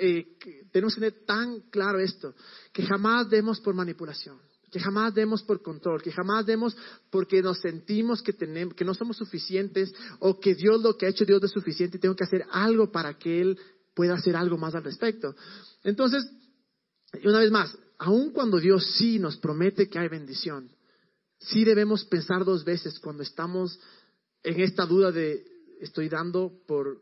eh, 0.00 0.36
tenemos 0.72 0.94
que 0.94 1.00
tener 1.00 1.24
tan 1.24 1.60
claro 1.70 1.98
esto, 1.98 2.34
que 2.72 2.84
jamás 2.84 3.28
demos 3.28 3.60
por 3.60 3.74
manipulación 3.74 4.38
que 4.74 4.80
jamás 4.80 5.14
demos 5.14 5.44
por 5.44 5.62
control, 5.62 6.02
que 6.02 6.10
jamás 6.10 6.44
demos 6.46 6.76
porque 7.08 7.40
nos 7.40 7.60
sentimos 7.60 8.20
que, 8.20 8.32
tenemos, 8.32 8.74
que 8.74 8.84
no 8.84 8.92
somos 8.92 9.16
suficientes 9.16 9.94
o 10.18 10.40
que 10.40 10.56
Dios 10.56 10.82
lo 10.82 10.96
que 10.96 11.06
ha 11.06 11.10
hecho 11.10 11.24
Dios 11.24 11.44
es 11.44 11.52
suficiente 11.52 11.96
y 11.96 12.00
tengo 12.00 12.16
que 12.16 12.24
hacer 12.24 12.44
algo 12.50 12.90
para 12.90 13.16
que 13.16 13.40
Él 13.40 13.56
pueda 13.94 14.14
hacer 14.14 14.34
algo 14.34 14.58
más 14.58 14.74
al 14.74 14.82
respecto. 14.82 15.36
Entonces, 15.84 16.28
una 17.22 17.38
vez 17.38 17.52
más, 17.52 17.78
aun 17.98 18.32
cuando 18.32 18.58
Dios 18.58 18.84
sí 18.98 19.20
nos 19.20 19.36
promete 19.36 19.88
que 19.88 20.00
hay 20.00 20.08
bendición, 20.08 20.68
sí 21.38 21.62
debemos 21.62 22.04
pensar 22.06 22.44
dos 22.44 22.64
veces 22.64 22.98
cuando 22.98 23.22
estamos 23.22 23.78
en 24.42 24.60
esta 24.60 24.86
duda 24.86 25.12
de 25.12 25.44
estoy 25.80 26.08
dando 26.08 26.52
por 26.66 27.00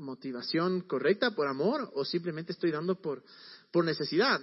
motivación 0.00 0.82
correcta, 0.82 1.34
por 1.34 1.46
amor, 1.46 1.90
o 1.94 2.04
simplemente 2.04 2.52
estoy 2.52 2.70
dando 2.70 3.00
por, 3.00 3.22
por 3.70 3.84
necesidad. 3.84 4.40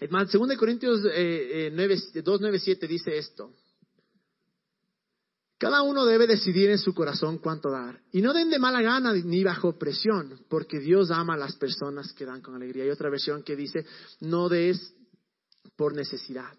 Es 0.00 0.10
más, 0.10 0.30
2 0.30 0.56
Corintios 0.56 1.00
eh, 1.12 1.70
9, 1.72 1.98
eh, 2.14 2.22
2, 2.22 2.40
9, 2.40 2.58
7 2.58 2.86
dice 2.86 3.18
esto. 3.18 3.52
Cada 5.58 5.82
uno 5.82 6.06
debe 6.06 6.28
decidir 6.28 6.70
en 6.70 6.78
su 6.78 6.94
corazón 6.94 7.38
cuánto 7.38 7.68
dar. 7.68 8.00
Y 8.12 8.22
no 8.22 8.32
den 8.32 8.48
de 8.48 8.60
mala 8.60 8.80
gana 8.80 9.12
ni 9.12 9.42
bajo 9.42 9.76
presión, 9.76 10.40
porque 10.48 10.78
Dios 10.78 11.10
ama 11.10 11.34
a 11.34 11.36
las 11.36 11.56
personas 11.56 12.12
que 12.12 12.24
dan 12.24 12.40
con 12.40 12.54
alegría. 12.54 12.84
Hay 12.84 12.90
otra 12.90 13.10
versión 13.10 13.42
que 13.42 13.56
dice, 13.56 13.84
no 14.20 14.48
des 14.48 14.94
por 15.74 15.94
necesidad 15.94 16.52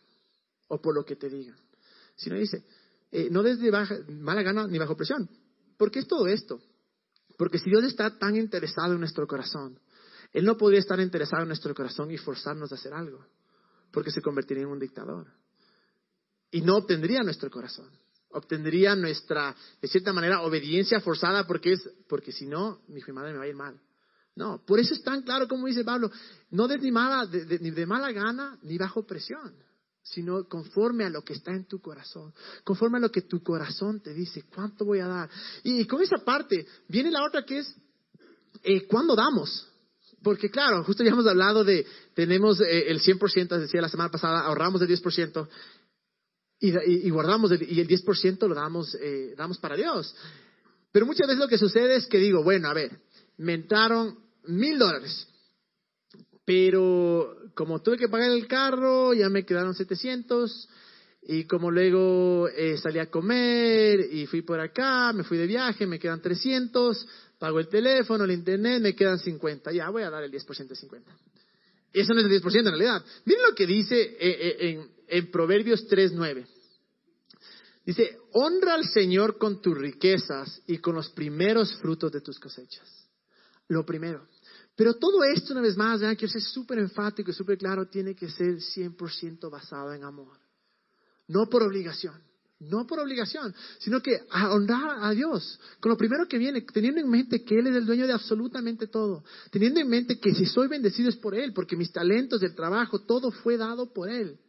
o 0.67 0.81
por 0.81 0.93
lo 0.93 1.05
que 1.05 1.15
te 1.15 1.29
digan. 1.29 1.57
Sino 2.17 2.35
dice, 2.35 2.65
eh, 3.11 3.29
no 3.31 3.41
des 3.41 3.59
de 3.59 3.71
mala 4.19 4.43
gana 4.43 4.67
ni 4.67 4.77
bajo 4.77 4.97
presión. 4.97 5.29
¿Por 5.77 5.91
qué 5.91 5.99
es 5.99 6.07
todo 6.07 6.27
esto? 6.27 6.59
Porque 7.39 7.57
si 7.57 7.69
Dios 7.69 7.85
está 7.85 8.19
tan 8.19 8.35
interesado 8.35 8.91
en 8.91 8.99
nuestro 8.99 9.25
corazón, 9.25 9.79
él 10.33 10.43
no 10.43 10.57
podría 10.57 10.81
estar 10.81 10.99
interesado 10.99 11.43
en 11.43 11.47
nuestro 11.47 11.73
corazón 11.73 12.11
y 12.11 12.17
forzarnos 12.17 12.69
a 12.69 12.75
hacer 12.75 12.93
algo, 12.93 13.25
porque 13.93 14.11
se 14.11 14.21
convertiría 14.21 14.63
en 14.63 14.69
un 14.69 14.77
dictador. 14.77 15.25
Y 16.51 16.59
no 16.59 16.75
obtendría 16.75 17.23
nuestro 17.23 17.49
corazón, 17.49 17.89
obtendría 18.31 18.93
nuestra, 18.93 19.55
de 19.81 19.87
cierta 19.87 20.11
manera, 20.11 20.41
obediencia 20.41 20.99
forzada, 20.99 21.47
porque 21.47 21.71
es, 21.71 21.89
porque 22.09 22.33
si 22.33 22.45
no, 22.45 22.81
mi 22.89 22.99
madre 23.13 23.31
me 23.31 23.37
va 23.37 23.45
a 23.45 23.47
ir 23.47 23.55
mal. 23.55 23.79
No, 24.35 24.61
por 24.65 24.77
eso 24.77 24.93
es 24.93 25.01
tan 25.01 25.21
claro 25.21 25.47
como 25.47 25.67
dice 25.67 25.85
Pablo, 25.85 26.11
no 26.49 26.67
de, 26.67 26.77
ni 27.61 27.71
de 27.71 27.85
mala 27.85 28.11
gana 28.11 28.59
ni 28.63 28.77
bajo 28.77 29.07
presión, 29.07 29.55
sino 30.13 30.47
conforme 30.47 31.05
a 31.05 31.09
lo 31.09 31.23
que 31.23 31.33
está 31.33 31.51
en 31.51 31.65
tu 31.65 31.79
corazón, 31.79 32.33
conforme 32.63 32.97
a 32.97 33.01
lo 33.01 33.11
que 33.11 33.21
tu 33.21 33.43
corazón 33.43 34.01
te 34.01 34.13
dice, 34.13 34.43
cuánto 34.53 34.85
voy 34.85 34.99
a 34.99 35.07
dar. 35.07 35.29
Y, 35.63 35.85
con 35.85 36.01
esa 36.01 36.17
parte 36.17 36.65
viene 36.87 37.11
la 37.11 37.23
otra 37.23 37.43
que 37.45 37.59
es, 37.59 37.75
eh, 38.63 38.87
¿cuándo 38.87 39.15
damos? 39.15 39.67
Porque 40.23 40.49
claro, 40.49 40.83
justo 40.83 41.03
ya 41.03 41.11
hemos 41.11 41.27
hablado 41.27 41.63
de, 41.63 41.85
tenemos 42.15 42.59
eh, 42.59 42.89
el 42.89 43.01
100%, 43.01 43.57
decía 43.59 43.81
la 43.81 43.89
semana 43.89 44.09
pasada, 44.09 44.41
ahorramos 44.41 44.81
el 44.81 44.89
10% 44.89 45.47
y, 46.59 47.07
y, 47.07 47.09
guardamos 47.09 47.51
el, 47.51 47.71
y 47.71 47.79
el 47.79 47.87
10% 47.87 48.47
lo 48.47 48.55
damos, 48.55 48.95
eh, 48.95 49.33
damos 49.37 49.59
para 49.59 49.77
Dios. 49.77 50.13
Pero 50.91 51.05
muchas 51.05 51.27
veces 51.27 51.39
lo 51.39 51.47
que 51.47 51.57
sucede 51.57 51.95
es 51.95 52.07
que 52.07 52.17
digo, 52.17 52.43
bueno, 52.43 52.67
a 52.67 52.73
ver, 52.73 52.99
me 53.37 53.53
entraron 53.53 54.17
mil 54.45 54.79
dólares, 54.79 55.27
pero 56.49 57.51
como 57.53 57.79
tuve 57.79 57.95
que 57.95 58.09
pagar 58.09 58.31
el 58.31 58.47
carro, 58.47 59.13
ya 59.13 59.29
me 59.29 59.45
quedaron 59.45 59.75
700 59.75 60.67
y 61.21 61.43
como 61.43 61.69
luego 61.69 62.47
eh, 62.47 62.75
salí 62.77 62.97
a 62.97 63.11
comer 63.11 63.99
y 64.11 64.25
fui 64.25 64.41
por 64.41 64.59
acá, 64.59 65.13
me 65.13 65.23
fui 65.23 65.37
de 65.37 65.45
viaje, 65.45 65.85
me 65.85 65.99
quedan 65.99 66.23
300, 66.23 67.07
pago 67.37 67.59
el 67.59 67.67
teléfono, 67.67 68.23
el 68.23 68.31
internet, 68.31 68.81
me 68.81 68.95
quedan 68.95 69.19
50. 69.19 69.71
Ya 69.73 69.91
voy 69.91 70.01
a 70.01 70.09
dar 70.09 70.23
el 70.23 70.31
10% 70.31 70.67
de 70.69 70.75
50. 70.75 71.15
Eso 71.93 72.13
no 72.15 72.19
es 72.21 72.25
el 72.25 72.41
10% 72.41 72.57
en 72.57 72.65
realidad. 72.65 73.05
Miren 73.25 73.43
lo 73.47 73.53
que 73.53 73.67
dice 73.67 74.01
eh, 74.01 74.17
eh, 74.19 74.57
en, 74.71 74.89
en 75.07 75.29
Proverbios 75.29 75.87
3.9. 75.87 76.47
Dice, 77.85 78.17
honra 78.31 78.73
al 78.73 78.85
Señor 78.85 79.37
con 79.37 79.61
tus 79.61 79.77
riquezas 79.77 80.63
y 80.65 80.79
con 80.79 80.95
los 80.95 81.11
primeros 81.11 81.75
frutos 81.75 82.11
de 82.11 82.21
tus 82.21 82.39
cosechas. 82.39 82.89
Lo 83.67 83.85
primero. 83.85 84.25
Pero 84.79 84.93
todo 84.93 85.25
esto, 85.25 85.51
una 85.51 85.61
vez 85.61 85.75
más, 85.75 85.99
quiero 85.99 86.29
ser 86.29 86.41
súper 86.41 86.79
enfático 86.79 87.31
y 87.31 87.33
súper 87.33 87.57
claro, 87.57 87.89
tiene 87.89 88.15
que 88.15 88.29
ser 88.29 88.59
100% 88.59 89.51
basado 89.51 89.93
en 89.93 90.05
amor. 90.05 90.39
No 91.27 91.49
por 91.49 91.63
obligación. 91.63 92.15
No 92.59 92.87
por 92.87 92.97
obligación, 92.99 93.53
sino 93.79 94.01
que 94.01 94.21
honrar 94.31 95.03
a 95.03 95.11
Dios. 95.11 95.59
Con 95.81 95.89
lo 95.89 95.97
primero 95.97 96.29
que 96.29 96.37
viene, 96.37 96.61
teniendo 96.61 97.01
en 97.01 97.09
mente 97.09 97.43
que 97.43 97.59
Él 97.59 97.67
es 97.67 97.75
el 97.75 97.85
dueño 97.85 98.07
de 98.07 98.13
absolutamente 98.13 98.87
todo. 98.87 99.25
Teniendo 99.51 99.81
en 99.81 99.89
mente 99.89 100.17
que 100.17 100.33
si 100.33 100.45
soy 100.45 100.69
bendecido 100.69 101.09
es 101.09 101.17
por 101.17 101.35
Él, 101.35 101.51
porque 101.51 101.75
mis 101.75 101.91
talentos 101.91 102.39
del 102.39 102.55
trabajo, 102.55 102.99
todo 102.99 103.31
fue 103.31 103.57
dado 103.57 103.91
por 103.91 104.07
Él. 104.07 104.39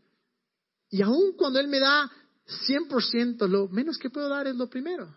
Y 0.90 1.03
aun 1.03 1.33
cuando 1.37 1.59
Él 1.59 1.66
me 1.66 1.81
da 1.81 2.09
100%, 2.69 3.49
lo 3.49 3.66
menos 3.66 3.99
que 3.99 4.11
puedo 4.11 4.29
dar 4.29 4.47
es 4.47 4.55
lo 4.55 4.71
primero, 4.71 5.12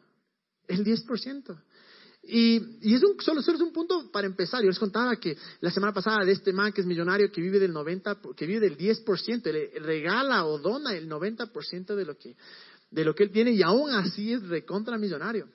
el 0.67 0.83
10%. 0.83 1.55
Y, 2.25 2.55
es 2.95 3.03
un, 3.03 3.19
solo, 3.19 3.41
solo, 3.41 3.57
es 3.57 3.63
un 3.63 3.73
punto 3.73 4.09
para 4.09 4.25
empezar. 4.25 4.61
Yo 4.61 4.69
les 4.69 4.79
contaba 4.79 5.17
que 5.17 5.37
la 5.59 5.71
semana 5.71 5.93
pasada 5.93 6.23
de 6.23 6.31
este 6.31 6.53
man 6.53 6.71
que 6.71 6.81
es 6.81 6.87
millonario, 6.87 7.29
que 7.31 7.41
vive 7.41 7.59
del 7.59 7.73
90, 7.73 8.21
que 8.35 8.45
vive 8.45 8.61
del 8.61 8.77
10%, 8.77 9.51
le 9.51 9.79
regala 9.79 10.45
o 10.45 10.57
dona 10.57 10.95
el 10.95 11.09
90% 11.09 11.95
de 11.95 12.05
lo 12.05 12.17
que, 12.17 12.37
de 12.89 13.03
lo 13.03 13.13
que 13.13 13.23
él 13.23 13.31
tiene 13.31 13.51
y 13.51 13.61
aún 13.61 13.91
así 13.91 14.31
es 14.31 14.41
recontra 14.47 14.97
millonario. 14.97 15.49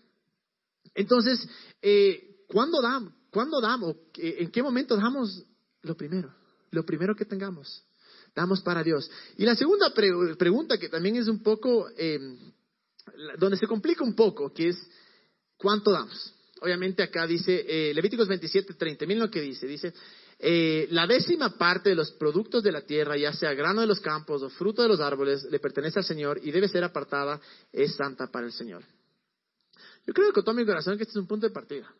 Entonces, 0.94 1.48
eh, 1.80 2.44
¿cuándo 2.48 2.82
damos? 2.82 3.14
¿Cuándo 3.30 3.60
damos? 3.60 3.96
¿En 4.16 4.50
qué 4.50 4.62
momento 4.62 4.96
damos 4.96 5.44
lo 5.82 5.96
primero? 5.96 6.34
Lo 6.70 6.84
primero 6.84 7.14
que 7.14 7.24
tengamos. 7.24 7.84
Damos 8.34 8.60
para 8.60 8.82
Dios. 8.82 9.10
Y 9.38 9.44
la 9.44 9.54
segunda 9.54 9.92
pregunta 9.94 10.76
que 10.76 10.90
también 10.90 11.16
es 11.16 11.28
un 11.28 11.42
poco, 11.42 11.88
em, 11.96 12.38
donde 13.38 13.56
se 13.56 13.66
complica 13.66 14.04
un 14.04 14.14
poco, 14.14 14.52
que 14.52 14.68
es, 14.68 14.76
¿cuánto 15.56 15.90
damos? 15.92 16.34
Obviamente 16.60 17.02
acá 17.02 17.26
dice, 17.26 17.64
eh, 17.68 17.94
Levíticos 17.94 18.28
27, 18.28 18.74
30, 18.74 19.06
miren 19.06 19.22
lo 19.22 19.30
que 19.30 19.40
dice, 19.40 19.66
dice, 19.66 19.92
eh, 20.38 20.86
la 20.90 21.06
décima 21.06 21.56
parte 21.56 21.90
de 21.90 21.94
los 21.94 22.12
productos 22.12 22.62
de 22.62 22.72
la 22.72 22.82
tierra, 22.82 23.16
ya 23.16 23.32
sea 23.32 23.54
grano 23.54 23.80
de 23.80 23.86
los 23.86 24.00
campos 24.00 24.42
o 24.42 24.50
fruto 24.50 24.82
de 24.82 24.88
los 24.88 25.00
árboles, 25.00 25.44
le 25.50 25.58
pertenece 25.58 25.98
al 25.98 26.04
Señor 26.04 26.40
y 26.42 26.50
debe 26.50 26.68
ser 26.68 26.84
apartada, 26.84 27.40
es 27.72 27.94
santa 27.94 28.28
para 28.28 28.46
el 28.46 28.52
Señor. 28.52 28.84
Yo 30.06 30.14
creo 30.14 30.32
con 30.32 30.44
todo 30.44 30.54
mi 30.54 30.64
corazón 30.64 30.96
que 30.96 31.02
este 31.02 31.12
es 31.12 31.16
un 31.16 31.26
punto 31.26 31.46
de 31.46 31.52
partida. 31.52 31.92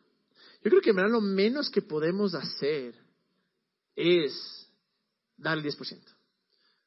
Yo 0.63 0.69
creo 0.69 0.81
que 0.81 0.89
en 0.89 0.95
verdad 0.95 1.11
lo 1.11 1.21
menos 1.21 1.69
que 1.69 1.81
podemos 1.81 2.33
hacer 2.33 2.95
es 3.95 4.67
dar 5.37 5.57
el 5.57 5.63
10%. 5.63 5.99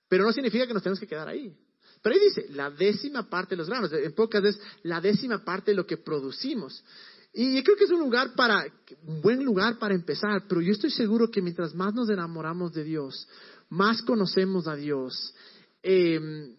Pero 0.09 0.25
no 0.25 0.33
significa 0.33 0.67
que 0.67 0.75
nos 0.75 0.83
tenemos 0.83 1.01
que 1.01 1.07
quedar 1.07 1.29
ahí. 1.29 1.57
Pero 2.03 2.15
ahí 2.15 2.21
dice, 2.21 2.47
la 2.51 2.71
décima 2.71 3.31
parte 3.31 3.51
de 3.51 3.59
los 3.59 3.69
granos, 3.69 3.93
en 3.93 4.13
pocas 4.13 4.43
veces, 4.43 4.61
la 4.83 5.01
décima 5.01 5.45
parte 5.45 5.71
de 5.71 5.77
lo 5.77 5.87
que 5.87 5.97
producimos. 5.97 6.83
Y 7.33 7.57
yo 7.57 7.63
creo 7.63 7.77
que 7.77 7.85
es 7.85 7.91
un 7.91 8.01
lugar 8.01 8.35
para, 8.35 8.67
un 9.07 9.23
buen 9.23 9.43
lugar 9.43 9.79
para 9.79 9.95
empezar, 9.95 10.45
pero 10.49 10.61
yo 10.61 10.73
estoy 10.73 10.91
seguro 10.91 11.31
que 11.31 11.41
mientras 11.41 11.75
más 11.75 11.95
nos 11.95 12.11
enamoramos 12.11 12.75
de 12.75 12.85
Dios, 12.85 13.27
más 13.71 14.03
conocemos 14.03 14.67
a 14.67 14.77
Dios, 14.77 15.35
em, 15.83 16.55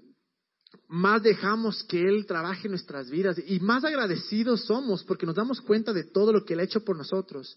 más 0.88 1.22
dejamos 1.22 1.84
que 1.84 2.02
Él 2.02 2.26
trabaje 2.26 2.68
nuestras 2.70 3.10
vidas 3.10 3.40
y 3.46 3.60
más 3.60 3.84
agradecidos 3.84 4.66
somos 4.66 5.04
porque 5.04 5.28
nos 5.28 5.36
damos 5.36 5.62
cuenta 5.62 5.94
de 5.94 6.06
todo 6.06 6.34
lo 6.34 6.44
que 6.44 6.54
Él 6.54 6.62
ha 6.62 6.64
hecho 6.64 6.84
por 6.84 6.98
nosotros. 6.98 7.56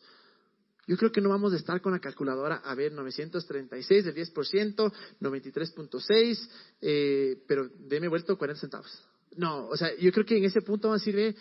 Yo 0.87 0.97
creo 0.97 1.11
que 1.11 1.21
no 1.21 1.31
vamos 1.31 1.53
a 1.53 1.57
estar 1.57 1.81
con 1.81 1.93
la 1.93 1.99
calculadora, 1.99 2.57
a 2.65 2.75
ver, 2.75 2.93
936 2.93 4.05
del 4.05 4.15
10%, 4.15 4.93
93.6, 5.21 6.49
eh, 6.81 7.43
pero 7.49 7.69
deme 7.89 8.09
vuelto 8.09 8.37
40 8.39 8.61
centavos. 8.61 9.03
No, 9.37 9.67
o 9.69 9.77
sea, 9.77 9.97
yo 9.97 10.13
creo 10.13 10.25
que 10.25 10.37
en 10.37 10.45
ese 10.45 10.61
punto 10.61 10.89
va 10.89 10.95
a 10.95 10.99
decir, 10.99 11.35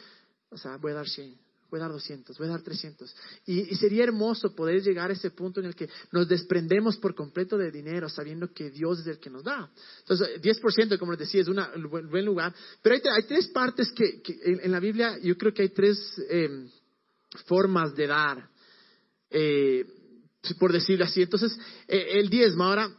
o 0.50 0.58
sea, 0.58 0.78
voy 0.78 0.94
a 0.94 0.96
dar 0.96 1.08
100, 1.08 1.38
voy 1.76 1.82
a 1.82 1.88
dar 1.88 1.92
200, 1.92 2.38
voy 2.38 2.48
a 2.48 2.52
dar 2.52 2.62
300. 2.62 3.16
Y, 3.46 3.76
sería 3.76 4.04
hermoso 4.04 4.56
poder 4.56 4.82
llegar 4.82 5.10
a 5.10 5.14
ese 5.14 5.32
punto 5.32 5.60
en 5.60 5.68
el 5.68 5.76
que 5.76 5.90
nos 6.12 6.28
desprendemos 6.28 6.98
por 6.98 7.14
completo 7.14 7.58
de 7.58 7.72
dinero, 7.72 8.08
sabiendo 8.08 8.52
que 8.54 8.70
Dios 8.70 9.00
es 9.00 9.08
el 9.08 9.20
que 9.20 9.30
nos 9.30 9.44
da. 9.44 9.70
Entonces, 10.00 10.42
10%, 10.42 10.98
como 10.98 11.12
les 11.12 11.20
decía, 11.20 11.42
es 11.42 11.48
un 11.48 11.60
buen, 11.90 12.26
lugar. 12.26 12.54
Pero 12.82 12.96
hay, 12.96 13.02
hay 13.14 13.24
tres 13.28 13.48
partes 13.50 13.92
que, 13.92 14.22
en, 14.44 14.72
la 14.72 14.80
Biblia, 14.80 15.18
yo 15.22 15.38
creo 15.38 15.54
que 15.54 15.64
hay 15.64 15.70
tres 15.70 16.00
eh, 16.30 16.68
formas 17.46 17.94
de 17.96 18.08
dar, 18.08 18.50
eh, 19.30 19.86
por 20.60 20.72
decirlo 20.72 21.06
así. 21.06 21.22
Entonces, 21.22 21.58
eh, 21.88 22.20
el 22.20 22.30
diezmo, 22.30 22.64
ahora, 22.64 22.90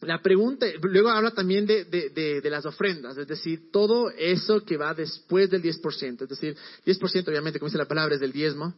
la 0.00 0.22
pregunta, 0.22 0.66
luego 0.82 1.08
habla 1.08 1.32
también 1.32 1.66
de, 1.66 1.84
de, 1.84 2.40
de, 2.40 2.50
las 2.50 2.64
ofrendas, 2.64 3.16
es 3.18 3.26
decir, 3.26 3.72
todo 3.72 4.10
eso 4.10 4.64
que 4.64 4.76
va 4.76 4.94
después 4.94 5.50
del 5.50 5.60
10%, 5.60 6.22
es 6.22 6.28
decir, 6.28 6.56
10% 6.86 7.28
obviamente, 7.28 7.58
como 7.58 7.68
dice 7.68 7.78
la 7.78 7.88
palabra, 7.88 8.14
es 8.14 8.20
del 8.20 8.30
diezmo, 8.30 8.74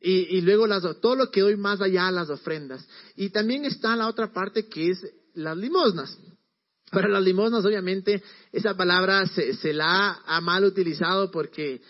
y, 0.00 0.36
y 0.36 0.40
luego 0.40 0.66
las, 0.66 0.82
todo 1.00 1.16
lo 1.16 1.30
que 1.30 1.42
doy 1.42 1.56
más 1.56 1.80
allá 1.80 2.10
las 2.10 2.30
ofrendas. 2.30 2.86
Y 3.16 3.30
también 3.30 3.64
está 3.64 3.96
la 3.96 4.08
otra 4.08 4.32
parte 4.32 4.68
que 4.68 4.90
es 4.90 4.98
las 5.34 5.56
limosnas. 5.56 6.18
Para 6.90 7.08
las 7.08 7.22
limosnas, 7.22 7.64
obviamente, 7.64 8.22
esa 8.52 8.76
palabra 8.76 9.26
se, 9.26 9.54
se 9.54 9.72
la 9.72 10.20
ha, 10.26 10.40
mal 10.40 10.64
utilizado 10.64 11.30
porque 11.30 11.80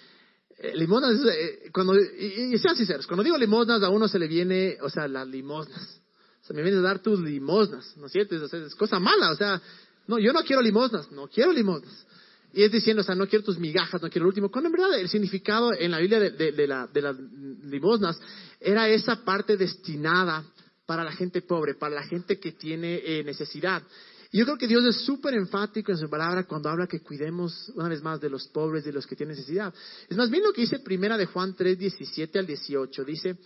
eh, 0.59 0.72
limosnas, 0.77 1.20
eh, 1.27 1.70
cuando, 1.72 1.95
y, 1.97 2.55
y 2.55 2.59
sean 2.59 2.77
sinceros, 2.77 3.07
cuando 3.07 3.25
digo 3.25 3.37
limosnas 3.37 3.83
a 3.83 3.91
uno 3.91 4.09
se 4.09 4.18
le 4.18 4.29
viene, 4.29 4.79
o 4.81 4.89
sea, 4.89 5.09
las 5.09 5.27
limosnas 5.29 6.01
o 6.45 6.47
sea, 6.47 6.55
me 6.55 6.63
vienes 6.63 6.81
a 6.81 6.83
dar 6.83 6.99
tus 6.99 7.19
limosnas, 7.21 7.97
¿no 7.97 8.05
es 8.05 8.13
cierto? 8.13 8.37
Es, 8.37 8.75
cosa 8.75 9.01
mala, 9.01 9.31
o 9.31 9.35
sea, 9.35 9.63
no, 10.07 10.19
yo 10.19 10.31
no 10.31 10.43
quiero 10.43 10.61
limosnas, 10.61 11.11
no 11.11 11.27
quiero 11.27 11.53
limosnas. 11.55 12.05
Y 12.53 12.63
es 12.63 12.71
diciendo, 12.71 13.01
o 13.01 13.05
sea, 13.05 13.15
no 13.15 13.27
quiero 13.27 13.43
tus 13.43 13.59
migajas, 13.59 14.03
no 14.03 14.11
quiero 14.11 14.25
el 14.25 14.29
último. 14.29 14.51
Cuando 14.51 14.69
en 14.69 14.73
verdad 14.73 15.01
el 15.01 15.09
significado 15.09 15.73
en 15.73 15.91
la 15.91 16.01
Biblia 16.01 16.21
de, 16.21 16.67
las 16.67 17.19
limosnas 17.65 18.21
era 18.61 18.87
esa 18.91 19.25
parte 19.25 19.57
destinada 19.57 20.45
para 20.85 21.03
la 21.03 21.13
gente 21.13 21.41
pobre, 21.41 21.77
para 21.77 21.95
la 21.95 22.03
gente 22.03 22.39
que 22.39 22.53
tiene 22.53 23.01
eh, 23.03 23.25
necesidad. 23.25 23.83
Y 24.31 24.39
yo 24.39 24.45
creo 24.45 24.59
que 24.59 24.69
Dios 24.69 24.85
es 24.85 25.03
súper 25.03 25.33
enfático 25.33 25.93
en 25.93 25.99
su 25.99 26.11
palabra 26.11 26.45
cuando 26.45 26.69
habla 26.69 26.87
que 26.87 27.01
cuidemos 27.01 27.73
una 27.75 27.89
vez 27.89 28.03
más 28.03 28.21
de 28.21 28.29
los 28.29 28.49
pobres, 28.49 28.85
de 28.85 28.93
los 28.93 29.07
que 29.07 29.17
tienen 29.17 29.35
necesidad. 29.35 29.73
Es 30.11 30.17
más 30.17 30.29
bien 30.29 30.43
lo 30.43 30.53
que 30.53 30.61
dice 30.61 30.81
primera 30.81 31.17
de 31.17 31.25
Juan 31.25 31.55
3, 31.57 31.79
17 31.79 32.39
al 32.39 32.47
18. 32.47 33.05
Dice, 33.05 33.39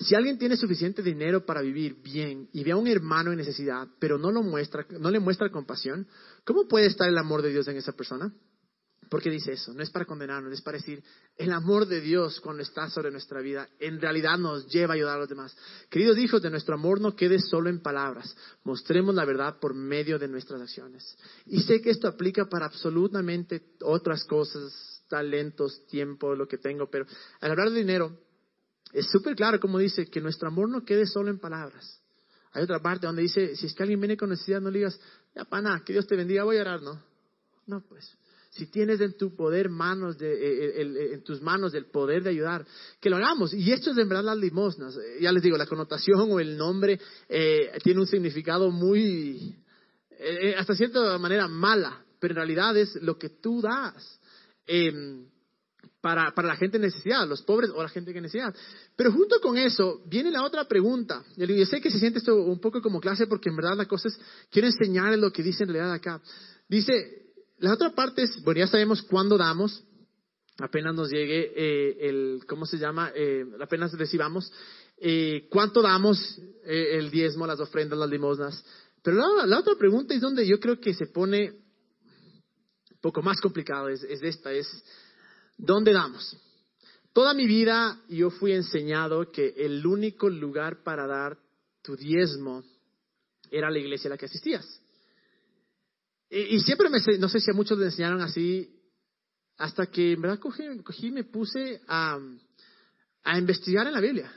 si 0.00 0.14
alguien 0.14 0.38
tiene 0.38 0.56
suficiente 0.56 1.02
dinero 1.02 1.44
para 1.44 1.60
vivir 1.60 1.96
bien 2.02 2.48
y 2.52 2.64
ve 2.64 2.72
a 2.72 2.76
un 2.76 2.88
hermano 2.88 3.30
en 3.30 3.38
necesidad, 3.38 3.88
pero 3.98 4.18
no, 4.18 4.30
lo 4.30 4.42
muestra, 4.42 4.86
no 4.90 5.10
le 5.10 5.20
muestra 5.20 5.50
compasión, 5.50 6.06
¿cómo 6.44 6.66
puede 6.68 6.86
estar 6.86 7.08
el 7.08 7.18
amor 7.18 7.42
de 7.42 7.50
Dios 7.50 7.68
en 7.68 7.76
esa 7.76 7.92
persona? 7.92 8.32
Porque 9.10 9.30
dice 9.30 9.52
eso, 9.52 9.72
no 9.72 9.82
es 9.82 9.90
para 9.90 10.06
condenarnos, 10.06 10.52
es 10.52 10.62
para 10.62 10.78
decir, 10.78 11.02
el 11.36 11.52
amor 11.52 11.86
de 11.86 12.00
Dios 12.00 12.40
cuando 12.40 12.62
está 12.62 12.88
sobre 12.88 13.10
nuestra 13.10 13.40
vida, 13.40 13.68
en 13.78 14.00
realidad 14.00 14.38
nos 14.38 14.66
lleva 14.68 14.94
a 14.94 14.96
ayudar 14.96 15.16
a 15.16 15.20
los 15.20 15.28
demás. 15.28 15.56
Queridos 15.90 16.18
hijos, 16.18 16.42
de 16.42 16.50
nuestro 16.50 16.74
amor 16.74 17.00
no 17.00 17.14
quede 17.14 17.38
solo 17.38 17.68
en 17.68 17.80
palabras, 17.80 18.36
mostremos 18.64 19.14
la 19.14 19.24
verdad 19.24 19.58
por 19.60 19.74
medio 19.74 20.18
de 20.18 20.28
nuestras 20.28 20.60
acciones. 20.60 21.16
Y 21.46 21.62
sé 21.62 21.80
que 21.80 21.90
esto 21.90 22.08
aplica 22.08 22.48
para 22.48 22.66
absolutamente 22.66 23.62
otras 23.82 24.24
cosas, 24.24 25.02
talentos, 25.08 25.86
tiempo, 25.86 26.34
lo 26.34 26.48
que 26.48 26.58
tengo, 26.58 26.90
pero 26.90 27.06
al 27.40 27.50
hablar 27.50 27.70
de 27.70 27.78
dinero, 27.78 28.18
es 28.94 29.10
súper 29.10 29.34
claro 29.34 29.58
como 29.58 29.78
dice 29.78 30.06
que 30.06 30.20
nuestro 30.20 30.48
amor 30.48 30.70
no 30.70 30.84
quede 30.84 31.06
solo 31.06 31.30
en 31.30 31.38
palabras. 31.38 32.00
Hay 32.52 32.62
otra 32.62 32.80
parte 32.80 33.06
donde 33.06 33.22
dice, 33.22 33.56
si 33.56 33.66
es 33.66 33.74
que 33.74 33.82
alguien 33.82 34.00
viene 34.00 34.16
con 34.16 34.30
necesidad, 34.30 34.60
no 34.60 34.70
le 34.70 34.78
digas, 34.78 34.98
ya 35.34 35.44
pana, 35.44 35.82
que 35.84 35.92
Dios 35.92 36.06
te 36.06 36.14
bendiga, 36.14 36.44
voy 36.44 36.58
a 36.58 36.60
orar, 36.60 36.80
¿no? 36.80 37.02
No, 37.66 37.82
pues, 37.88 38.16
si 38.50 38.66
tienes 38.66 39.00
en 39.00 39.16
tu 39.16 39.34
poder 39.34 39.68
manos, 39.68 40.16
de, 40.16 40.32
eh, 40.32 40.82
eh, 40.82 41.14
en 41.14 41.24
tus 41.24 41.42
manos 41.42 41.74
el 41.74 41.86
poder 41.86 42.22
de 42.22 42.30
ayudar, 42.30 42.64
que 43.00 43.10
lo 43.10 43.16
hagamos. 43.16 43.52
Y 43.52 43.72
esto 43.72 43.90
es 43.90 43.96
de 43.96 44.04
verdad 44.04 44.22
las 44.22 44.38
limosnas. 44.38 44.96
Eh, 44.96 45.18
ya 45.20 45.32
les 45.32 45.42
digo, 45.42 45.56
la 45.56 45.66
connotación 45.66 46.30
o 46.30 46.38
el 46.38 46.56
nombre 46.56 47.00
tiene 47.82 48.00
un 48.00 48.06
significado 48.06 48.70
muy, 48.70 49.56
hasta 50.56 50.76
cierta 50.76 51.18
manera 51.18 51.48
mala, 51.48 52.04
pero 52.20 52.32
en 52.32 52.36
realidad 52.36 52.76
es 52.76 52.94
lo 53.02 53.18
que 53.18 53.30
tú 53.30 53.60
das. 53.60 54.20
Em, 54.66 55.26
para, 56.04 56.34
para 56.34 56.48
la 56.48 56.56
gente 56.56 56.76
en 56.76 56.82
necesidad, 56.82 57.26
los 57.26 57.40
pobres 57.40 57.70
o 57.74 57.82
la 57.82 57.88
gente 57.88 58.12
que 58.12 58.20
necesidad. 58.20 58.54
Pero 58.94 59.10
junto 59.10 59.40
con 59.40 59.56
eso 59.56 60.02
viene 60.04 60.30
la 60.30 60.44
otra 60.44 60.68
pregunta. 60.68 61.24
Yo 61.34 61.64
sé 61.64 61.80
que 61.80 61.90
se 61.90 61.98
siente 61.98 62.18
esto 62.18 62.36
un 62.36 62.60
poco 62.60 62.82
como 62.82 63.00
clase 63.00 63.26
porque 63.26 63.48
en 63.48 63.56
verdad 63.56 63.74
la 63.74 63.86
cosa 63.86 64.08
es, 64.08 64.20
quiero 64.50 64.68
enseñarles 64.68 65.18
lo 65.18 65.32
que 65.32 65.42
dice 65.42 65.62
en 65.62 65.70
realidad 65.70 65.94
acá. 65.94 66.20
Dice, 66.68 66.92
la 67.56 67.72
otra 67.72 67.94
parte 67.94 68.24
es, 68.24 68.42
bueno, 68.42 68.60
ya 68.60 68.66
sabemos 68.66 69.00
cuándo 69.00 69.38
damos, 69.38 69.82
apenas 70.58 70.94
nos 70.94 71.08
llegue 71.08 71.54
eh, 71.56 71.96
el, 72.06 72.42
¿cómo 72.46 72.66
se 72.66 72.76
llama? 72.76 73.10
Eh, 73.14 73.46
apenas 73.58 73.90
recibamos, 73.94 74.52
eh, 74.98 75.48
cuánto 75.48 75.80
damos 75.80 76.38
el 76.66 77.10
diezmo, 77.10 77.46
las 77.46 77.60
ofrendas, 77.60 77.98
las 77.98 78.10
limosnas. 78.10 78.62
Pero 79.02 79.16
la, 79.16 79.46
la, 79.46 79.58
otra 79.58 79.74
pregunta 79.76 80.12
es 80.12 80.20
donde 80.20 80.46
yo 80.46 80.60
creo 80.60 80.78
que 80.78 80.92
se 80.92 81.06
pone 81.06 81.54
poco 83.00 83.22
más 83.22 83.40
complicado, 83.40 83.88
es, 83.88 84.02
es 84.02 84.22
esta, 84.22 84.52
es 84.52 84.66
¿Dónde 85.56 85.92
damos? 85.92 86.36
Toda 87.12 87.32
mi 87.32 87.46
vida 87.46 88.00
yo 88.08 88.30
fui 88.30 88.52
enseñado 88.52 89.30
que 89.30 89.54
el 89.56 89.86
único 89.86 90.28
lugar 90.28 90.82
para 90.82 91.06
dar 91.06 91.38
tu 91.82 91.96
diezmo 91.96 92.64
era 93.50 93.70
la 93.70 93.78
iglesia 93.78 94.08
a 94.08 94.10
la 94.10 94.18
que 94.18 94.26
asistías. 94.26 94.80
Y, 96.28 96.58
siempre 96.60 96.88
me, 96.88 96.98
no 97.18 97.28
sé 97.28 97.38
si 97.38 97.50
a 97.50 97.54
muchos 97.54 97.78
le 97.78 97.86
enseñaron 97.86 98.20
así, 98.20 98.68
hasta 99.58 99.86
que 99.86 100.12
en 100.12 100.22
verdad 100.22 100.40
cogí, 100.40 101.06
y 101.06 101.10
me 101.12 101.22
puse 101.22 101.80
a, 101.86 102.18
investigar 103.36 103.86
en 103.86 103.92
la 103.92 104.00
Biblia. 104.00 104.32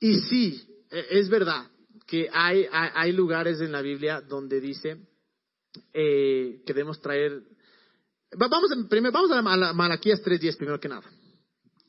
Y 0.00 0.18
sí, 0.22 0.82
e, 0.90 1.06
es 1.10 1.28
verdad 1.28 1.70
que 2.06 2.28
hay, 2.32 2.66
hay, 2.72 3.12
lugares 3.12 3.60
en 3.60 3.70
la 3.70 3.82
Biblia 3.82 4.20
donde 4.20 4.60
dice 4.60 4.96
eh, 5.92 6.62
que 6.66 6.74
debemos 6.74 7.00
traer 7.00 7.44
Vamos, 8.36 8.70
a 9.30 9.56
la 9.56 9.72
Malaquías 9.72 10.22
3.10 10.22 10.56
primero 10.56 10.78
que 10.78 10.88
nada. 10.88 11.08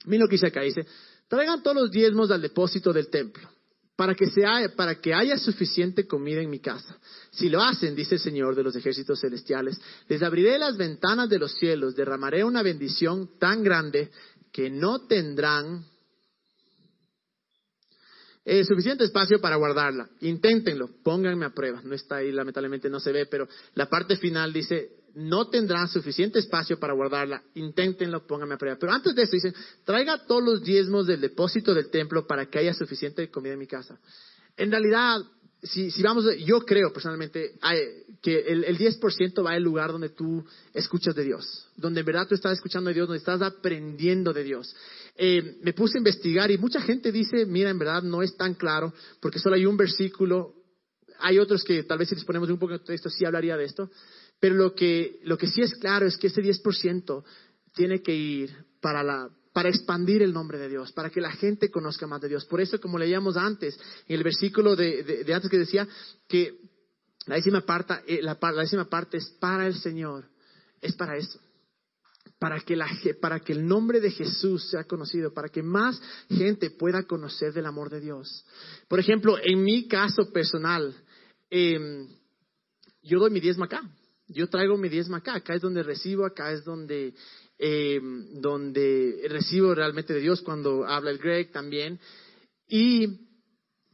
Miren 0.05 0.21
lo 0.21 0.27
que 0.27 0.35
dice 0.35 0.47
acá. 0.47 0.61
Dice, 0.61 0.85
traigan 1.27 1.61
todos 1.61 1.75
los 1.75 1.91
diezmos 1.91 2.31
al 2.31 2.41
depósito 2.41 2.91
del 2.91 3.09
templo, 3.09 3.47
para 3.95 4.15
que, 4.15 4.25
sea, 4.27 4.67
para 4.75 4.99
que 4.99 5.13
haya 5.13 5.37
suficiente 5.37 6.07
comida 6.07 6.41
en 6.41 6.49
mi 6.49 6.59
casa. 6.59 6.97
Si 7.29 7.49
lo 7.49 7.61
hacen, 7.61 7.95
dice 7.95 8.15
el 8.15 8.21
Señor 8.21 8.55
de 8.55 8.63
los 8.63 8.75
ejércitos 8.75 9.19
celestiales, 9.19 9.79
les 10.07 10.23
abriré 10.23 10.57
las 10.57 10.77
ventanas 10.77 11.29
de 11.29 11.37
los 11.39 11.53
cielos, 11.53 11.95
derramaré 11.95 12.43
una 12.43 12.63
bendición 12.63 13.37
tan 13.37 13.63
grande 13.63 14.09
que 14.51 14.69
no 14.69 15.05
tendrán 15.05 15.85
eh, 18.43 18.63
suficiente 18.65 19.03
espacio 19.03 19.39
para 19.39 19.55
guardarla. 19.57 20.09
Inténtenlo, 20.21 20.89
pónganme 21.03 21.45
a 21.45 21.51
prueba. 21.51 21.81
No 21.83 21.93
está 21.93 22.17
ahí, 22.17 22.31
lamentablemente 22.31 22.89
no 22.89 22.99
se 22.99 23.11
ve, 23.11 23.27
pero 23.27 23.47
la 23.75 23.87
parte 23.87 24.17
final 24.17 24.51
dice, 24.51 25.00
no 25.16 25.49
tendrán 25.49 25.88
suficiente 25.88 26.39
espacio 26.39 26.80
para 26.80 26.93
guardarla. 26.93 27.43
Inténtenlo, 27.55 28.26
pónganme 28.26 28.55
a 28.55 28.57
prueba. 28.57 28.78
Pero 28.80 28.91
antes 28.91 29.16
de 29.16 29.24
eso, 29.24 29.32
dicen, 29.34 29.53
traiga 29.84 30.26
todos 30.26 30.43
los 30.43 30.64
diezmos 30.64 31.07
del 31.07 31.22
depósito 31.22 31.74
del 31.74 31.89
templo 31.89 32.26
para 32.26 32.47
que 32.47 32.59
haya 32.59 32.74
suficiente 32.74 33.30
comida 33.30 33.53
en 33.53 33.59
mi 33.59 33.68
casa. 33.68 33.99
En 34.57 34.72
realidad, 34.72 35.22
si, 35.64 35.91
si 35.91 36.01
vamos, 36.01 36.26
yo 36.45 36.62
creo 36.62 36.91
personalmente 36.91 37.53
que 38.22 38.39
el, 38.39 38.64
el 38.64 38.78
10% 38.78 39.45
va 39.45 39.51
al 39.51 39.64
lugar 39.64 39.91
donde 39.91 40.09
tú 40.09 40.43
escuchas 40.74 41.16
de 41.16 41.24
Dios, 41.24 41.68
donde 41.76 41.99
en 41.99 42.05
verdad 42.05 42.28
tú 42.28 42.36
estás 42.36 42.53
escuchando 42.53 42.89
de 42.89 42.95
Dios, 42.95 43.07
donde 43.07 43.20
estás 43.20 43.41
aprendiendo 43.41 44.34
de 44.34 44.43
Dios. 44.43 44.76
Eh, 45.16 45.57
me 45.62 45.74
puse 45.74 45.97
a 45.97 45.99
investigar 45.99 46.49
y 46.49 46.57
mucha 46.57 46.82
gente 46.82 47.12
dice, 47.12 47.45
mira, 47.45 47.70
en 47.70 47.78
verdad 47.78 48.01
no 48.01 48.24
es 48.24 48.36
tan 48.38 48.55
claro, 48.55 48.93
porque 49.20 49.39
solo 49.39 49.55
hay 49.55 49.66
un 49.66 49.78
versículo. 49.78 50.55
Hay 51.20 51.38
otros 51.38 51.64
que 51.64 51.84
tal 51.84 51.99
vez 51.99 52.09
si 52.09 52.16
les 52.16 52.26
ponemos 52.26 52.49
un 52.49 52.57
poco 52.57 52.74
de 52.74 52.80
texto 52.80 53.09
sí 53.09 53.26
hablaría 53.26 53.55
de 53.55 53.66
esto, 53.66 53.91
pero 54.41 54.55
lo 54.55 54.73
que, 54.73 55.21
lo 55.23 55.37
que 55.37 55.47
sí 55.47 55.61
es 55.61 55.75
claro 55.75 56.07
es 56.07 56.17
que 56.17 56.27
ese 56.27 56.41
10% 56.41 57.23
tiene 57.73 58.01
que 58.01 58.13
ir 58.13 58.65
para 58.81 59.03
la, 59.03 59.29
para 59.53 59.69
expandir 59.69 60.23
el 60.23 60.33
nombre 60.33 60.57
de 60.57 60.67
Dios, 60.67 60.91
para 60.93 61.11
que 61.11 61.21
la 61.21 61.31
gente 61.31 61.69
conozca 61.69 62.07
más 62.07 62.21
de 62.21 62.29
Dios. 62.29 62.45
Por 62.45 62.59
eso, 62.59 62.81
como 62.81 62.97
leíamos 62.97 63.37
antes, 63.37 63.79
en 64.07 64.17
el 64.17 64.23
versículo 64.23 64.75
de, 64.75 65.23
antes 65.31 65.49
que 65.49 65.59
decía 65.59 65.87
que 66.27 66.57
la 67.27 67.35
décima, 67.35 67.61
parte, 67.61 67.93
eh, 68.07 68.19
la, 68.23 68.35
décima 68.57 68.89
parte 68.89 69.17
es 69.17 69.29
para 69.39 69.67
el 69.67 69.75
Señor, 69.75 70.27
es 70.81 70.95
para 70.95 71.15
eso. 71.17 71.39
Para 72.39 72.59
que, 72.61 72.75
para 73.13 73.39
que 73.41 73.53
el 73.53 73.67
nombre 73.67 73.99
de 73.99 74.09
Jesús 74.09 74.71
sea 74.71 74.85
conocido, 74.85 75.31
para 75.31 75.49
que 75.49 75.61
más 75.61 76.01
gente 76.27 76.71
pueda 76.71 77.03
conocer 77.03 77.53
del 77.53 77.67
amor 77.67 77.91
de 77.91 77.99
Dios. 77.99 78.43
Por 78.87 78.99
ejemplo, 78.99 79.37
en 79.39 79.61
mi 79.61 79.87
caso 79.87 80.31
personal, 80.33 80.95
em, 81.51 82.07
yo 83.03 83.19
doy 83.19 83.29
mi 83.29 83.39
diezmo 83.39 83.65
acá. 83.65 83.83
Yo 84.34 84.47
traigo 84.47 84.77
mi 84.77 84.89
diezmo 84.89 85.15
acá. 85.15 85.36
Acá 85.36 85.55
es 85.55 85.61
donde 85.61 85.84
recibo, 85.84 86.25
acá 86.25 86.51
es 86.51 86.63
donde 86.63 87.13
eh, 87.63 87.99
donde 88.41 89.21
recibo 89.29 89.75
realmente 89.75 90.13
de 90.13 90.19
Dios 90.19 90.41
cuando 90.41 90.84
habla 90.84 91.11
el 91.11 91.19
Greg 91.19 91.51
también. 91.51 91.99
Y 92.67 93.05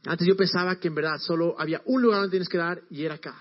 antes 0.04 0.26
yo 0.26 0.36
pensaba 0.36 0.80
que 0.80 0.88
en 0.88 0.94
verdad 0.94 1.18
solo 1.18 1.54
había 1.60 1.82
un 1.84 2.00
lugar 2.00 2.20
donde 2.20 2.30
tienes 2.30 2.48
que 2.48 2.56
dar 2.56 2.80
y 2.88 3.04
era 3.04 3.16
acá, 3.16 3.36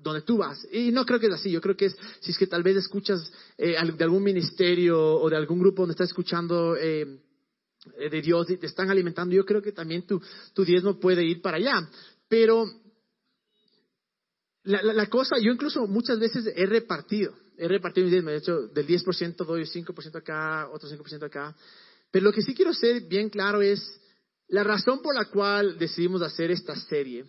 donde 0.00 0.22
tú 0.22 0.38
vas. 0.38 0.66
Y 0.72 0.92
no 0.92 1.04
creo 1.04 1.20
que 1.20 1.26
es 1.26 1.34
así, 1.34 1.50
yo 1.50 1.60
creo 1.60 1.76
que 1.76 1.86
es, 1.86 1.96
si 2.20 2.30
es 2.30 2.38
que 2.38 2.46
tal 2.46 2.62
vez 2.62 2.76
escuchas 2.76 3.30
eh, 3.58 3.76
de 3.98 4.04
algún 4.04 4.22
ministerio 4.22 4.98
o 4.98 5.28
de 5.28 5.36
algún 5.36 5.58
grupo 5.58 5.82
donde 5.82 5.92
estás 5.92 6.08
escuchando 6.08 6.74
eh, 6.76 7.20
de 7.98 8.22
Dios 8.22 8.48
y 8.48 8.56
te 8.56 8.66
están 8.66 8.90
alimentando, 8.90 9.34
yo 9.34 9.44
creo 9.44 9.60
que 9.60 9.72
también 9.72 10.06
tu, 10.06 10.22
tu 10.54 10.64
diezmo 10.64 10.98
puede 10.98 11.22
ir 11.22 11.42
para 11.42 11.58
allá. 11.58 11.86
Pero 12.28 12.64
la, 14.68 14.82
la 14.82 15.06
cosa, 15.06 15.36
yo 15.38 15.50
incluso 15.52 15.86
muchas 15.86 16.18
veces 16.18 16.52
he 16.54 16.66
repartido 16.66 17.34
he 17.58 17.68
repartido 17.68 18.04
mis 18.04 18.12
diezmos, 18.12 18.32
de 18.32 18.38
hecho, 18.38 18.68
del 18.68 18.86
10% 18.86 19.44
doy 19.44 19.64
5% 19.64 20.16
acá, 20.16 20.68
otro 20.70 20.88
5% 20.88 21.24
acá. 21.24 21.54
Pero 22.10 22.26
lo 22.26 22.32
que 22.32 22.40
sí 22.40 22.54
quiero 22.54 22.72
ser 22.72 23.02
bien 23.02 23.28
claro 23.28 23.60
es 23.60 24.00
la 24.46 24.64
razón 24.64 25.02
por 25.02 25.14
la 25.14 25.26
cual 25.26 25.76
decidimos 25.76 26.22
hacer 26.22 26.50
esta 26.50 26.76
serie. 26.76 27.26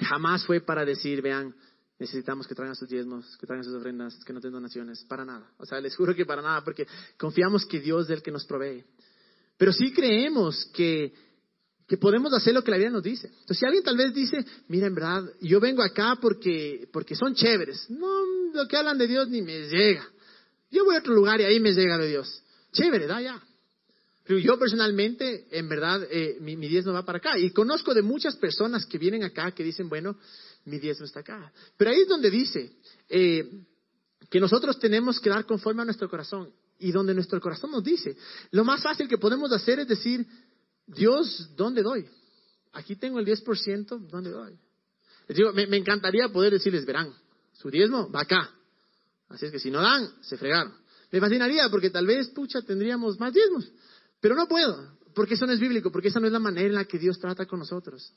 Jamás 0.00 0.44
fue 0.44 0.60
para 0.60 0.84
decir, 0.84 1.22
vean, 1.22 1.54
necesitamos 1.98 2.46
que 2.46 2.54
traigan 2.54 2.74
sus 2.74 2.88
diezmos, 2.88 3.36
que 3.38 3.46
traigan 3.46 3.64
sus 3.64 3.74
ofrendas, 3.74 4.22
que 4.24 4.32
no 4.32 4.40
tengan 4.40 4.60
donaciones, 4.60 5.04
para 5.04 5.24
nada. 5.24 5.50
O 5.58 5.64
sea, 5.64 5.80
les 5.80 5.96
juro 5.96 6.14
que 6.14 6.26
para 6.26 6.42
nada, 6.42 6.62
porque 6.62 6.86
confiamos 7.16 7.64
que 7.64 7.80
Dios 7.80 8.06
es 8.06 8.10
el 8.10 8.22
que 8.22 8.32
nos 8.32 8.44
provee. 8.44 8.84
Pero 9.56 9.72
sí 9.72 9.92
creemos 9.92 10.66
que 10.74 11.14
que 11.86 11.96
podemos 11.96 12.32
hacer 12.32 12.52
lo 12.52 12.64
que 12.64 12.70
la 12.70 12.78
Biblia 12.78 12.90
nos 12.90 13.02
dice. 13.02 13.28
Entonces, 13.28 13.58
si 13.58 13.64
alguien 13.64 13.84
tal 13.84 13.96
vez 13.96 14.12
dice, 14.12 14.44
mira, 14.68 14.88
en 14.88 14.94
verdad, 14.94 15.22
yo 15.40 15.60
vengo 15.60 15.82
acá 15.82 16.18
porque, 16.20 16.88
porque 16.92 17.14
son 17.14 17.34
chéveres. 17.34 17.88
No, 17.90 18.52
lo 18.52 18.66
que 18.66 18.76
hablan 18.76 18.98
de 18.98 19.06
Dios 19.06 19.28
ni 19.28 19.40
me 19.42 19.68
llega. 19.68 20.06
Yo 20.70 20.84
voy 20.84 20.96
a 20.96 20.98
otro 20.98 21.14
lugar 21.14 21.40
y 21.40 21.44
ahí 21.44 21.60
me 21.60 21.72
llega 21.72 21.96
de 21.96 22.08
Dios. 22.08 22.42
Chévere, 22.72 23.06
da 23.06 23.20
ya. 23.20 23.40
Pero 24.24 24.40
yo 24.40 24.58
personalmente, 24.58 25.46
en 25.52 25.68
verdad, 25.68 26.02
eh, 26.10 26.38
mi, 26.40 26.56
mi 26.56 26.66
diezmo 26.66 26.92
va 26.92 27.04
para 27.04 27.18
acá. 27.18 27.38
Y 27.38 27.50
conozco 27.50 27.94
de 27.94 28.02
muchas 28.02 28.34
personas 28.36 28.84
que 28.84 28.98
vienen 28.98 29.22
acá 29.22 29.52
que 29.52 29.62
dicen, 29.62 29.88
bueno, 29.88 30.18
mi 30.64 30.80
diezmo 30.80 31.06
está 31.06 31.20
acá. 31.20 31.52
Pero 31.76 31.92
ahí 31.92 32.00
es 32.00 32.08
donde 32.08 32.28
dice 32.28 32.72
eh, 33.08 33.48
que 34.28 34.40
nosotros 34.40 34.80
tenemos 34.80 35.20
que 35.20 35.30
dar 35.30 35.46
conforme 35.46 35.82
a 35.82 35.84
nuestro 35.84 36.10
corazón. 36.10 36.50
Y 36.78 36.90
donde 36.90 37.14
nuestro 37.14 37.40
corazón 37.40 37.70
nos 37.70 37.84
dice. 37.84 38.16
Lo 38.50 38.64
más 38.64 38.82
fácil 38.82 39.08
que 39.08 39.16
podemos 39.16 39.50
hacer 39.52 39.78
es 39.78 39.88
decir, 39.88 40.26
Dios, 40.86 41.50
¿dónde 41.56 41.82
doy? 41.82 42.06
Aquí 42.72 42.96
tengo 42.96 43.18
el 43.18 43.26
10%, 43.26 44.08
¿dónde 44.08 44.30
doy? 44.30 44.58
Les 45.28 45.36
digo, 45.36 45.52
me, 45.52 45.76
encantaría 45.76 46.28
poder 46.28 46.52
decirles, 46.52 46.86
verán, 46.86 47.12
su 47.52 47.70
diezmo 47.70 48.10
va 48.10 48.20
acá. 48.20 48.50
Así 49.28 49.46
es 49.46 49.52
que 49.52 49.58
si 49.58 49.70
no 49.70 49.80
dan, 49.80 50.08
se 50.22 50.36
fregaron. 50.36 50.72
Me 51.10 51.20
fascinaría 51.20 51.68
porque 51.68 51.90
tal 51.90 52.06
vez, 52.06 52.28
pucha, 52.28 52.62
tendríamos 52.62 53.18
más 53.18 53.32
diezmos. 53.32 53.68
Pero 54.20 54.36
no 54.36 54.46
puedo, 54.46 54.96
porque 55.14 55.34
eso 55.34 55.46
no 55.46 55.52
es 55.52 55.60
bíblico, 55.60 55.90
porque 55.90 56.08
esa 56.08 56.20
no 56.20 56.26
es 56.26 56.32
la 56.32 56.38
manera 56.38 56.68
en 56.68 56.74
la 56.74 56.84
que 56.84 56.98
Dios 56.98 57.18
trata 57.18 57.46
con 57.46 57.58
nosotros. 57.58 58.12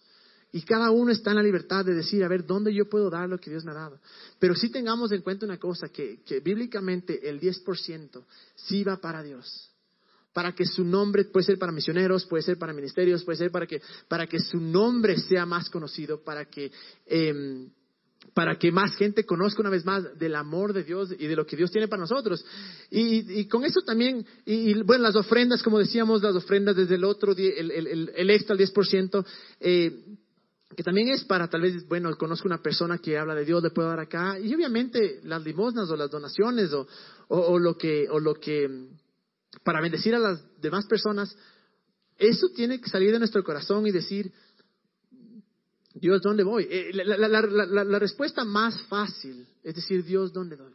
Y 0.52 0.62
cada 0.62 0.92
uno 0.92 1.12
está 1.12 1.32
en 1.32 1.38
la 1.38 1.44
libertad 1.44 1.86
de 1.86 1.94
decir, 1.94 2.24
a 2.24 2.28
ver, 2.28 2.46
¿dónde 2.46 2.74
yo 2.74 2.90
puedo 2.90 3.10
dar 3.10 3.30
lo 3.30 3.40
que 3.40 3.50
Dios 3.50 3.64
me 3.66 3.72
ha 3.72 3.76
dado? 3.76 4.00
Pero 4.40 4.56
sí 4.56 4.70
tengamos 4.70 5.12
en 5.12 5.22
cuenta 5.22 5.46
una 5.46 5.58
cosa, 5.58 5.90
que, 5.90 6.22
que 6.24 6.40
bíblicamente 6.40 7.28
el 7.30 7.40
10% 7.40 8.24
sí 8.56 8.84
va 8.84 8.98
para 8.98 9.24
Dios 9.24 9.70
para 10.34 10.54
que 10.54 10.66
su 10.66 10.84
nombre, 10.84 11.26
puede 11.26 11.46
ser 11.46 11.58
para 11.58 11.72
misioneros, 11.72 12.26
puede 12.26 12.44
ser 12.44 12.58
para 12.58 12.74
ministerios, 12.74 13.24
puede 13.24 13.38
ser 13.38 13.52
para 13.52 13.66
que, 13.66 13.82
para 14.08 14.28
que 14.28 14.40
su 14.40 14.60
nombre 14.60 15.18
sea 15.18 15.46
más 15.46 15.70
conocido, 15.70 16.24
para 16.24 16.46
que, 16.46 16.72
em, 17.08 17.70
para 18.34 18.58
que 18.60 18.72
más 18.72 18.96
gente 18.96 19.26
conozca 19.26 19.62
una 19.62 19.70
vez 19.70 19.86
más 19.86 20.18
del 20.20 20.36
amor 20.36 20.74
de 20.74 20.84
Dios 20.84 21.14
y 21.18 21.26
de 21.26 21.36
lo 21.36 21.46
que 21.46 21.56
Dios 21.56 21.72
tiene 21.72 21.88
para 21.88 22.02
nosotros. 22.02 22.46
Y, 22.92 23.46
con 23.46 23.66
eso 23.66 23.82
también, 23.82 24.26
y, 24.46 24.74
bueno, 24.84 25.04
las 25.04 25.16
ofrendas, 25.16 25.64
como 25.64 25.80
decíamos, 25.80 26.22
las 26.22 26.36
ofrendas 26.36 26.76
desde 26.76 26.96
el 26.96 27.06
otro, 27.06 27.32
el, 27.32 27.72
el, 27.72 28.12
el 28.16 28.30
extra, 28.30 28.56
el 28.56 28.62
10%, 28.62 29.26
eh, 29.60 30.06
que 30.76 30.84
también 30.84 31.10
es 31.10 31.24
para 31.24 31.50
tal 31.50 31.62
vez, 31.62 31.88
bueno, 31.88 32.16
conozco 32.18 32.48
una 32.48 32.62
persona 32.62 33.00
que 33.00 33.18
habla 33.18 33.34
de 33.34 33.46
Dios, 33.46 33.64
le 33.64 33.72
puedo 33.72 33.90
dar 33.90 34.00
acá, 34.00 34.38
y 34.40 34.54
obviamente 34.54 35.20
las 35.24 35.44
limosnas 35.44 35.90
o 35.90 35.96
las 35.96 36.12
donaciones 36.12 36.72
o, 36.74 36.88
o 37.30 37.58
lo 37.58 37.76
que, 37.78 38.08
o 38.10 38.20
lo 38.20 38.36
que 38.36 38.90
para 39.64 39.82
bendecir 39.82 40.16
a 40.16 40.20
las 40.20 40.42
demás 40.60 40.86
personas, 40.86 41.36
eso 42.18 42.50
tiene 42.50 42.82
que 42.82 42.90
salir 42.90 43.12
de 43.12 43.20
nuestro 43.20 43.44
corazón 43.44 43.88
y 43.88 43.92
decir, 43.92 44.32
Dios, 45.94 46.22
¿dónde 46.22 46.44
voy? 46.44 46.68
Eh, 46.70 46.92
la, 46.94 48.00
respuesta 48.00 48.44
más 48.44 48.80
fácil 48.84 49.48
es 49.64 49.76
decir, 49.76 50.04
Dios, 50.04 50.32
¿dónde 50.32 50.56
doy? 50.56 50.74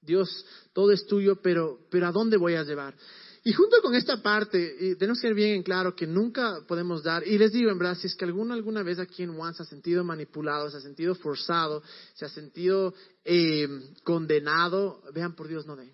Dios, 0.00 0.44
todo 0.72 0.92
es 0.92 1.06
tuyo, 1.06 1.40
pero, 1.40 1.86
pero 1.90 2.06
¿a 2.06 2.12
dónde 2.12 2.36
voy 2.36 2.54
a 2.54 2.62
llevar? 2.62 2.94
Y 3.42 3.52
junto 3.52 3.80
con 3.82 3.94
esta 3.94 4.22
parte, 4.22 4.96
tenemos 4.98 5.18
que 5.18 5.28
ser 5.28 5.34
bien 5.34 5.56
en 5.56 5.62
claro 5.62 5.94
que 5.94 6.06
nunca 6.06 6.62
podemos 6.66 7.02
dar, 7.02 7.26
y 7.26 7.36
les 7.36 7.52
digo 7.52 7.70
en 7.70 7.78
verdad, 7.78 7.96
si 7.96 8.06
es 8.06 8.14
que 8.14 8.24
alguno 8.24 8.54
alguna 8.54 8.82
vez 8.82 8.98
aquí 8.98 9.22
en 9.22 9.34
Juan 9.34 9.54
se 9.54 9.62
ha 9.62 9.66
sentido 9.66 10.02
manipulado, 10.02 10.70
se 10.70 10.78
ha 10.78 10.80
sentido 10.80 11.14
forzado, 11.14 11.82
se 12.14 12.24
ha 12.24 12.28
sentido 12.28 12.94
eh, 13.24 13.68
condenado, 14.02 15.02
vean 15.12 15.34
por 15.34 15.48
Dios, 15.48 15.66
no 15.66 15.76
den. 15.76 15.92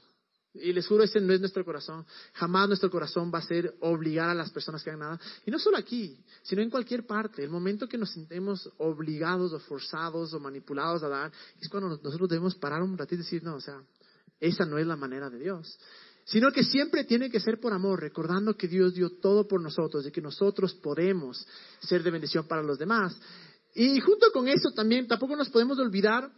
Y 0.52 0.72
les 0.72 0.86
juro, 0.86 1.04
ese 1.04 1.20
no 1.20 1.32
es 1.32 1.38
nuestro 1.38 1.64
corazón. 1.64 2.04
Jamás 2.32 2.66
nuestro 2.66 2.90
corazón 2.90 3.30
va 3.32 3.38
a 3.38 3.42
ser 3.42 3.72
obligar 3.80 4.30
a 4.30 4.34
las 4.34 4.50
personas 4.50 4.82
que 4.82 4.90
hagan 4.90 5.00
nada. 5.00 5.20
Y 5.46 5.50
no 5.50 5.60
solo 5.60 5.76
aquí, 5.76 6.18
sino 6.42 6.60
en 6.60 6.70
cualquier 6.70 7.06
parte. 7.06 7.44
El 7.44 7.50
momento 7.50 7.86
que 7.86 7.96
nos 7.96 8.10
sentemos 8.10 8.68
obligados 8.78 9.52
o 9.52 9.60
forzados 9.60 10.34
o 10.34 10.40
manipulados 10.40 11.04
a 11.04 11.08
dar, 11.08 11.32
es 11.60 11.68
cuando 11.68 11.90
nosotros 11.90 12.28
debemos 12.28 12.56
parar 12.56 12.82
un 12.82 12.98
ratito 12.98 13.14
y 13.14 13.24
decir, 13.24 13.44
no, 13.44 13.54
o 13.56 13.60
sea, 13.60 13.80
esa 14.40 14.64
no 14.64 14.78
es 14.78 14.86
la 14.86 14.96
manera 14.96 15.30
de 15.30 15.38
Dios. 15.38 15.78
Sino 16.24 16.50
que 16.50 16.64
siempre 16.64 17.04
tiene 17.04 17.30
que 17.30 17.38
ser 17.38 17.60
por 17.60 17.72
amor, 17.72 18.00
recordando 18.00 18.56
que 18.56 18.66
Dios 18.66 18.94
dio 18.94 19.10
todo 19.20 19.46
por 19.46 19.62
nosotros 19.62 20.04
y 20.06 20.10
que 20.10 20.20
nosotros 20.20 20.74
podemos 20.74 21.46
ser 21.80 22.02
de 22.02 22.10
bendición 22.10 22.46
para 22.48 22.62
los 22.62 22.78
demás. 22.78 23.16
Y 23.74 24.00
junto 24.00 24.32
con 24.32 24.48
eso 24.48 24.70
también, 24.74 25.06
tampoco 25.06 25.36
nos 25.36 25.48
podemos 25.48 25.78
olvidar 25.78 26.28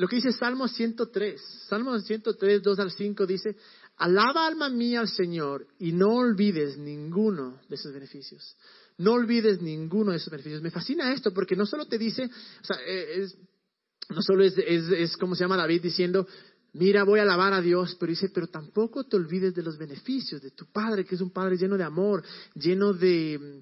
lo 0.00 0.08
que 0.08 0.16
dice 0.16 0.32
Salmo 0.32 0.66
103. 0.66 1.40
Salmo 1.68 1.98
103, 1.98 2.62
2 2.62 2.78
al 2.78 2.90
5 2.90 3.26
dice, 3.26 3.54
alaba 3.98 4.46
alma 4.46 4.70
mía 4.70 5.00
al 5.00 5.08
Señor 5.08 5.66
y 5.78 5.92
no 5.92 6.14
olvides 6.14 6.78
ninguno 6.78 7.60
de 7.68 7.76
sus 7.76 7.92
beneficios. 7.92 8.56
No 8.96 9.12
olvides 9.12 9.60
ninguno 9.60 10.12
de 10.12 10.18
sus 10.18 10.30
beneficios. 10.30 10.62
Me 10.62 10.70
fascina 10.70 11.12
esto 11.12 11.34
porque 11.34 11.54
no 11.54 11.66
solo 11.66 11.84
te 11.84 11.98
dice, 11.98 12.24
o 12.24 12.64
sea, 12.64 12.78
eh, 12.86 13.20
es, 13.20 13.36
no 14.08 14.22
solo 14.22 14.42
es, 14.42 14.56
es, 14.56 15.18
como 15.18 15.34
se 15.34 15.44
llama 15.44 15.58
David 15.58 15.82
diciendo, 15.82 16.26
mira, 16.72 17.04
voy 17.04 17.18
a 17.18 17.22
alabar 17.24 17.52
a 17.52 17.60
Dios, 17.60 17.94
pero 18.00 18.08
dice, 18.08 18.30
pero 18.30 18.46
tampoco 18.46 19.04
te 19.04 19.16
olvides 19.16 19.54
de 19.54 19.62
los 19.62 19.76
beneficios 19.76 20.40
de 20.40 20.52
tu 20.52 20.64
Padre, 20.72 21.04
que 21.04 21.14
es 21.14 21.20
un 21.20 21.30
Padre 21.30 21.58
lleno 21.58 21.76
de 21.76 21.84
amor, 21.84 22.24
lleno 22.54 22.94
de, 22.94 23.60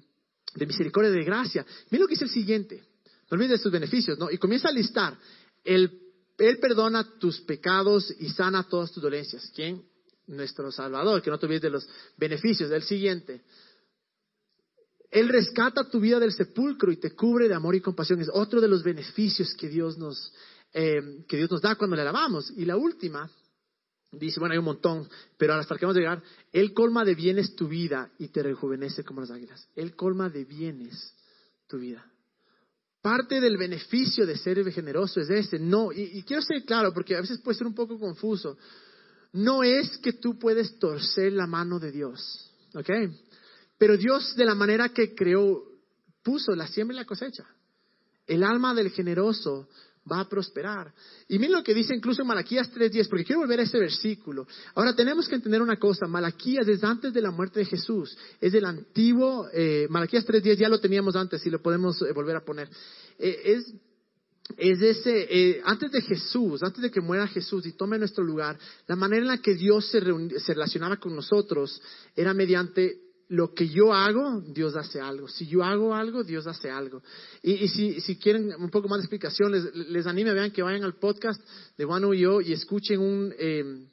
de 0.55 0.65
misericordia, 0.65 1.11
de 1.11 1.25
gracia. 1.25 1.65
Mira 1.89 2.03
lo 2.03 2.07
que 2.07 2.13
dice 2.13 2.23
el 2.23 2.31
siguiente, 2.31 2.81
no 3.29 3.35
olvides 3.35 3.59
de 3.59 3.63
sus 3.63 3.73
beneficios, 3.73 4.17
¿no? 4.17 4.31
Y 4.31 4.37
comienza 4.37 4.69
a 4.69 4.71
listar 4.71 5.17
el 5.65 6.08
él 6.39 6.57
perdona 6.59 7.19
tus 7.19 7.41
pecados 7.41 8.13
y 8.19 8.29
sana 8.29 8.63
todas 8.63 8.91
tus 8.91 9.03
dolencias. 9.03 9.51
¿Quién? 9.53 9.83
Nuestro 10.27 10.71
Salvador, 10.71 11.21
que 11.21 11.29
no 11.29 11.37
te 11.39 11.47
de 11.47 11.69
los 11.69 11.87
beneficios. 12.17 12.69
del 12.69 12.83
siguiente. 12.83 13.41
Él 15.11 15.27
rescata 15.27 15.89
tu 15.89 15.99
vida 15.99 16.19
del 16.19 16.31
sepulcro 16.31 16.91
y 16.91 16.97
te 16.97 17.15
cubre 17.15 17.47
de 17.47 17.55
amor 17.55 17.75
y 17.75 17.81
compasión. 17.81 18.21
Es 18.21 18.29
otro 18.31 18.61
de 18.61 18.67
los 18.67 18.83
beneficios 18.83 19.53
que 19.55 19.67
Dios 19.67 19.97
nos, 19.97 20.31
eh, 20.73 21.23
que 21.27 21.37
Dios 21.37 21.49
nos 21.49 21.61
da 21.61 21.75
cuando 21.75 21.95
le 21.95 22.03
alabamos. 22.03 22.51
Y 22.55 22.65
la 22.65 22.77
última, 22.77 23.29
dice, 24.11 24.39
bueno, 24.39 24.53
hay 24.53 24.59
un 24.59 24.65
montón, 24.65 25.09
pero 25.37 25.55
hasta 25.55 25.75
que 25.77 25.85
vamos 25.85 25.97
a 25.97 25.99
llegar, 25.99 26.23
Él 26.51 26.73
colma 26.73 27.03
de 27.03 27.15
bienes 27.15 27.55
tu 27.55 27.67
vida 27.67 28.11
y 28.19 28.27
te 28.27 28.43
rejuvenece 28.43 29.03
como 29.03 29.21
las 29.21 29.31
águilas. 29.31 29.67
Él 29.75 29.95
colma 29.95 30.29
de 30.29 30.45
bienes 30.45 31.15
tu 31.67 31.79
vida. 31.79 32.05
Parte 33.01 33.39
del 33.39 33.57
beneficio 33.57 34.25
de 34.25 34.37
ser 34.37 34.63
generoso 34.71 35.21
es 35.21 35.29
ese. 35.29 35.57
No, 35.57 35.91
y, 35.91 36.21
quiero 36.23 36.41
ser 36.41 36.63
claro, 36.65 36.93
porque 36.93 37.15
a 37.15 37.21
veces 37.21 37.39
puede 37.39 37.57
ser 37.57 37.67
un 37.67 37.75
poco 37.75 37.97
confuso. 37.97 38.57
No 39.31 39.63
es 39.63 39.97
que 39.99 40.13
tú 40.13 40.37
puedes 40.37 40.77
torcer 40.79 41.31
la 41.33 41.47
mano 41.47 41.79
de 41.79 41.91
Dios, 41.91 42.51
¿ok? 42.73 42.89
Pero 43.77 43.95
Dios, 43.95 44.35
de 44.35 44.45
la 44.45 44.55
manera 44.55 44.89
que 44.89 45.15
creó, 45.15 45.63
puso 46.23 46.53
la 46.55 46.67
siembra 46.67 46.95
y 46.95 46.99
la 46.99 47.05
cosecha. 47.05 47.45
El 48.27 48.43
alma 48.43 48.73
del 48.73 48.91
generoso 48.91 49.69
va 50.09 50.21
a 50.21 50.29
prosperar. 50.29 50.93
Y 51.27 51.37
miren 51.39 51.53
lo 51.53 51.63
que 51.63 51.73
dice 51.73 51.95
incluso 51.95 52.21
en 52.21 52.27
Malaquías 52.27 52.71
3.10, 52.71 53.09
porque 53.09 53.25
quiero 53.25 53.41
volver 53.41 53.59
a 53.59 53.63
ese 53.63 53.79
versículo. 53.79 54.47
Ahora 54.75 54.95
tenemos 54.95 55.27
que 55.27 55.35
entender 55.35 55.61
una 55.61 55.77
cosa, 55.77 56.07
Malaquías 56.07 56.67
es 56.67 56.83
antes 56.83 57.13
de 57.13 57.21
la 57.21 57.31
muerte 57.31 57.59
de 57.59 57.65
Jesús, 57.65 58.17
es 58.39 58.51
del 58.51 58.65
antiguo, 58.65 59.47
eh, 59.53 59.87
Malaquías 59.89 60.25
3.10 60.25 60.57
ya 60.57 60.69
lo 60.69 60.79
teníamos 60.79 61.15
antes 61.15 61.45
y 61.45 61.49
lo 61.49 61.61
podemos 61.61 62.01
eh, 62.01 62.11
volver 62.13 62.35
a 62.35 62.45
poner. 62.45 62.69
Eh, 63.17 63.41
es 63.45 63.73
es 64.57 64.81
ese, 64.81 65.27
eh, 65.29 65.61
antes 65.63 65.91
de 65.91 66.01
Jesús, 66.01 66.63
antes 66.63 66.81
de 66.81 66.89
que 66.89 67.01
muera 67.01 67.27
Jesús 67.27 67.65
y 67.67 67.73
tome 67.73 67.99
nuestro 67.99 68.23
lugar, 68.23 68.57
la 68.87 68.95
manera 68.95 69.21
en 69.21 69.27
la 69.27 69.37
que 69.37 69.53
Dios 69.53 69.87
se, 69.89 70.01
se 70.39 70.53
relacionaba 70.53 70.97
con 70.97 71.15
nosotros 71.15 71.79
era 72.15 72.33
mediante 72.33 72.97
lo 73.29 73.53
que 73.53 73.67
yo 73.69 73.93
hago, 73.93 74.41
Dios 74.41 74.75
hace 74.75 74.99
algo. 74.99 75.27
Si 75.27 75.45
yo 75.45 75.63
hago 75.63 75.93
algo, 75.93 76.23
Dios 76.23 76.47
hace 76.47 76.69
algo. 76.69 77.03
Y, 77.43 77.67
si, 77.67 78.01
si, 78.01 78.17
quieren 78.17 78.53
un 78.57 78.71
poco 78.71 78.87
más 78.87 78.99
de 78.99 79.03
explicación, 79.03 79.51
les, 79.51 79.73
les 79.73 80.07
anime, 80.07 80.33
vean 80.33 80.51
que 80.51 80.63
vayan 80.63 80.83
al 80.83 80.95
podcast 80.95 81.39
de 81.77 81.85
Juan 81.85 82.03
y 82.13 82.19
yo 82.19 82.41
y 82.41 82.53
escuchen 82.53 82.99
un, 82.99 83.33
eh, 83.37 83.85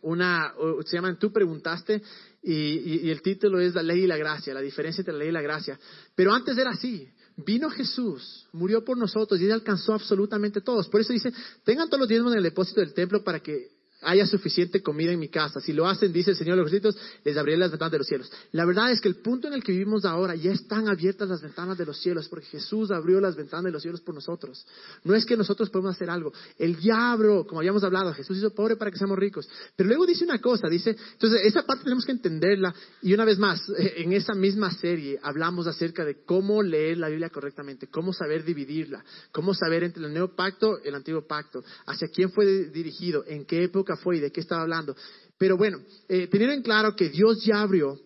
una, 0.00 0.54
se 0.86 0.96
llama 0.96 1.18
Tú 1.18 1.30
preguntaste, 1.30 2.02
y, 2.42 3.06
y, 3.06 3.10
el 3.10 3.20
título 3.20 3.60
es 3.60 3.74
La 3.74 3.82
ley 3.82 4.04
y 4.04 4.06
la 4.06 4.16
gracia, 4.16 4.54
la 4.54 4.62
diferencia 4.62 5.02
entre 5.02 5.12
la 5.12 5.18
ley 5.20 5.28
y 5.28 5.32
la 5.32 5.42
gracia. 5.42 5.78
Pero 6.14 6.32
antes 6.32 6.56
era 6.56 6.70
así. 6.70 7.08
Vino 7.36 7.70
Jesús, 7.70 8.46
murió 8.52 8.84
por 8.84 8.96
nosotros 8.96 9.40
y 9.40 9.44
él 9.46 9.52
alcanzó 9.52 9.94
absolutamente 9.94 10.60
todos. 10.62 10.88
Por 10.88 11.00
eso 11.00 11.12
dice, 11.12 11.32
tengan 11.64 11.88
todos 11.88 12.00
los 12.00 12.08
diezmos 12.08 12.32
en 12.32 12.38
el 12.38 12.44
depósito 12.44 12.80
del 12.80 12.94
templo 12.94 13.22
para 13.22 13.40
que 13.40 13.81
haya 14.02 14.26
suficiente 14.26 14.82
comida 14.82 15.12
en 15.12 15.18
mi 15.18 15.28
casa. 15.28 15.60
Si 15.60 15.72
lo 15.72 15.86
hacen, 15.86 16.12
dice 16.12 16.32
el 16.32 16.36
Señor 16.36 16.56
de 16.56 16.62
los 16.62 16.72
ejércitos, 16.72 16.96
les 17.24 17.36
abriré 17.36 17.58
las 17.58 17.70
ventanas 17.70 17.92
de 17.92 17.98
los 17.98 18.06
cielos. 18.06 18.30
La 18.52 18.64
verdad 18.64 18.90
es 18.90 19.00
que 19.00 19.08
el 19.08 19.16
punto 19.16 19.48
en 19.48 19.54
el 19.54 19.62
que 19.62 19.72
vivimos 19.72 20.04
ahora 20.04 20.34
ya 20.34 20.52
están 20.52 20.88
abiertas 20.88 21.28
las 21.28 21.42
ventanas 21.42 21.78
de 21.78 21.86
los 21.86 21.98
cielos, 22.00 22.28
porque 22.28 22.46
Jesús 22.46 22.90
abrió 22.90 23.20
las 23.20 23.36
ventanas 23.36 23.64
de 23.64 23.70
los 23.72 23.82
cielos 23.82 24.00
por 24.00 24.14
nosotros. 24.14 24.66
No 25.04 25.14
es 25.14 25.24
que 25.24 25.36
nosotros 25.36 25.70
podemos 25.70 25.94
hacer 25.94 26.10
algo. 26.10 26.32
Ya 26.80 27.12
abrió, 27.12 27.46
como 27.46 27.60
habíamos 27.60 27.84
hablado, 27.84 28.12
Jesús 28.12 28.38
hizo 28.38 28.54
pobre 28.54 28.76
para 28.76 28.90
que 28.90 28.98
seamos 28.98 29.18
ricos. 29.18 29.48
Pero 29.76 29.88
luego 29.88 30.06
dice 30.06 30.24
una 30.24 30.40
cosa, 30.40 30.68
dice, 30.68 30.96
entonces 31.12 31.40
esa 31.44 31.64
parte 31.64 31.84
tenemos 31.84 32.04
que 32.04 32.12
entenderla. 32.12 32.74
Y 33.02 33.14
una 33.14 33.24
vez 33.24 33.38
más, 33.38 33.62
en 33.78 34.12
esa 34.12 34.34
misma 34.34 34.70
serie 34.72 35.18
hablamos 35.22 35.66
acerca 35.66 36.04
de 36.04 36.24
cómo 36.24 36.62
leer 36.62 36.98
la 36.98 37.08
Biblia 37.08 37.30
correctamente, 37.30 37.88
cómo 37.88 38.12
saber 38.12 38.44
dividirla, 38.44 39.04
cómo 39.30 39.54
saber 39.54 39.84
entre 39.84 40.04
el 40.04 40.12
nuevo 40.12 40.34
pacto 40.34 40.78
y 40.84 40.88
el 40.88 40.94
antiguo 40.94 41.26
pacto, 41.26 41.62
hacia 41.86 42.08
quién 42.08 42.30
fue 42.30 42.66
dirigido, 42.70 43.24
en 43.26 43.44
qué 43.44 43.64
época 43.64 43.91
fue 43.96 44.16
y 44.16 44.20
de 44.20 44.30
qué 44.30 44.40
estaba 44.40 44.62
hablando. 44.62 44.96
Pero 45.38 45.56
bueno, 45.56 45.78
eh, 46.08 46.28
teniendo 46.28 46.54
en 46.54 46.62
claro 46.62 46.94
que 46.94 47.08
Dios 47.08 47.44
ya 47.44 47.60
abrió, 47.60 47.98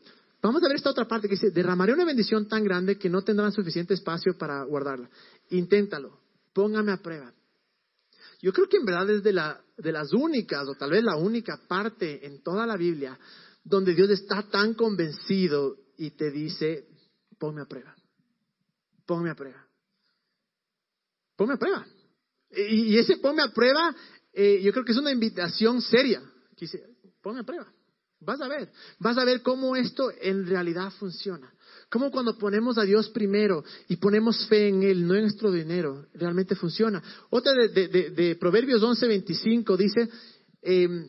vamos 0.42 0.62
a 0.62 0.68
ver 0.68 0.76
esta 0.76 0.90
otra 0.90 1.06
parte 1.06 1.28
que 1.28 1.34
dice, 1.34 1.50
derramaré 1.50 1.92
una 1.92 2.04
bendición 2.04 2.48
tan 2.48 2.64
grande 2.64 2.98
que 2.98 3.10
no 3.10 3.22
tendrán 3.22 3.52
suficiente 3.52 3.94
espacio 3.94 4.36
para 4.38 4.62
guardarla. 4.64 5.08
Inténtalo, 5.50 6.20
póngame 6.52 6.92
a 6.92 6.98
prueba. 6.98 7.32
Yo 8.42 8.52
creo 8.52 8.68
que 8.68 8.76
en 8.76 8.84
verdad 8.84 9.08
es 9.10 9.22
de, 9.22 9.32
la, 9.32 9.60
de 9.76 9.92
las 9.92 10.12
únicas, 10.12 10.68
o 10.68 10.74
tal 10.74 10.90
vez 10.90 11.02
la 11.02 11.16
única 11.16 11.58
parte 11.68 12.26
en 12.26 12.42
toda 12.42 12.66
la 12.66 12.76
Biblia 12.76 13.18
donde 13.66 13.94
Dios 13.94 14.10
está 14.10 14.44
tan 14.44 14.74
convencido 14.74 15.76
y 15.98 16.10
te 16.10 16.30
dice, 16.30 16.86
ponme 17.38 17.62
a 17.62 17.64
prueba, 17.64 17.96
ponme 19.04 19.30
a 19.30 19.34
prueba, 19.34 19.66
ponme 21.36 21.54
a 21.54 21.56
prueba. 21.56 21.86
Y, 22.50 22.96
ese 22.96 23.16
ponme 23.16 23.42
a 23.42 23.52
prueba 23.52 23.94
eh, 24.38 24.60
yo 24.62 24.70
creo 24.70 24.84
que 24.84 24.92
es 24.92 24.98
una 24.98 25.10
invitación 25.10 25.80
seria. 25.80 26.20
A 26.20 27.42
prueba. 27.42 27.66
Vas 28.20 28.40
a 28.40 28.48
ver, 28.48 28.70
vas 28.98 29.16
a 29.16 29.24
ver 29.24 29.40
cómo 29.40 29.76
esto 29.76 30.10
en 30.20 30.46
realidad 30.46 30.92
funciona. 30.98 31.52
Cómo 31.90 32.10
cuando 32.10 32.36
ponemos 32.36 32.76
a 32.76 32.82
Dios 32.82 33.08
primero 33.10 33.64
y 33.88 33.96
ponemos 33.96 34.46
fe 34.46 34.68
en 34.68 34.82
Él, 34.82 35.06
no 35.06 35.14
en 35.14 35.22
nuestro 35.22 35.50
dinero, 35.50 36.06
realmente 36.14 36.54
funciona. 36.54 37.02
Otra 37.30 37.52
de, 37.54 37.88
de, 37.88 38.10
de, 38.10 38.36
Proverbios 38.36 38.82
11:25 38.82 39.76
dice, 39.76 40.08
em, 40.62 41.08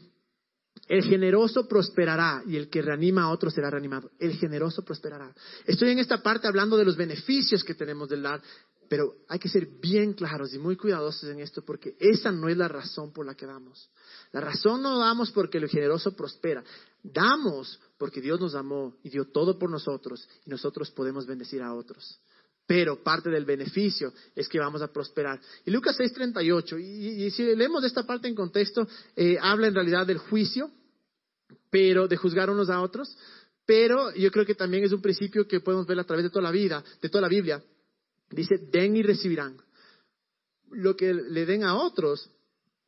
el 0.87 1.03
generoso 1.03 1.67
prosperará 1.67 2.43
y 2.47 2.55
el 2.55 2.69
que 2.69 2.81
reanima 2.81 3.23
a 3.23 3.29
otro 3.29 3.51
será 3.51 3.69
reanimado. 3.69 4.11
El 4.19 4.35
generoso 4.37 4.83
prosperará. 4.83 5.33
Estoy 5.65 5.89
en 5.89 5.99
esta 5.99 6.23
parte 6.23 6.47
hablando 6.47 6.77
de 6.77 6.85
los 6.85 6.95
beneficios 6.95 7.63
que 7.63 7.73
tenemos 7.75 8.07
del 8.07 8.21
dar, 8.21 8.41
pero 8.89 9.15
hay 9.27 9.39
que 9.39 9.49
ser 9.49 9.67
bien 9.81 10.13
claros 10.13 10.53
y 10.53 10.59
muy 10.59 10.75
cuidadosos 10.75 11.29
en 11.29 11.39
esto 11.39 11.63
porque 11.63 11.95
esa 11.99 12.31
no 12.31 12.49
es 12.49 12.57
la 12.57 12.67
razón 12.67 13.11
por 13.11 13.25
la 13.25 13.35
que 13.35 13.45
damos. 13.45 13.89
La 14.31 14.41
razón 14.41 14.81
no 14.81 14.99
damos 14.99 15.31
porque 15.31 15.57
el 15.57 15.67
generoso 15.67 16.15
prospera. 16.15 16.63
Damos 17.03 17.79
porque 17.97 18.21
Dios 18.21 18.39
nos 18.39 18.55
amó 18.55 18.97
y 19.03 19.09
dio 19.09 19.25
todo 19.25 19.57
por 19.57 19.69
nosotros 19.69 20.27
y 20.45 20.49
nosotros 20.49 20.91
podemos 20.91 21.25
bendecir 21.25 21.61
a 21.61 21.73
otros. 21.73 22.19
Pero 22.65 23.01
parte 23.01 23.29
del 23.29 23.45
beneficio 23.45 24.13
es 24.35 24.49
que 24.49 24.59
vamos 24.59 24.81
a 24.81 24.91
prosperar. 24.91 25.39
Y 25.65 25.71
Lucas 25.71 25.97
6:38, 25.97 26.79
y, 26.79 27.25
y, 27.25 27.31
si 27.31 27.43
leemos 27.55 27.83
esta 27.85 28.03
parte 28.03 28.27
en 28.27 28.35
contexto, 28.35 28.85
eh, 29.15 29.37
habla 29.41 29.67
en 29.67 29.75
realidad 29.75 30.05
del 30.05 30.17
juicio, 30.17 30.69
pero 31.69 32.07
de 32.07 32.17
juzgar 32.17 32.49
unos 32.49 32.69
a 32.69 32.81
otros. 32.81 33.15
Pero 33.65 34.13
yo 34.15 34.31
creo 34.31 34.45
que 34.45 34.55
también 34.55 34.83
es 34.83 34.91
un 34.91 35.01
principio 35.01 35.47
que 35.47 35.61
podemos 35.61 35.87
ver 35.87 35.99
a 35.99 36.03
través 36.03 36.23
de 36.23 36.29
toda 36.29 36.43
la 36.43 36.51
vida, 36.51 36.83
de 37.01 37.09
toda 37.09 37.21
la 37.21 37.27
Biblia. 37.29 37.61
Dice, 38.29 38.57
den 38.57 38.95
y 38.95 39.03
recibirán. 39.03 39.57
Lo 40.71 40.95
que 40.95 41.13
le 41.13 41.45
den 41.45 41.63
a 41.63 41.75
otros, 41.75 42.29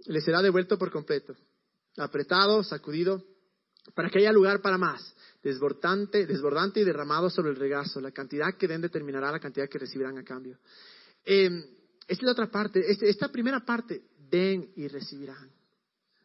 le 0.06 0.22
será 0.22 0.42
devuelto 0.42 0.78
por 0.78 0.92
completo. 0.92 1.36
Apretado, 1.98 2.64
sacudido, 2.64 3.24
para 3.96 4.10
que 4.10 4.20
haya 4.20 4.32
lugar 4.32 4.62
para 4.62 4.78
más. 4.78 5.16
Desbordante, 5.42 6.26
desbordante 6.26 6.82
y 6.82 6.84
derramado 6.84 7.30
sobre 7.30 7.52
el 7.52 7.56
regazo. 7.56 8.02
La 8.02 8.12
cantidad 8.12 8.56
que 8.58 8.68
den 8.68 8.82
determinará 8.82 9.32
la 9.32 9.40
cantidad 9.40 9.70
que 9.70 9.80
recibirán 9.80 10.18
a 10.18 10.24
cambio. 10.24 10.60
Em, 11.24 11.64
esta 12.08 12.14
es 12.14 12.24
la 12.24 12.32
otra 12.32 12.52
parte. 12.52 12.82
Este, 12.90 13.10
esta 13.10 13.30
primera 13.30 13.64
parte, 13.66 14.02
den 14.30 14.72
y 14.76 14.88
recibirán. 14.88 15.50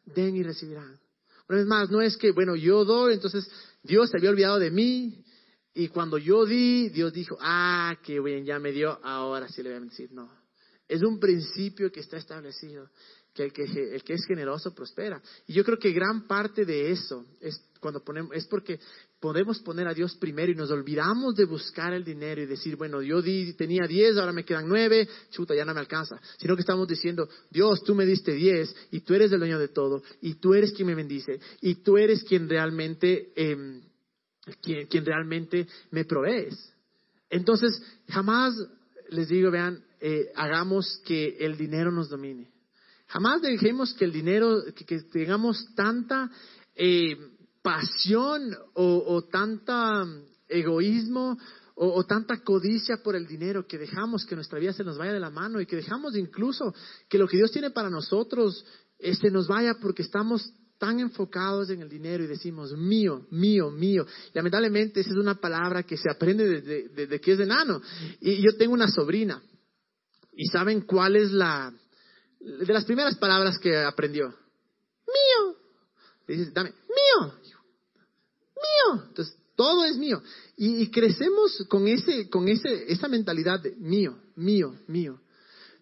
Den 0.05 0.35
y 0.35 0.43
recibirán. 0.43 0.99
Una 1.47 1.59
vez 1.59 1.67
más, 1.67 1.89
no 1.89 2.01
es 2.01 2.17
que, 2.17 2.31
bueno, 2.31 2.55
yo 2.55 2.83
doy, 2.85 3.13
entonces 3.13 3.49
Dios 3.83 4.09
se 4.09 4.17
había 4.17 4.31
olvidado 4.31 4.59
de 4.59 4.71
mí, 4.71 5.23
y 5.75 5.89
cuando 5.89 6.17
yo 6.17 6.45
di, 6.45 6.87
Dios 6.87 7.11
dijo, 7.11 7.37
ah, 7.41 7.97
qué 8.01 8.21
bien, 8.21 8.45
ya 8.45 8.59
me 8.59 8.71
dio, 8.71 8.97
ahora 9.03 9.49
sí 9.49 9.61
le 9.61 9.69
voy 9.69 9.77
a 9.79 9.81
decir, 9.81 10.09
no. 10.13 10.31
Es 10.87 11.03
un 11.03 11.19
principio 11.19 11.91
que 11.91 11.99
está 11.99 12.15
establecido, 12.15 12.89
que 13.33 13.43
el, 13.43 13.51
que 13.51 13.63
el 13.63 14.03
que 14.03 14.13
es 14.13 14.25
generoso 14.25 14.73
prospera. 14.73 15.21
Y 15.47 15.53
yo 15.53 15.65
creo 15.65 15.77
que 15.77 15.91
gran 15.91 16.27
parte 16.27 16.63
de 16.63 16.91
eso 16.91 17.25
es 17.41 17.61
cuando 17.81 18.01
ponemos, 18.05 18.33
es 18.33 18.47
porque 18.47 18.79
podemos 19.19 19.59
poner 19.59 19.85
a 19.89 19.93
Dios 19.93 20.15
primero 20.15 20.49
y 20.49 20.55
nos 20.55 20.71
olvidamos 20.71 21.35
de 21.35 21.43
buscar 21.43 21.93
el 21.93 22.05
dinero 22.05 22.41
y 22.41 22.45
decir, 22.45 22.77
bueno, 22.77 23.01
yo 23.01 23.21
di, 23.21 23.51
tenía 23.53 23.85
diez, 23.85 24.15
ahora 24.15 24.31
me 24.31 24.45
quedan 24.45 24.69
nueve, 24.69 25.09
chuta, 25.29 25.53
ya 25.53 25.65
no 25.65 25.73
me 25.73 25.81
alcanza. 25.81 26.21
Sino 26.37 26.55
que 26.55 26.61
estamos 26.61 26.87
diciendo, 26.87 27.27
Dios, 27.51 27.83
tú 27.83 27.95
me 27.95 28.05
diste 28.05 28.31
diez 28.31 28.73
y 28.91 29.01
tú 29.01 29.13
eres 29.13 29.29
el 29.33 29.39
dueño 29.39 29.59
de 29.59 29.67
todo 29.67 30.01
y 30.21 30.35
tú 30.35 30.53
eres 30.53 30.71
quien 30.71 30.87
me 30.87 30.95
bendice 30.95 31.37
y 31.59 31.75
tú 31.83 31.97
eres 31.97 32.23
quien 32.23 32.47
realmente... 32.47 33.33
Eh, 33.35 33.81
quien, 34.61 35.05
realmente 35.05 35.67
me 35.91 36.05
provees. 36.05 36.73
Entonces, 37.29 37.81
jamás 38.07 38.55
les 39.09 39.27
digo, 39.27 39.51
vean, 39.51 39.83
eh, 39.99 40.31
hagamos 40.35 41.01
que 41.05 41.37
el 41.39 41.57
dinero 41.57 41.91
nos 41.91 42.09
domine. 42.09 42.51
Jamás 43.07 43.41
dejemos 43.41 43.93
que 43.93 44.05
el 44.05 44.11
dinero, 44.11 44.63
que, 44.73 45.01
tengamos 45.01 45.73
tanta 45.75 46.29
eh, 46.75 47.17
pasión 47.61 48.55
o, 48.73 49.23
tanta 49.31 50.05
egoísmo 50.47 51.37
o, 51.75 51.93
o, 51.93 52.03
tanta 52.05 52.41
codicia 52.43 52.97
por 53.03 53.15
el 53.15 53.27
dinero 53.27 53.67
que 53.67 53.77
dejamos 53.77 54.25
que 54.25 54.35
nuestra 54.35 54.59
vida 54.59 54.73
se 54.73 54.83
nos 54.83 54.97
vaya 54.97 55.13
de 55.13 55.19
la 55.19 55.29
mano 55.29 55.59
y 55.59 55.65
que 55.65 55.75
dejamos 55.75 56.15
incluso 56.15 56.73
que 57.09 57.17
lo 57.17 57.27
que 57.27 57.37
Dios 57.37 57.51
tiene 57.51 57.71
para 57.71 57.89
nosotros 57.89 58.65
este, 58.99 59.29
nos 59.29 59.47
vaya 59.47 59.75
porque 59.81 60.03
estamos 60.03 60.53
tan 60.77 60.99
enfocados 60.99 61.69
en 61.69 61.81
el 61.81 61.89
dinero 61.89 62.23
y 62.23 62.27
decimos 62.27 62.73
mío, 62.73 63.25
mío, 63.31 63.71
mío. 63.71 64.05
lamentablemente 64.33 64.99
esa 64.99 65.11
es 65.11 65.15
una 65.15 65.35
palabra 65.35 65.83
que 65.83 65.97
se 65.97 66.09
aprende 66.09 66.61
desde, 66.61 67.21
que 67.21 67.33
es 67.33 67.39
enano. 67.39 67.81
Y 68.19 68.41
yo 68.41 68.55
tengo 68.57 68.73
una 68.73 68.89
sobrina. 68.89 69.41
¿Y 70.33 70.47
saben 70.47 70.81
cuál 70.81 71.15
es 71.15 71.31
la 71.31 71.73
de 72.39 72.73
las 72.73 72.83
primeras 72.85 73.15
palabras 73.15 73.57
que 73.57 73.77
aprendió? 73.77 74.27
Mío. 74.27 75.55
dice, 76.27 76.51
dame, 76.51 76.71
mío. 76.71 77.33
Mío. 78.55 79.03
Entonces, 79.07 79.37
todo 79.55 79.85
es 79.85 79.95
mío. 79.95 80.21
Y, 80.57 80.81
y, 80.81 80.91
crecemos 80.91 81.63
con 81.69 81.87
ese, 81.87 82.29
con 82.29 82.47
ese, 82.49 82.91
esa 82.91 83.07
mentalidad 83.07 83.61
de 83.61 83.75
mío, 83.77 84.17
mío, 84.35 84.75
mío. 84.87 85.21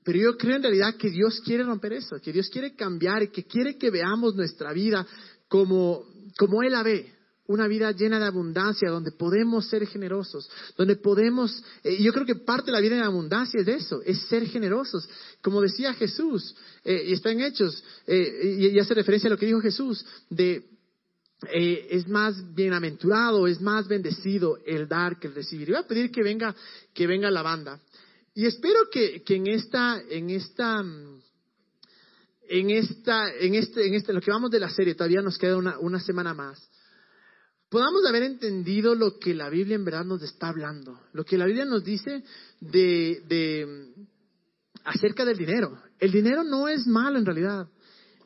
Pero 0.03 0.19
yo 0.19 0.37
creo 0.37 0.57
en 0.57 0.63
realidad 0.63 0.95
que 0.95 1.09
Dios 1.09 1.41
quiere 1.41 1.63
romper 1.63 1.93
eso, 1.93 2.17
que 2.21 2.33
Dios 2.33 2.49
quiere 2.49 2.75
cambiar 2.75 3.23
y 3.23 3.27
que 3.29 3.45
quiere 3.45 3.77
que 3.77 3.89
veamos 3.89 4.35
nuestra 4.35 4.73
vida 4.73 5.05
como, 5.47 6.03
como 6.37 6.63
Él 6.63 6.71
la 6.71 6.83
ve. 6.83 7.11
Una 7.45 7.67
vida 7.67 7.91
llena 7.91 8.19
de 8.19 8.25
abundancia, 8.25 8.89
donde 8.89 9.11
podemos 9.11 9.67
ser 9.67 9.85
generosos, 9.85 10.49
donde 10.77 10.95
podemos, 10.95 11.61
eh, 11.83 12.01
yo 12.01 12.13
creo 12.13 12.25
que 12.25 12.35
parte 12.35 12.67
de 12.67 12.71
la 12.71 12.79
vida 12.79 12.95
en 12.95 13.03
abundancia 13.03 13.59
es 13.59 13.67
eso, 13.67 14.01
es 14.05 14.21
ser 14.27 14.45
generosos. 14.47 15.09
Como 15.41 15.59
decía 15.59 15.93
Jesús, 15.93 16.55
eh, 16.85 17.03
y 17.07 17.13
está 17.13 17.31
en 17.31 17.41
Hechos, 17.41 17.83
eh, 18.07 18.69
y, 18.71 18.79
hace 18.79 18.93
referencia 18.93 19.27
a 19.27 19.31
lo 19.31 19.37
que 19.37 19.45
dijo 19.45 19.59
Jesús, 19.59 20.05
de 20.29 20.63
eh, 21.51 21.87
es 21.91 22.07
más 22.07 22.53
bienaventurado, 22.53 23.47
es 23.47 23.59
más 23.59 23.87
bendecido 23.87 24.57
el 24.65 24.87
dar 24.87 25.19
que 25.19 25.27
el 25.27 25.35
recibir. 25.35 25.69
Y 25.69 25.71
voy 25.71 25.81
a 25.81 25.87
pedir 25.87 26.11
que 26.11 26.23
venga, 26.23 26.55
que 26.93 27.07
venga 27.07 27.29
la 27.29 27.41
banda. 27.41 27.79
Y 28.35 28.45
espero 28.45 28.89
que, 28.91 29.23
que 29.23 29.35
en 29.35 29.47
esta, 29.47 30.01
en 30.09 30.29
esta, 30.29 30.83
en 32.47 32.69
esta, 32.69 33.33
en 33.35 33.55
este, 33.55 33.87
en 33.87 33.93
este, 33.93 34.13
lo 34.13 34.21
que 34.21 34.31
vamos 34.31 34.49
de 34.49 34.59
la 34.59 34.69
serie, 34.69 34.95
todavía 34.95 35.21
nos 35.21 35.37
queda 35.37 35.57
una, 35.57 35.77
una 35.79 35.99
semana 35.99 36.33
más, 36.33 36.59
podamos 37.69 38.05
haber 38.05 38.23
entendido 38.23 38.95
lo 38.95 39.19
que 39.19 39.33
la 39.33 39.49
Biblia 39.49 39.75
en 39.75 39.85
verdad 39.85 40.05
nos 40.05 40.21
está 40.23 40.49
hablando, 40.49 40.99
lo 41.13 41.23
que 41.25 41.37
la 41.37 41.45
Biblia 41.45 41.65
nos 41.65 41.83
dice 41.83 42.23
de, 42.59 43.23
de 43.27 43.93
acerca 44.83 45.25
del 45.25 45.37
dinero. 45.37 45.81
El 45.99 46.11
dinero 46.11 46.43
no 46.43 46.67
es 46.67 46.87
malo 46.87 47.17
en 47.17 47.25
realidad. 47.25 47.67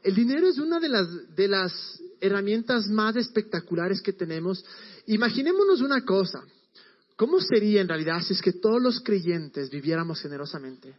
El 0.03 0.15
dinero 0.15 0.47
es 0.47 0.57
una 0.57 0.79
de 0.79 0.89
las, 0.89 1.35
de 1.35 1.47
las 1.47 2.01
herramientas 2.21 2.87
más 2.87 3.15
espectaculares 3.15 4.01
que 4.01 4.13
tenemos. 4.13 4.63
Imaginémonos 5.05 5.81
una 5.81 6.03
cosa. 6.03 6.43
¿Cómo 7.18 7.41
sería 7.41 7.82
en 7.82 7.88
realidad 7.88 8.22
si 8.22 8.34
es 8.34 8.41
que 8.41 8.53
todos 8.53 8.82
los 8.82 9.01
creyentes 9.01 9.72
viviéramos 9.72 10.22
generosamente? 10.22 10.95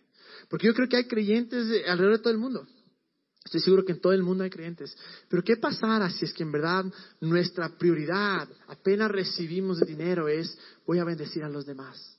Porque 0.51 0.67
yo 0.67 0.75
creo 0.75 0.89
que 0.89 0.97
hay 0.97 1.07
creyentes 1.07 1.65
alrededor 1.87 2.17
de 2.17 2.23
todo 2.23 2.33
el 2.33 2.39
mundo. 2.39 2.67
Estoy 3.45 3.61
seguro 3.61 3.85
que 3.85 3.93
en 3.93 4.01
todo 4.01 4.13
el 4.13 4.25
mundo 4.25 4.43
hay 4.43 4.51
creyentes. 4.51 4.97
Pero 5.29 5.45
¿qué 5.45 5.57
pasará 5.57 6.11
si 6.11 6.25
es 6.25 6.33
que 6.33 6.43
en 6.43 6.51
verdad 6.51 6.85
nuestra 7.21 7.69
prioridad, 7.79 8.49
apenas 8.67 9.11
recibimos 9.11 9.79
dinero, 9.81 10.27
es 10.29 10.59
voy 10.85 10.99
a 10.99 11.05
bendecir 11.05 11.45
a 11.45 11.49
los 11.49 11.65
demás? 11.65 12.19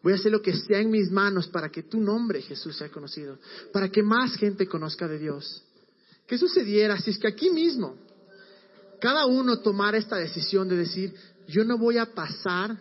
Voy 0.00 0.12
a 0.12 0.16
hacer 0.16 0.30
lo 0.30 0.40
que 0.40 0.54
sea 0.54 0.78
en 0.78 0.90
mis 0.90 1.10
manos 1.10 1.48
para 1.48 1.70
que 1.70 1.82
tu 1.82 2.00
nombre, 2.00 2.40
Jesús, 2.40 2.76
sea 2.76 2.88
conocido, 2.88 3.38
para 3.72 3.88
que 3.88 4.02
más 4.02 4.36
gente 4.36 4.68
conozca 4.68 5.08
de 5.08 5.18
Dios. 5.18 5.64
¿Qué 6.26 6.38
sucediera 6.38 6.98
si 7.00 7.10
es 7.10 7.18
que 7.18 7.28
aquí 7.28 7.50
mismo 7.50 7.96
cada 9.00 9.26
uno 9.26 9.58
tomara 9.58 9.98
esta 9.98 10.16
decisión 10.16 10.68
de 10.68 10.76
decir, 10.76 11.14
yo 11.48 11.64
no 11.64 11.76
voy 11.76 11.98
a 11.98 12.14
pasar 12.14 12.78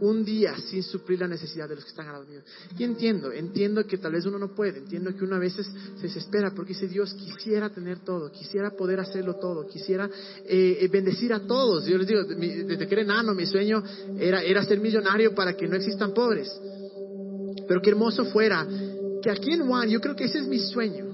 un 0.00 0.24
día 0.24 0.56
sin 0.70 0.82
suplir 0.82 1.20
la 1.20 1.28
necesidad 1.28 1.68
de 1.68 1.74
los 1.74 1.84
que 1.84 1.90
están 1.90 2.06
al 2.06 2.12
lado 2.14 2.26
mío. 2.26 2.40
Y 2.78 2.84
entiendo, 2.84 3.32
entiendo 3.32 3.84
que 3.86 3.98
tal 3.98 4.12
vez 4.12 4.26
uno 4.26 4.38
no 4.38 4.54
puede, 4.54 4.78
entiendo 4.78 5.14
que 5.14 5.24
uno 5.24 5.36
a 5.36 5.38
veces 5.38 5.68
se 5.96 6.02
desespera 6.02 6.52
porque 6.54 6.72
dice, 6.72 6.86
Dios, 6.86 7.14
quisiera 7.14 7.70
tener 7.70 8.00
todo, 8.00 8.30
quisiera 8.30 8.70
poder 8.70 9.00
hacerlo 9.00 9.36
todo, 9.36 9.66
quisiera 9.66 10.08
eh, 10.44 10.78
eh, 10.80 10.88
bendecir 10.88 11.32
a 11.32 11.40
todos. 11.40 11.86
Yo 11.86 11.98
les 11.98 12.06
digo, 12.06 12.24
desde 12.24 12.86
que 12.86 12.94
era 12.94 13.02
enano, 13.02 13.34
mi 13.34 13.46
sueño 13.46 13.82
era, 14.18 14.42
era 14.42 14.62
ser 14.64 14.80
millonario 14.80 15.34
para 15.34 15.56
que 15.56 15.66
no 15.66 15.76
existan 15.76 16.14
pobres. 16.14 16.48
Pero 17.66 17.80
qué 17.82 17.90
hermoso 17.90 18.24
fuera 18.26 18.66
que 19.22 19.30
aquí 19.30 19.52
en 19.52 19.66
Juan, 19.66 19.88
yo 19.88 20.00
creo 20.00 20.14
que 20.14 20.24
ese 20.24 20.38
es 20.38 20.46
mi 20.46 20.58
sueño. 20.58 21.06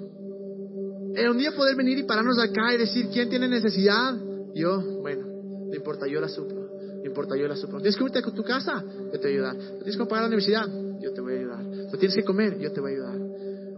Un 1.30 1.38
día 1.38 1.52
poder 1.52 1.76
venir 1.76 1.98
y 1.98 2.02
pararnos 2.02 2.38
acá 2.38 2.74
y 2.74 2.78
decir, 2.78 3.08
¿quién 3.12 3.28
tiene 3.30 3.48
necesidad? 3.48 4.14
Yo, 4.54 4.80
bueno, 5.00 5.26
no 5.68 5.74
importa, 5.74 6.06
yo 6.06 6.20
la 6.20 6.28
suplo. 6.28 6.63
No 7.04 7.10
importa, 7.10 7.36
yo 7.36 7.46
la 7.46 7.54
suplo. 7.54 7.76
¿Tienes 7.78 7.96
que 7.96 8.04
irte 8.04 8.18
a 8.18 8.22
tu 8.22 8.42
casa? 8.42 8.82
Yo 8.82 9.12
te 9.12 9.18
voy 9.18 9.26
a 9.26 9.28
ayudar. 9.28 9.56
¿Tienes 9.56 9.96
que 9.96 10.06
pagar 10.06 10.22
la 10.22 10.28
universidad? 10.28 10.66
Yo 11.00 11.12
te 11.12 11.20
voy 11.20 11.34
a 11.34 11.38
ayudar. 11.38 11.64
¿No 11.64 11.98
tienes 11.98 12.16
que 12.16 12.24
comer? 12.24 12.58
Yo 12.58 12.72
te 12.72 12.80
voy 12.80 12.92
a 12.92 12.94
ayudar. 12.94 13.18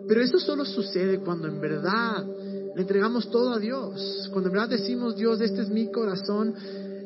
Pero 0.06 0.22
eso 0.22 0.38
solo 0.38 0.64
sucede 0.64 1.18
cuando 1.18 1.48
en 1.48 1.60
verdad 1.60 2.24
le 2.24 2.80
entregamos 2.80 3.28
todo 3.28 3.52
a 3.52 3.58
Dios. 3.58 4.28
Cuando 4.32 4.48
en 4.48 4.52
verdad 4.52 4.68
decimos, 4.68 5.16
Dios, 5.16 5.40
este 5.40 5.62
es 5.62 5.68
mi 5.68 5.90
corazón 5.90 6.54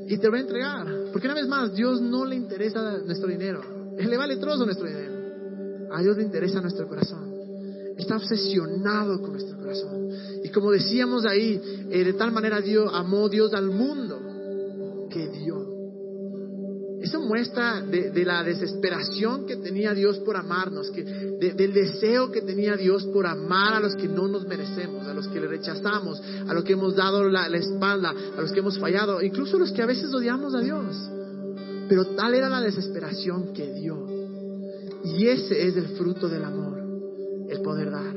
y 0.06 0.18
te 0.18 0.28
voy 0.28 0.40
a 0.40 0.42
entregar. 0.42 0.86
Porque 1.10 1.26
una 1.26 1.34
vez 1.34 1.48
más, 1.48 1.74
Dios 1.74 2.02
no 2.02 2.26
le 2.26 2.36
interesa 2.36 2.98
nuestro 2.98 3.28
dinero. 3.28 3.62
Él 3.96 4.10
le 4.10 4.16
vale 4.18 4.36
trozo 4.36 4.66
nuestro 4.66 4.86
dinero. 4.86 5.88
A 5.90 6.02
Dios 6.02 6.16
le 6.18 6.22
interesa 6.22 6.60
nuestro 6.60 6.86
corazón 6.86 7.40
está 8.00 8.16
obsesionado 8.16 9.20
con 9.20 9.32
nuestro 9.32 9.56
corazón. 9.58 10.08
Y 10.42 10.48
como 10.48 10.70
decíamos 10.70 11.24
ahí, 11.26 11.60
eh, 11.90 12.04
de 12.04 12.12
tal 12.14 12.32
manera 12.32 12.60
Dios 12.60 12.90
amó 12.92 13.28
Dios 13.28 13.52
al 13.54 13.70
mundo 13.70 15.08
que 15.10 15.28
dio. 15.28 15.49
Eso 17.00 17.20
muestra 17.20 17.80
de, 17.80 18.24
la 18.24 18.44
desesperación 18.44 19.46
que 19.46 19.56
tenía 19.56 19.94
Dios 19.94 20.18
por 20.18 20.36
amarnos, 20.36 20.90
que, 20.90 21.02
del 21.02 21.72
deseo 21.72 22.30
que 22.30 22.42
tenía 22.42 22.76
Dios 22.76 23.06
por 23.06 23.26
amar 23.26 23.74
a 23.74 23.80
los 23.80 23.96
que 23.96 24.06
no 24.06 24.28
nos 24.28 24.46
merecemos, 24.46 25.06
a 25.06 25.14
los 25.14 25.26
que 25.28 25.40
le 25.40 25.48
rechazamos, 25.48 26.22
a 26.46 26.52
los 26.52 26.62
que 26.64 26.74
hemos 26.74 26.94
dado 26.94 27.28
la, 27.28 27.48
la 27.48 27.56
espalda, 27.56 28.10
a 28.36 28.40
los 28.40 28.52
que 28.52 28.60
hemos 28.60 28.78
fallado, 28.78 29.22
incluso 29.22 29.56
a 29.56 29.60
los 29.60 29.72
que 29.72 29.82
a 29.82 29.86
veces 29.86 30.12
odiamos 30.12 30.54
a 30.54 30.60
Dios. 30.60 30.96
Pero 31.88 32.06
tal 32.14 32.34
era 32.34 32.48
la 32.48 32.60
desesperación 32.60 33.52
que 33.54 33.72
dio. 33.72 34.06
Y 35.02 35.26
ese 35.26 35.66
es 35.66 35.76
el 35.76 35.96
fruto 35.96 36.28
del 36.28 36.44
amor 36.44 36.80
el 37.50 37.60
poder 37.62 37.90
dar. 37.90 38.14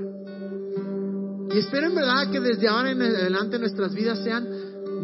Y 1.54 1.58
espero 1.58 1.88
en 1.88 1.96
verdad 1.96 2.32
que 2.32 2.40
desde 2.40 2.68
ahora 2.68 2.92
en 2.92 3.02
adelante 3.02 3.60
nuestras 3.60 3.94
vidas 3.94 4.24
sean, 4.24 4.48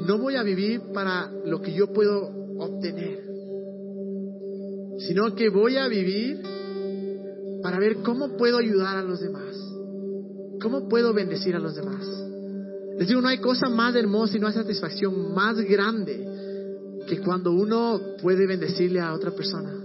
no 0.06 0.18
voy 0.18 0.36
a 0.36 0.44
vivir 0.44 0.82
para 0.94 1.30
lo 1.46 1.62
que 1.62 1.74
yo 1.74 1.92
puedo 1.92 2.30
obtener, 2.58 3.29
sino 5.08 5.36
que 5.36 5.50
voy 5.50 5.78
a 5.78 5.88
vivir 5.88 6.42
para 7.62 7.80
ver 7.80 7.98
cómo 7.98 8.38
puedo 8.38 8.58
ayudar 8.58 8.98
a 8.98 9.04
los 9.04 9.20
demás, 9.20 9.56
cómo 10.62 10.88
puedo 10.88 11.14
bendecir 11.14 11.56
a 11.56 11.60
los 11.60 11.76
demás. 11.76 12.06
Les 12.98 13.08
digo, 13.08 13.22
no 13.22 13.30
hay 13.30 13.38
cosa 13.40 13.70
más 13.70 13.96
hermosa 13.96 14.38
y 14.38 14.40
no 14.40 14.48
hay 14.48 14.54
satisfacción 14.54 15.34
más 15.34 15.58
grande 15.62 16.28
que 17.08 17.20
cuando 17.20 17.52
uno 17.52 18.00
puede 18.22 18.46
bendecirle 18.46 19.00
a 19.00 19.14
otra 19.14 19.32
persona 19.32 19.80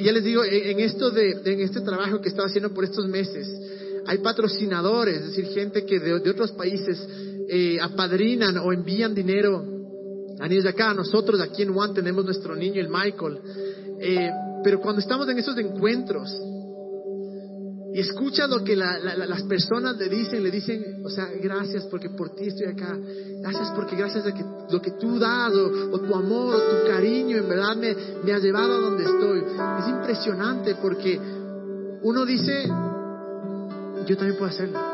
ya 0.00 0.12
les 0.12 0.24
digo, 0.24 0.44
en, 0.44 0.80
esto 0.80 1.10
de, 1.10 1.40
en 1.44 1.60
este 1.60 1.80
trabajo 1.80 2.20
que 2.20 2.28
estaba 2.28 2.48
haciendo 2.48 2.72
por 2.72 2.84
estos 2.84 3.06
meses, 3.06 3.48
hay 4.06 4.18
patrocinadores, 4.18 5.16
es 5.16 5.26
decir, 5.28 5.46
gente 5.46 5.84
que 5.84 6.00
de, 6.00 6.14
otros 6.30 6.52
países 6.52 6.98
eh, 7.48 7.78
apadrinan 7.80 8.58
o 8.58 8.72
envían 8.72 9.14
dinero 9.14 9.64
a 10.40 10.48
niños 10.48 10.64
de 10.64 10.70
acá. 10.70 10.94
Nosotros 10.94 11.40
aquí 11.40 11.62
en 11.62 11.72
Juan 11.72 11.94
tenemos 11.94 12.24
nuestro 12.24 12.54
niño, 12.54 12.80
el 12.80 12.88
Michael. 12.88 13.40
Eh, 14.00 14.30
pero 14.62 14.80
cuando 14.80 15.00
estamos 15.00 15.28
en 15.28 15.38
esos 15.38 15.56
encuentros, 15.58 16.30
y 17.94 18.00
escucha 18.00 18.48
lo 18.48 18.64
que 18.64 18.74
las 18.74 19.42
personas 19.44 19.96
le 19.96 20.08
dicen, 20.08 20.42
le 20.42 20.50
dicen, 20.50 21.02
o 21.04 21.08
sea, 21.08 21.28
gracias 21.40 21.84
porque 21.84 22.10
por 22.10 22.34
ti 22.34 22.48
estoy 22.48 22.66
acá, 22.66 22.98
gracias 23.40 23.70
porque 23.70 23.94
gracias 23.94 24.26
a 24.26 24.34
que, 24.34 24.44
lo 24.68 24.82
que 24.82 24.90
tú 24.98 25.16
das, 25.16 25.52
o, 25.54 26.00
tu 26.00 26.12
amor, 26.12 26.56
o 26.56 26.58
tu 26.58 26.88
cariño, 26.88 27.36
en 27.36 27.48
verdad 27.48 27.76
me, 27.76 27.94
me 28.24 28.32
ha 28.32 28.40
llevado 28.40 28.74
a 28.74 28.80
donde 28.80 29.04
estoy. 29.04 29.44
Es 29.78 29.88
impresionante 29.88 30.74
porque 30.82 31.20
uno 32.02 32.26
dice, 32.26 32.64
yo 34.06 34.16
también 34.16 34.38
puedo 34.38 34.50
hacerlo. 34.50 34.93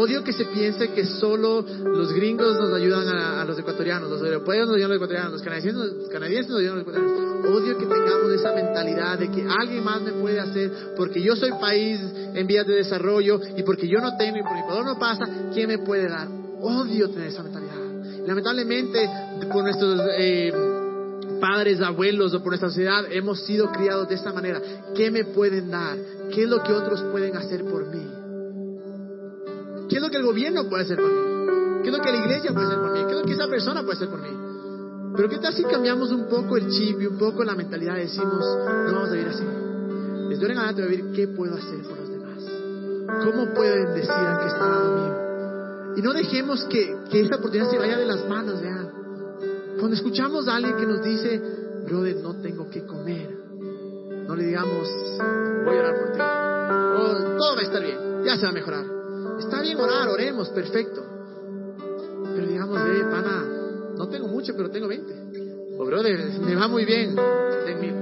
Odio 0.00 0.24
que 0.24 0.32
se 0.32 0.46
piense 0.46 0.92
que 0.92 1.04
solo 1.04 1.60
los 1.60 2.10
gringos 2.14 2.58
nos 2.58 2.72
ayudan 2.72 3.06
a, 3.06 3.44
los 3.44 3.58
ecuatorianos, 3.58 4.08
los 4.08 4.22
europeos 4.22 4.66
nos 4.66 4.76
ayudan 4.76 4.92
a 4.92 4.94
los 4.94 4.96
ecuatorianos, 4.96 5.32
los 5.32 5.42
canadienses, 5.42 5.92
los 5.92 6.08
canadienses 6.08 6.48
nos 6.48 6.60
ayudan 6.60 6.74
a 6.74 6.78
los 6.78 6.88
ecuatorianos. 6.88 7.46
Odio 7.46 7.76
que 7.76 7.84
tengamos 7.84 8.32
esa 8.32 8.52
mentalidad 8.54 9.18
de 9.18 9.30
que 9.30 9.46
alguien 9.46 9.84
más 9.84 10.00
me 10.00 10.12
puede 10.12 10.40
hacer 10.40 10.94
porque 10.96 11.20
yo 11.20 11.36
soy 11.36 11.50
país 11.60 12.00
en 12.34 12.46
vías 12.46 12.66
de 12.66 12.76
desarrollo 12.76 13.42
y 13.54 13.62
porque 13.62 13.88
yo 13.88 14.00
no 14.00 14.16
tengo 14.16 14.38
y 14.38 14.42
por 14.42 14.54
mi 14.54 14.62
poder 14.62 14.84
no 14.86 14.98
pasa, 14.98 15.26
¿quién 15.52 15.68
me 15.68 15.76
puede 15.76 16.08
dar? 16.08 16.28
Odio 16.62 17.10
tener 17.10 17.28
esa 17.28 17.42
mentalidad. 17.42 18.26
Lamentablemente, 18.26 19.06
por 19.52 19.64
nuestros 19.64 20.00
eh, 20.16 20.50
padres, 21.42 21.78
abuelos 21.82 22.32
o 22.32 22.38
por 22.38 22.52
nuestra 22.52 22.70
sociedad 22.70 23.04
hemos 23.10 23.44
sido 23.44 23.70
criados 23.70 24.08
de 24.08 24.14
esta 24.14 24.32
manera. 24.32 24.62
¿Qué 24.96 25.10
me 25.10 25.26
pueden 25.26 25.70
dar? 25.70 25.98
¿Qué 26.34 26.44
es 26.44 26.48
lo 26.48 26.62
que 26.62 26.72
otros 26.72 27.02
pueden 27.12 27.36
hacer 27.36 27.64
por 27.64 27.86
mí? 27.86 28.09
¿Qué 29.90 29.96
es 29.96 30.02
lo 30.02 30.08
que 30.08 30.18
el 30.18 30.22
gobierno 30.22 30.68
puede 30.68 30.84
hacer 30.84 30.96
por 30.96 31.12
mí? 31.12 31.82
¿Qué 31.82 31.88
es 31.88 31.96
lo 31.96 32.00
que 32.00 32.12
la 32.12 32.18
iglesia 32.18 32.52
puede 32.52 32.66
hacer 32.68 32.78
por 32.78 32.92
mí? 32.92 33.00
¿Qué 33.06 33.10
es 33.10 33.18
lo 33.18 33.24
que 33.24 33.32
esa 33.32 33.48
persona 33.48 33.82
puede 33.82 33.96
hacer 33.96 34.08
por 34.08 34.22
mí? 34.22 34.30
Pero 35.16 35.28
¿qué 35.28 35.38
tal 35.38 35.52
si 35.52 35.64
cambiamos 35.64 36.12
un 36.12 36.28
poco 36.28 36.56
el 36.56 36.68
chip 36.68 37.00
y 37.00 37.06
un 37.06 37.18
poco 37.18 37.42
la 37.42 37.56
mentalidad 37.56 37.96
y 37.96 38.02
decimos, 38.02 38.38
no 38.86 38.92
vamos 38.92 39.08
a 39.08 39.12
vivir 39.12 39.28
así? 39.28 39.44
Desde 40.28 40.42
ahora 40.42 40.52
en 40.52 40.58
adelante 40.58 40.82
a 40.84 40.86
vivir 40.86 41.12
qué 41.12 41.26
puedo 41.26 41.56
hacer 41.56 41.82
por 41.82 41.98
los 41.98 42.08
demás. 42.08 42.44
¿Cómo 43.24 43.52
puedo 43.52 43.74
bendecir 43.74 44.12
al 44.12 44.38
que 44.38 44.46
está 44.46 44.64
al 44.64 44.70
lado 44.70 44.94
mío? 44.94 45.96
Y 45.96 46.02
no 46.02 46.12
dejemos 46.12 46.64
que, 46.66 46.96
que 47.10 47.22
esta 47.22 47.36
oportunidad 47.36 47.68
se 47.68 47.78
vaya 47.78 47.98
de 47.98 48.06
las 48.06 48.28
manos, 48.28 48.62
vean. 48.62 48.92
Cuando 49.80 49.96
escuchamos 49.96 50.46
a 50.46 50.54
alguien 50.54 50.76
que 50.76 50.86
nos 50.86 51.02
dice, 51.02 51.42
brother, 51.84 52.16
no 52.22 52.36
tengo 52.40 52.70
que 52.70 52.86
comer, 52.86 53.28
no 54.28 54.36
le 54.36 54.44
digamos, 54.44 54.88
voy 55.64 55.76
a 55.76 55.80
orar 55.80 55.98
por 55.98 56.12
ti. 56.12 56.20
Oh, 56.20 57.36
todo 57.36 57.54
va 57.56 57.60
a 57.60 57.64
estar 57.64 57.82
bien, 57.82 57.98
ya 58.24 58.36
se 58.36 58.44
va 58.44 58.50
a 58.50 58.54
mejorar. 58.54 58.99
Está 59.40 59.62
bien 59.62 59.80
orar, 59.80 60.08
oremos, 60.08 60.50
perfecto. 60.50 61.02
Pero 62.34 62.46
digamos, 62.46 62.78
eh, 62.78 63.04
pana, 63.10 63.44
no 63.96 64.06
tengo 64.08 64.28
mucho, 64.28 64.52
pero 64.54 64.70
tengo 64.70 64.86
20. 64.86 65.76
O, 65.78 65.84
brother, 65.86 66.38
me 66.40 66.54
va 66.54 66.68
muy 66.68 66.84
bien, 66.84 67.16
ten 67.64 67.80
mil. 67.80 67.94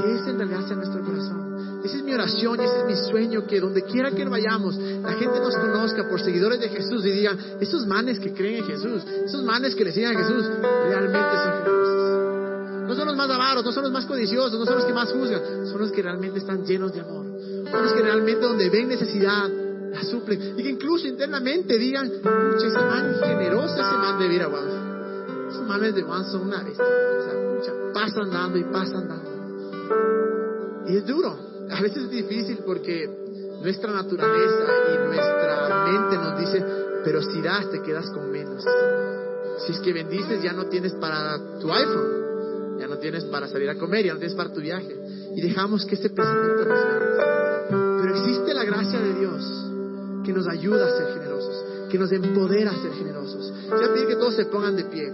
¿Qué 0.00 0.14
es 0.14 0.26
en 0.28 0.38
realidad 0.38 0.60
hacia 0.60 0.76
nuestro 0.76 1.02
corazón? 1.04 1.82
Ese 1.84 1.96
es 1.96 2.02
mi 2.04 2.14
oración 2.14 2.60
y 2.60 2.64
ese 2.64 2.78
es 2.78 2.86
mi 2.86 2.96
sueño, 3.10 3.46
que 3.46 3.58
donde 3.58 3.82
quiera 3.82 4.12
que 4.12 4.24
vayamos, 4.24 4.76
la 4.76 5.12
gente 5.14 5.40
nos 5.40 5.56
conozca 5.56 6.08
por 6.08 6.20
seguidores 6.20 6.60
de 6.60 6.68
Jesús 6.68 7.04
y 7.04 7.10
digan, 7.10 7.36
esos 7.60 7.86
manes 7.86 8.20
que 8.20 8.32
creen 8.32 8.62
en 8.62 8.64
Jesús, 8.66 9.02
esos 9.24 9.42
manes 9.42 9.74
que 9.74 9.84
le 9.84 9.92
siguen 9.92 10.16
a 10.16 10.20
Jesús, 10.20 10.46
realmente 10.88 11.30
son 11.42 11.52
generosos. 11.58 12.88
No 12.88 12.94
son 12.94 13.06
los 13.06 13.16
más 13.16 13.30
avaros, 13.30 13.64
no 13.64 13.72
son 13.72 13.82
los 13.82 13.92
más 13.92 14.06
codiciosos, 14.06 14.58
no 14.58 14.64
son 14.64 14.76
los 14.76 14.84
que 14.84 14.92
más 14.92 15.12
juzgan, 15.12 15.66
son 15.66 15.80
los 15.80 15.90
que 15.90 16.02
realmente 16.02 16.38
están 16.38 16.64
llenos 16.64 16.92
de 16.92 17.00
amor. 17.00 17.26
Son 17.70 17.82
los 17.82 17.92
que 17.92 18.02
realmente 18.02 18.40
donde 18.40 18.68
ven 18.68 18.88
necesidad, 18.88 19.48
la 19.92 20.04
suplen. 20.04 20.58
Y 20.58 20.62
que 20.62 20.70
incluso 20.70 21.06
internamente 21.06 21.76
digan, 21.78 22.08
pucha, 22.08 22.66
ese 22.66 22.78
man 22.78 23.14
generoso, 23.20 23.74
ese 23.74 23.82
man 23.82 24.18
de 24.18 24.28
vida, 24.28 24.48
Esos 25.48 25.66
manes 25.66 25.94
de 25.94 26.02
Juan 26.02 26.24
son 26.24 26.42
una 26.42 26.62
bestia. 26.62 26.84
O 26.84 27.22
sea, 27.24 27.56
pucha, 27.56 27.72
pasan 27.92 28.30
dando 28.30 28.58
y 28.58 28.64
pasan 28.64 29.08
dando. 29.08 29.30
Y 30.88 30.96
es 30.96 31.06
duro. 31.06 31.36
A 31.70 31.80
veces 31.80 32.04
es 32.04 32.10
difícil 32.10 32.58
porque 32.64 33.08
nuestra 33.62 33.92
naturaleza 33.92 34.64
y 34.92 35.06
nuestra 35.06 35.84
mente 35.84 36.16
nos 36.16 36.38
dice, 36.38 36.64
pero 37.04 37.22
si 37.22 37.40
das 37.40 37.70
te 37.70 37.82
quedas 37.82 38.10
con 38.10 38.30
menos. 38.30 38.64
Si 39.66 39.72
es 39.72 39.80
que 39.80 39.92
bendices 39.92 40.42
ya 40.42 40.52
no 40.52 40.66
tienes 40.66 40.94
para 40.94 41.38
tu 41.60 41.70
iPhone, 41.72 42.78
ya 42.78 42.88
no 42.88 42.96
tienes 42.98 43.24
para 43.24 43.46
salir 43.46 43.68
a 43.68 43.76
comer, 43.76 44.06
ya 44.06 44.14
no 44.14 44.18
tienes 44.18 44.36
para 44.36 44.52
tu 44.52 44.60
viaje. 44.60 44.96
Y 45.34 45.42
dejamos 45.42 45.84
que 45.84 45.94
ese 45.94 46.10
pensamiento 46.10 46.64
nos. 46.64 46.78
Pero 48.00 48.16
existe 48.16 48.54
la 48.54 48.64
gracia 48.64 49.00
de 49.00 49.14
Dios 49.14 49.69
que 50.24 50.32
nos 50.32 50.48
ayuda 50.48 50.86
a 50.86 50.96
ser 50.96 51.14
generosos, 51.14 51.64
que 51.90 51.98
nos 51.98 52.12
empodera 52.12 52.70
a 52.70 52.82
ser 52.82 52.92
generosos. 52.92 53.52
Voy 53.68 53.84
a 53.84 53.92
pedir 53.92 54.08
que 54.08 54.16
todos 54.16 54.34
se 54.34 54.46
pongan 54.46 54.76
de 54.76 54.84
pie. 54.84 55.12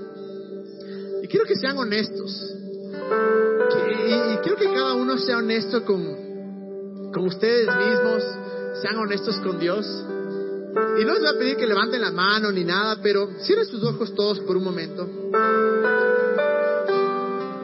Y 1.23 1.29
quiero 1.29 1.47
que 1.47 1.57
sean 1.57 1.77
honestos. 1.79 2.55
y, 2.93 4.37
quiero 4.43 4.57
que 4.57 4.73
cada 4.73 4.95
uno 4.95 5.17
sea 5.19 5.39
honesto 5.39 5.85
con, 5.85 7.13
con 7.13 7.27
ustedes 7.27 7.67
mismos, 7.67 8.23
sean 8.83 8.97
honestos 8.97 9.37
con 9.41 9.59
Dios. 9.59 9.87
Y 11.01 11.05
no 11.05 11.13
les 11.13 11.21
voy 11.21 11.35
a 11.35 11.39
pedir 11.39 11.57
que 11.57 11.67
levanten 11.67 12.01
la 12.01 12.11
mano 12.11 12.53
ni 12.53 12.65
nada, 12.65 12.99
pero 13.03 13.29
cierren 13.41 13.67
sus 13.67 13.83
ojos 13.83 14.15
todos 14.15 14.41
por 14.41 14.57
un 14.57 14.65
momento. 14.65 15.09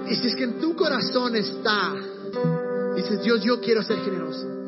Y 0.09 0.15
si 0.15 0.29
es 0.29 0.37
que 0.37 0.45
en 0.45 0.61
tu 0.61 0.75
corazón 0.75 1.37
está, 1.37 1.95
dices, 2.95 3.23
Dios, 3.23 3.43
yo 3.43 3.61
quiero 3.61 3.83
ser 3.83 3.99
generoso. 3.99 4.62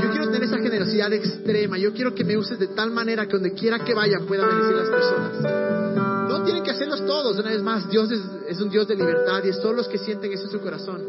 Yo 0.00 0.10
quiero 0.10 0.26
tener 0.26 0.44
esa 0.44 0.58
generosidad 0.58 1.12
extrema. 1.12 1.76
Yo 1.76 1.92
quiero 1.92 2.14
que 2.14 2.24
me 2.24 2.36
uses 2.36 2.58
de 2.58 2.68
tal 2.68 2.90
manera 2.90 3.26
que 3.26 3.32
donde 3.32 3.52
quiera 3.52 3.80
que 3.80 3.94
vaya 3.94 4.20
pueda 4.26 4.46
bendecir 4.46 4.76
las 4.76 4.88
personas. 4.88 6.28
No 6.28 6.44
tienen 6.44 6.62
que 6.62 6.70
hacerlos 6.70 7.04
todos. 7.04 7.38
Una 7.38 7.50
vez 7.50 7.62
más, 7.62 7.88
Dios 7.90 8.10
es, 8.48 8.60
un 8.60 8.70
Dios 8.70 8.86
de 8.86 8.94
libertad 8.94 9.42
y 9.44 9.48
es 9.48 9.60
todos 9.60 9.74
los 9.74 9.88
que 9.88 9.98
sienten 9.98 10.32
eso 10.32 10.44
en 10.44 10.50
su 10.50 10.60
corazón. 10.60 11.02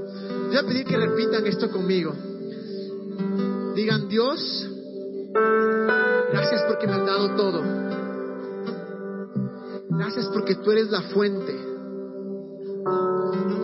Voy 0.48 0.58
a 0.58 0.64
pedir 0.64 0.86
que 0.86 0.98
repitan 0.98 1.46
esto 1.46 1.70
conmigo. 1.70 2.16
Digan, 3.76 4.10
Dios, 4.10 4.68
gracias 6.32 6.64
porque 6.68 6.88
me 6.88 6.94
has 6.94 7.06
dado 7.06 7.36
todo. 7.36 7.64
Gracias 9.90 10.28
porque 10.34 10.56
tú 10.56 10.72
eres 10.72 10.90
la 10.90 11.02
fuente 11.04 11.54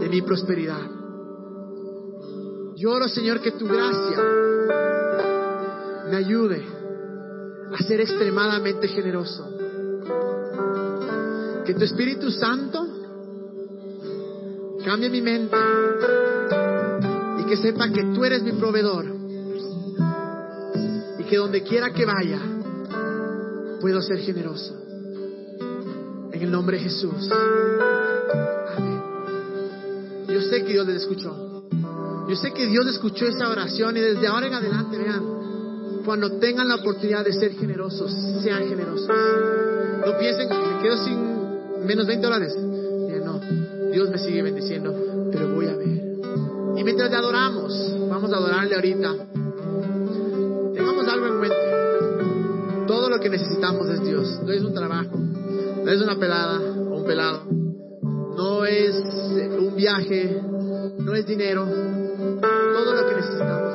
de 0.01 0.09
mi 0.09 0.21
prosperidad. 0.21 0.91
Yo 2.75 2.91
oro, 2.91 3.07
Señor, 3.07 3.39
que 3.39 3.51
tu 3.51 3.65
gracia 3.65 4.21
me 6.09 6.17
ayude 6.17 6.63
a 7.73 7.83
ser 7.83 8.01
extremadamente 8.01 8.87
generoso. 8.87 9.49
Que 11.65 11.73
tu 11.73 11.83
Espíritu 11.83 12.29
Santo 12.31 12.87
cambie 14.85 15.09
mi 15.09 15.21
mente 15.21 15.57
y 17.39 17.45
que 17.45 17.57
sepa 17.57 17.89
que 17.89 18.03
tú 18.13 18.23
eres 18.23 18.43
mi 18.43 18.51
proveedor 18.51 19.05
y 21.17 21.23
que 21.23 21.37
donde 21.37 21.63
quiera 21.63 21.91
que 21.91 22.05
vaya 22.05 22.39
puedo 23.81 24.01
ser 24.01 24.19
generoso. 24.19 24.75
En 26.31 26.41
el 26.41 26.51
nombre 26.51 26.77
de 26.77 26.83
Jesús. 26.83 27.31
Amén. 28.77 29.01
Yo 30.27 30.41
sé 30.41 30.63
que 30.63 30.73
Dios 30.73 30.85
les 30.85 31.01
escuchó. 31.01 31.45
Yo 32.27 32.35
sé 32.35 32.51
que 32.51 32.65
Dios 32.67 32.87
escuchó 32.87 33.25
esa 33.25 33.49
oración 33.49 33.95
y 33.97 34.01
desde 34.01 34.27
ahora 34.27 34.47
en 34.47 34.53
adelante, 34.53 34.97
vean, 34.97 35.34
cuando 36.05 36.37
tengan 36.39 36.67
la 36.69 36.75
oportunidad 36.75 37.25
de 37.25 37.33
ser 37.33 37.53
generosos, 37.53 38.11
sean 38.43 38.67
generosos. 38.67 39.07
No 39.07 40.17
piensen 40.17 40.47
me 40.49 40.81
quedo 40.81 40.97
sin 41.03 41.85
menos 41.85 42.05
20 42.05 42.25
dólares. 42.25 42.55
no, 42.55 43.41
Dios 43.91 44.09
me 44.09 44.17
sigue 44.19 44.43
bendiciendo, 44.43 44.93
pero 45.31 45.53
voy 45.53 45.67
a 45.67 45.75
ver. 45.75 45.95
Y 46.77 46.83
mientras 46.83 47.09
le 47.09 47.17
adoramos, 47.17 47.95
vamos 48.09 48.31
a 48.31 48.37
adorarle 48.37 48.75
ahorita. 48.75 49.15
Tengamos 50.73 51.07
algo 51.07 51.25
en 51.25 51.39
mente. 51.39 52.85
Todo 52.87 53.09
lo 53.09 53.19
que 53.19 53.29
necesitamos 53.29 53.89
es 53.89 54.03
Dios. 54.03 54.39
No 54.43 54.51
es 54.51 54.61
un 54.61 54.73
trabajo, 54.73 55.17
no 55.17 55.91
es 55.91 56.01
una 56.01 56.17
pelada 56.17 56.59
o 56.59 56.97
un 56.97 57.05
pelado, 57.05 57.43
no 57.49 58.65
es 58.65 58.95
un 58.95 59.75
viaje, 59.75 60.41
no 60.99 61.15
es 61.15 61.25
dinero. 61.25 61.65
Todo 61.65 62.93
lo 62.93 63.07
que 63.07 63.15
necesitamos. 63.15 63.74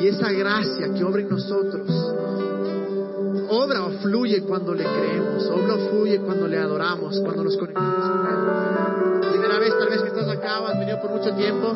Y 0.00 0.08
esa 0.08 0.32
gracia 0.32 0.94
que 0.94 1.04
obra 1.04 1.20
en 1.20 1.28
nosotros, 1.28 1.86
obra 3.50 3.84
o 3.84 3.90
fluye 4.00 4.40
cuando 4.44 4.72
le 4.72 4.82
creemos, 4.82 5.44
obra 5.50 5.74
o 5.74 5.90
fluye 5.90 6.20
cuando 6.20 6.48
le 6.48 6.56
adoramos, 6.56 7.20
cuando 7.20 7.44
nos 7.44 7.54
conectamos 7.58 8.08
con 8.08 8.26
Él. 8.26 9.30
Primera 9.30 9.58
vez 9.58 9.78
tal 9.78 9.90
vez 9.90 10.00
que 10.00 10.08
estás 10.08 10.28
acá, 10.28 10.66
has 10.68 10.78
venido 10.78 11.02
por 11.02 11.10
mucho 11.10 11.34
tiempo, 11.34 11.74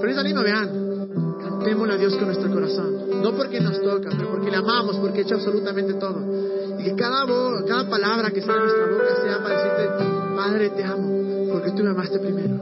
pero 0.00 0.12
es 0.12 0.24
lindo, 0.24 0.42
vean, 0.42 1.38
cantémosle 1.40 1.94
a 1.94 1.96
Dios 1.98 2.16
con 2.16 2.26
nuestro 2.26 2.50
corazón, 2.50 3.22
no 3.22 3.36
porque 3.36 3.60
nos 3.60 3.80
toca, 3.80 4.10
pero 4.10 4.28
porque 4.28 4.50
le 4.50 4.56
amamos, 4.56 4.96
porque 4.96 5.20
ha 5.20 5.22
hecho 5.22 5.36
absolutamente 5.36 5.94
todo. 5.94 6.18
Y 6.80 6.82
que 6.82 6.96
cada, 6.96 7.26
cada 7.64 7.88
palabra 7.88 8.32
que 8.32 8.42
sale 8.42 8.58
de 8.58 8.64
nuestra 8.64 8.86
boca 8.86 9.22
sea 9.22 9.38
para 9.40 9.54
decirte, 9.54 10.04
Padre, 10.34 10.70
te 10.70 10.82
amo, 10.82 11.52
porque 11.52 11.70
tú 11.70 11.84
me 11.84 11.90
amaste 11.90 12.18
primero. 12.18 12.56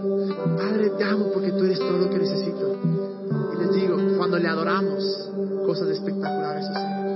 Padre, 0.59 0.91
te 0.91 1.05
amo 1.05 1.31
porque 1.33 1.53
tú 1.53 1.65
eres 1.65 1.79
todo 1.79 1.97
lo 1.97 2.11
que 2.11 2.19
necesito 2.19 2.94
le 4.39 4.49
adoramos, 4.49 5.31
cosas 5.67 5.89
espectaculares 5.89 6.67
suceden. 6.67 7.14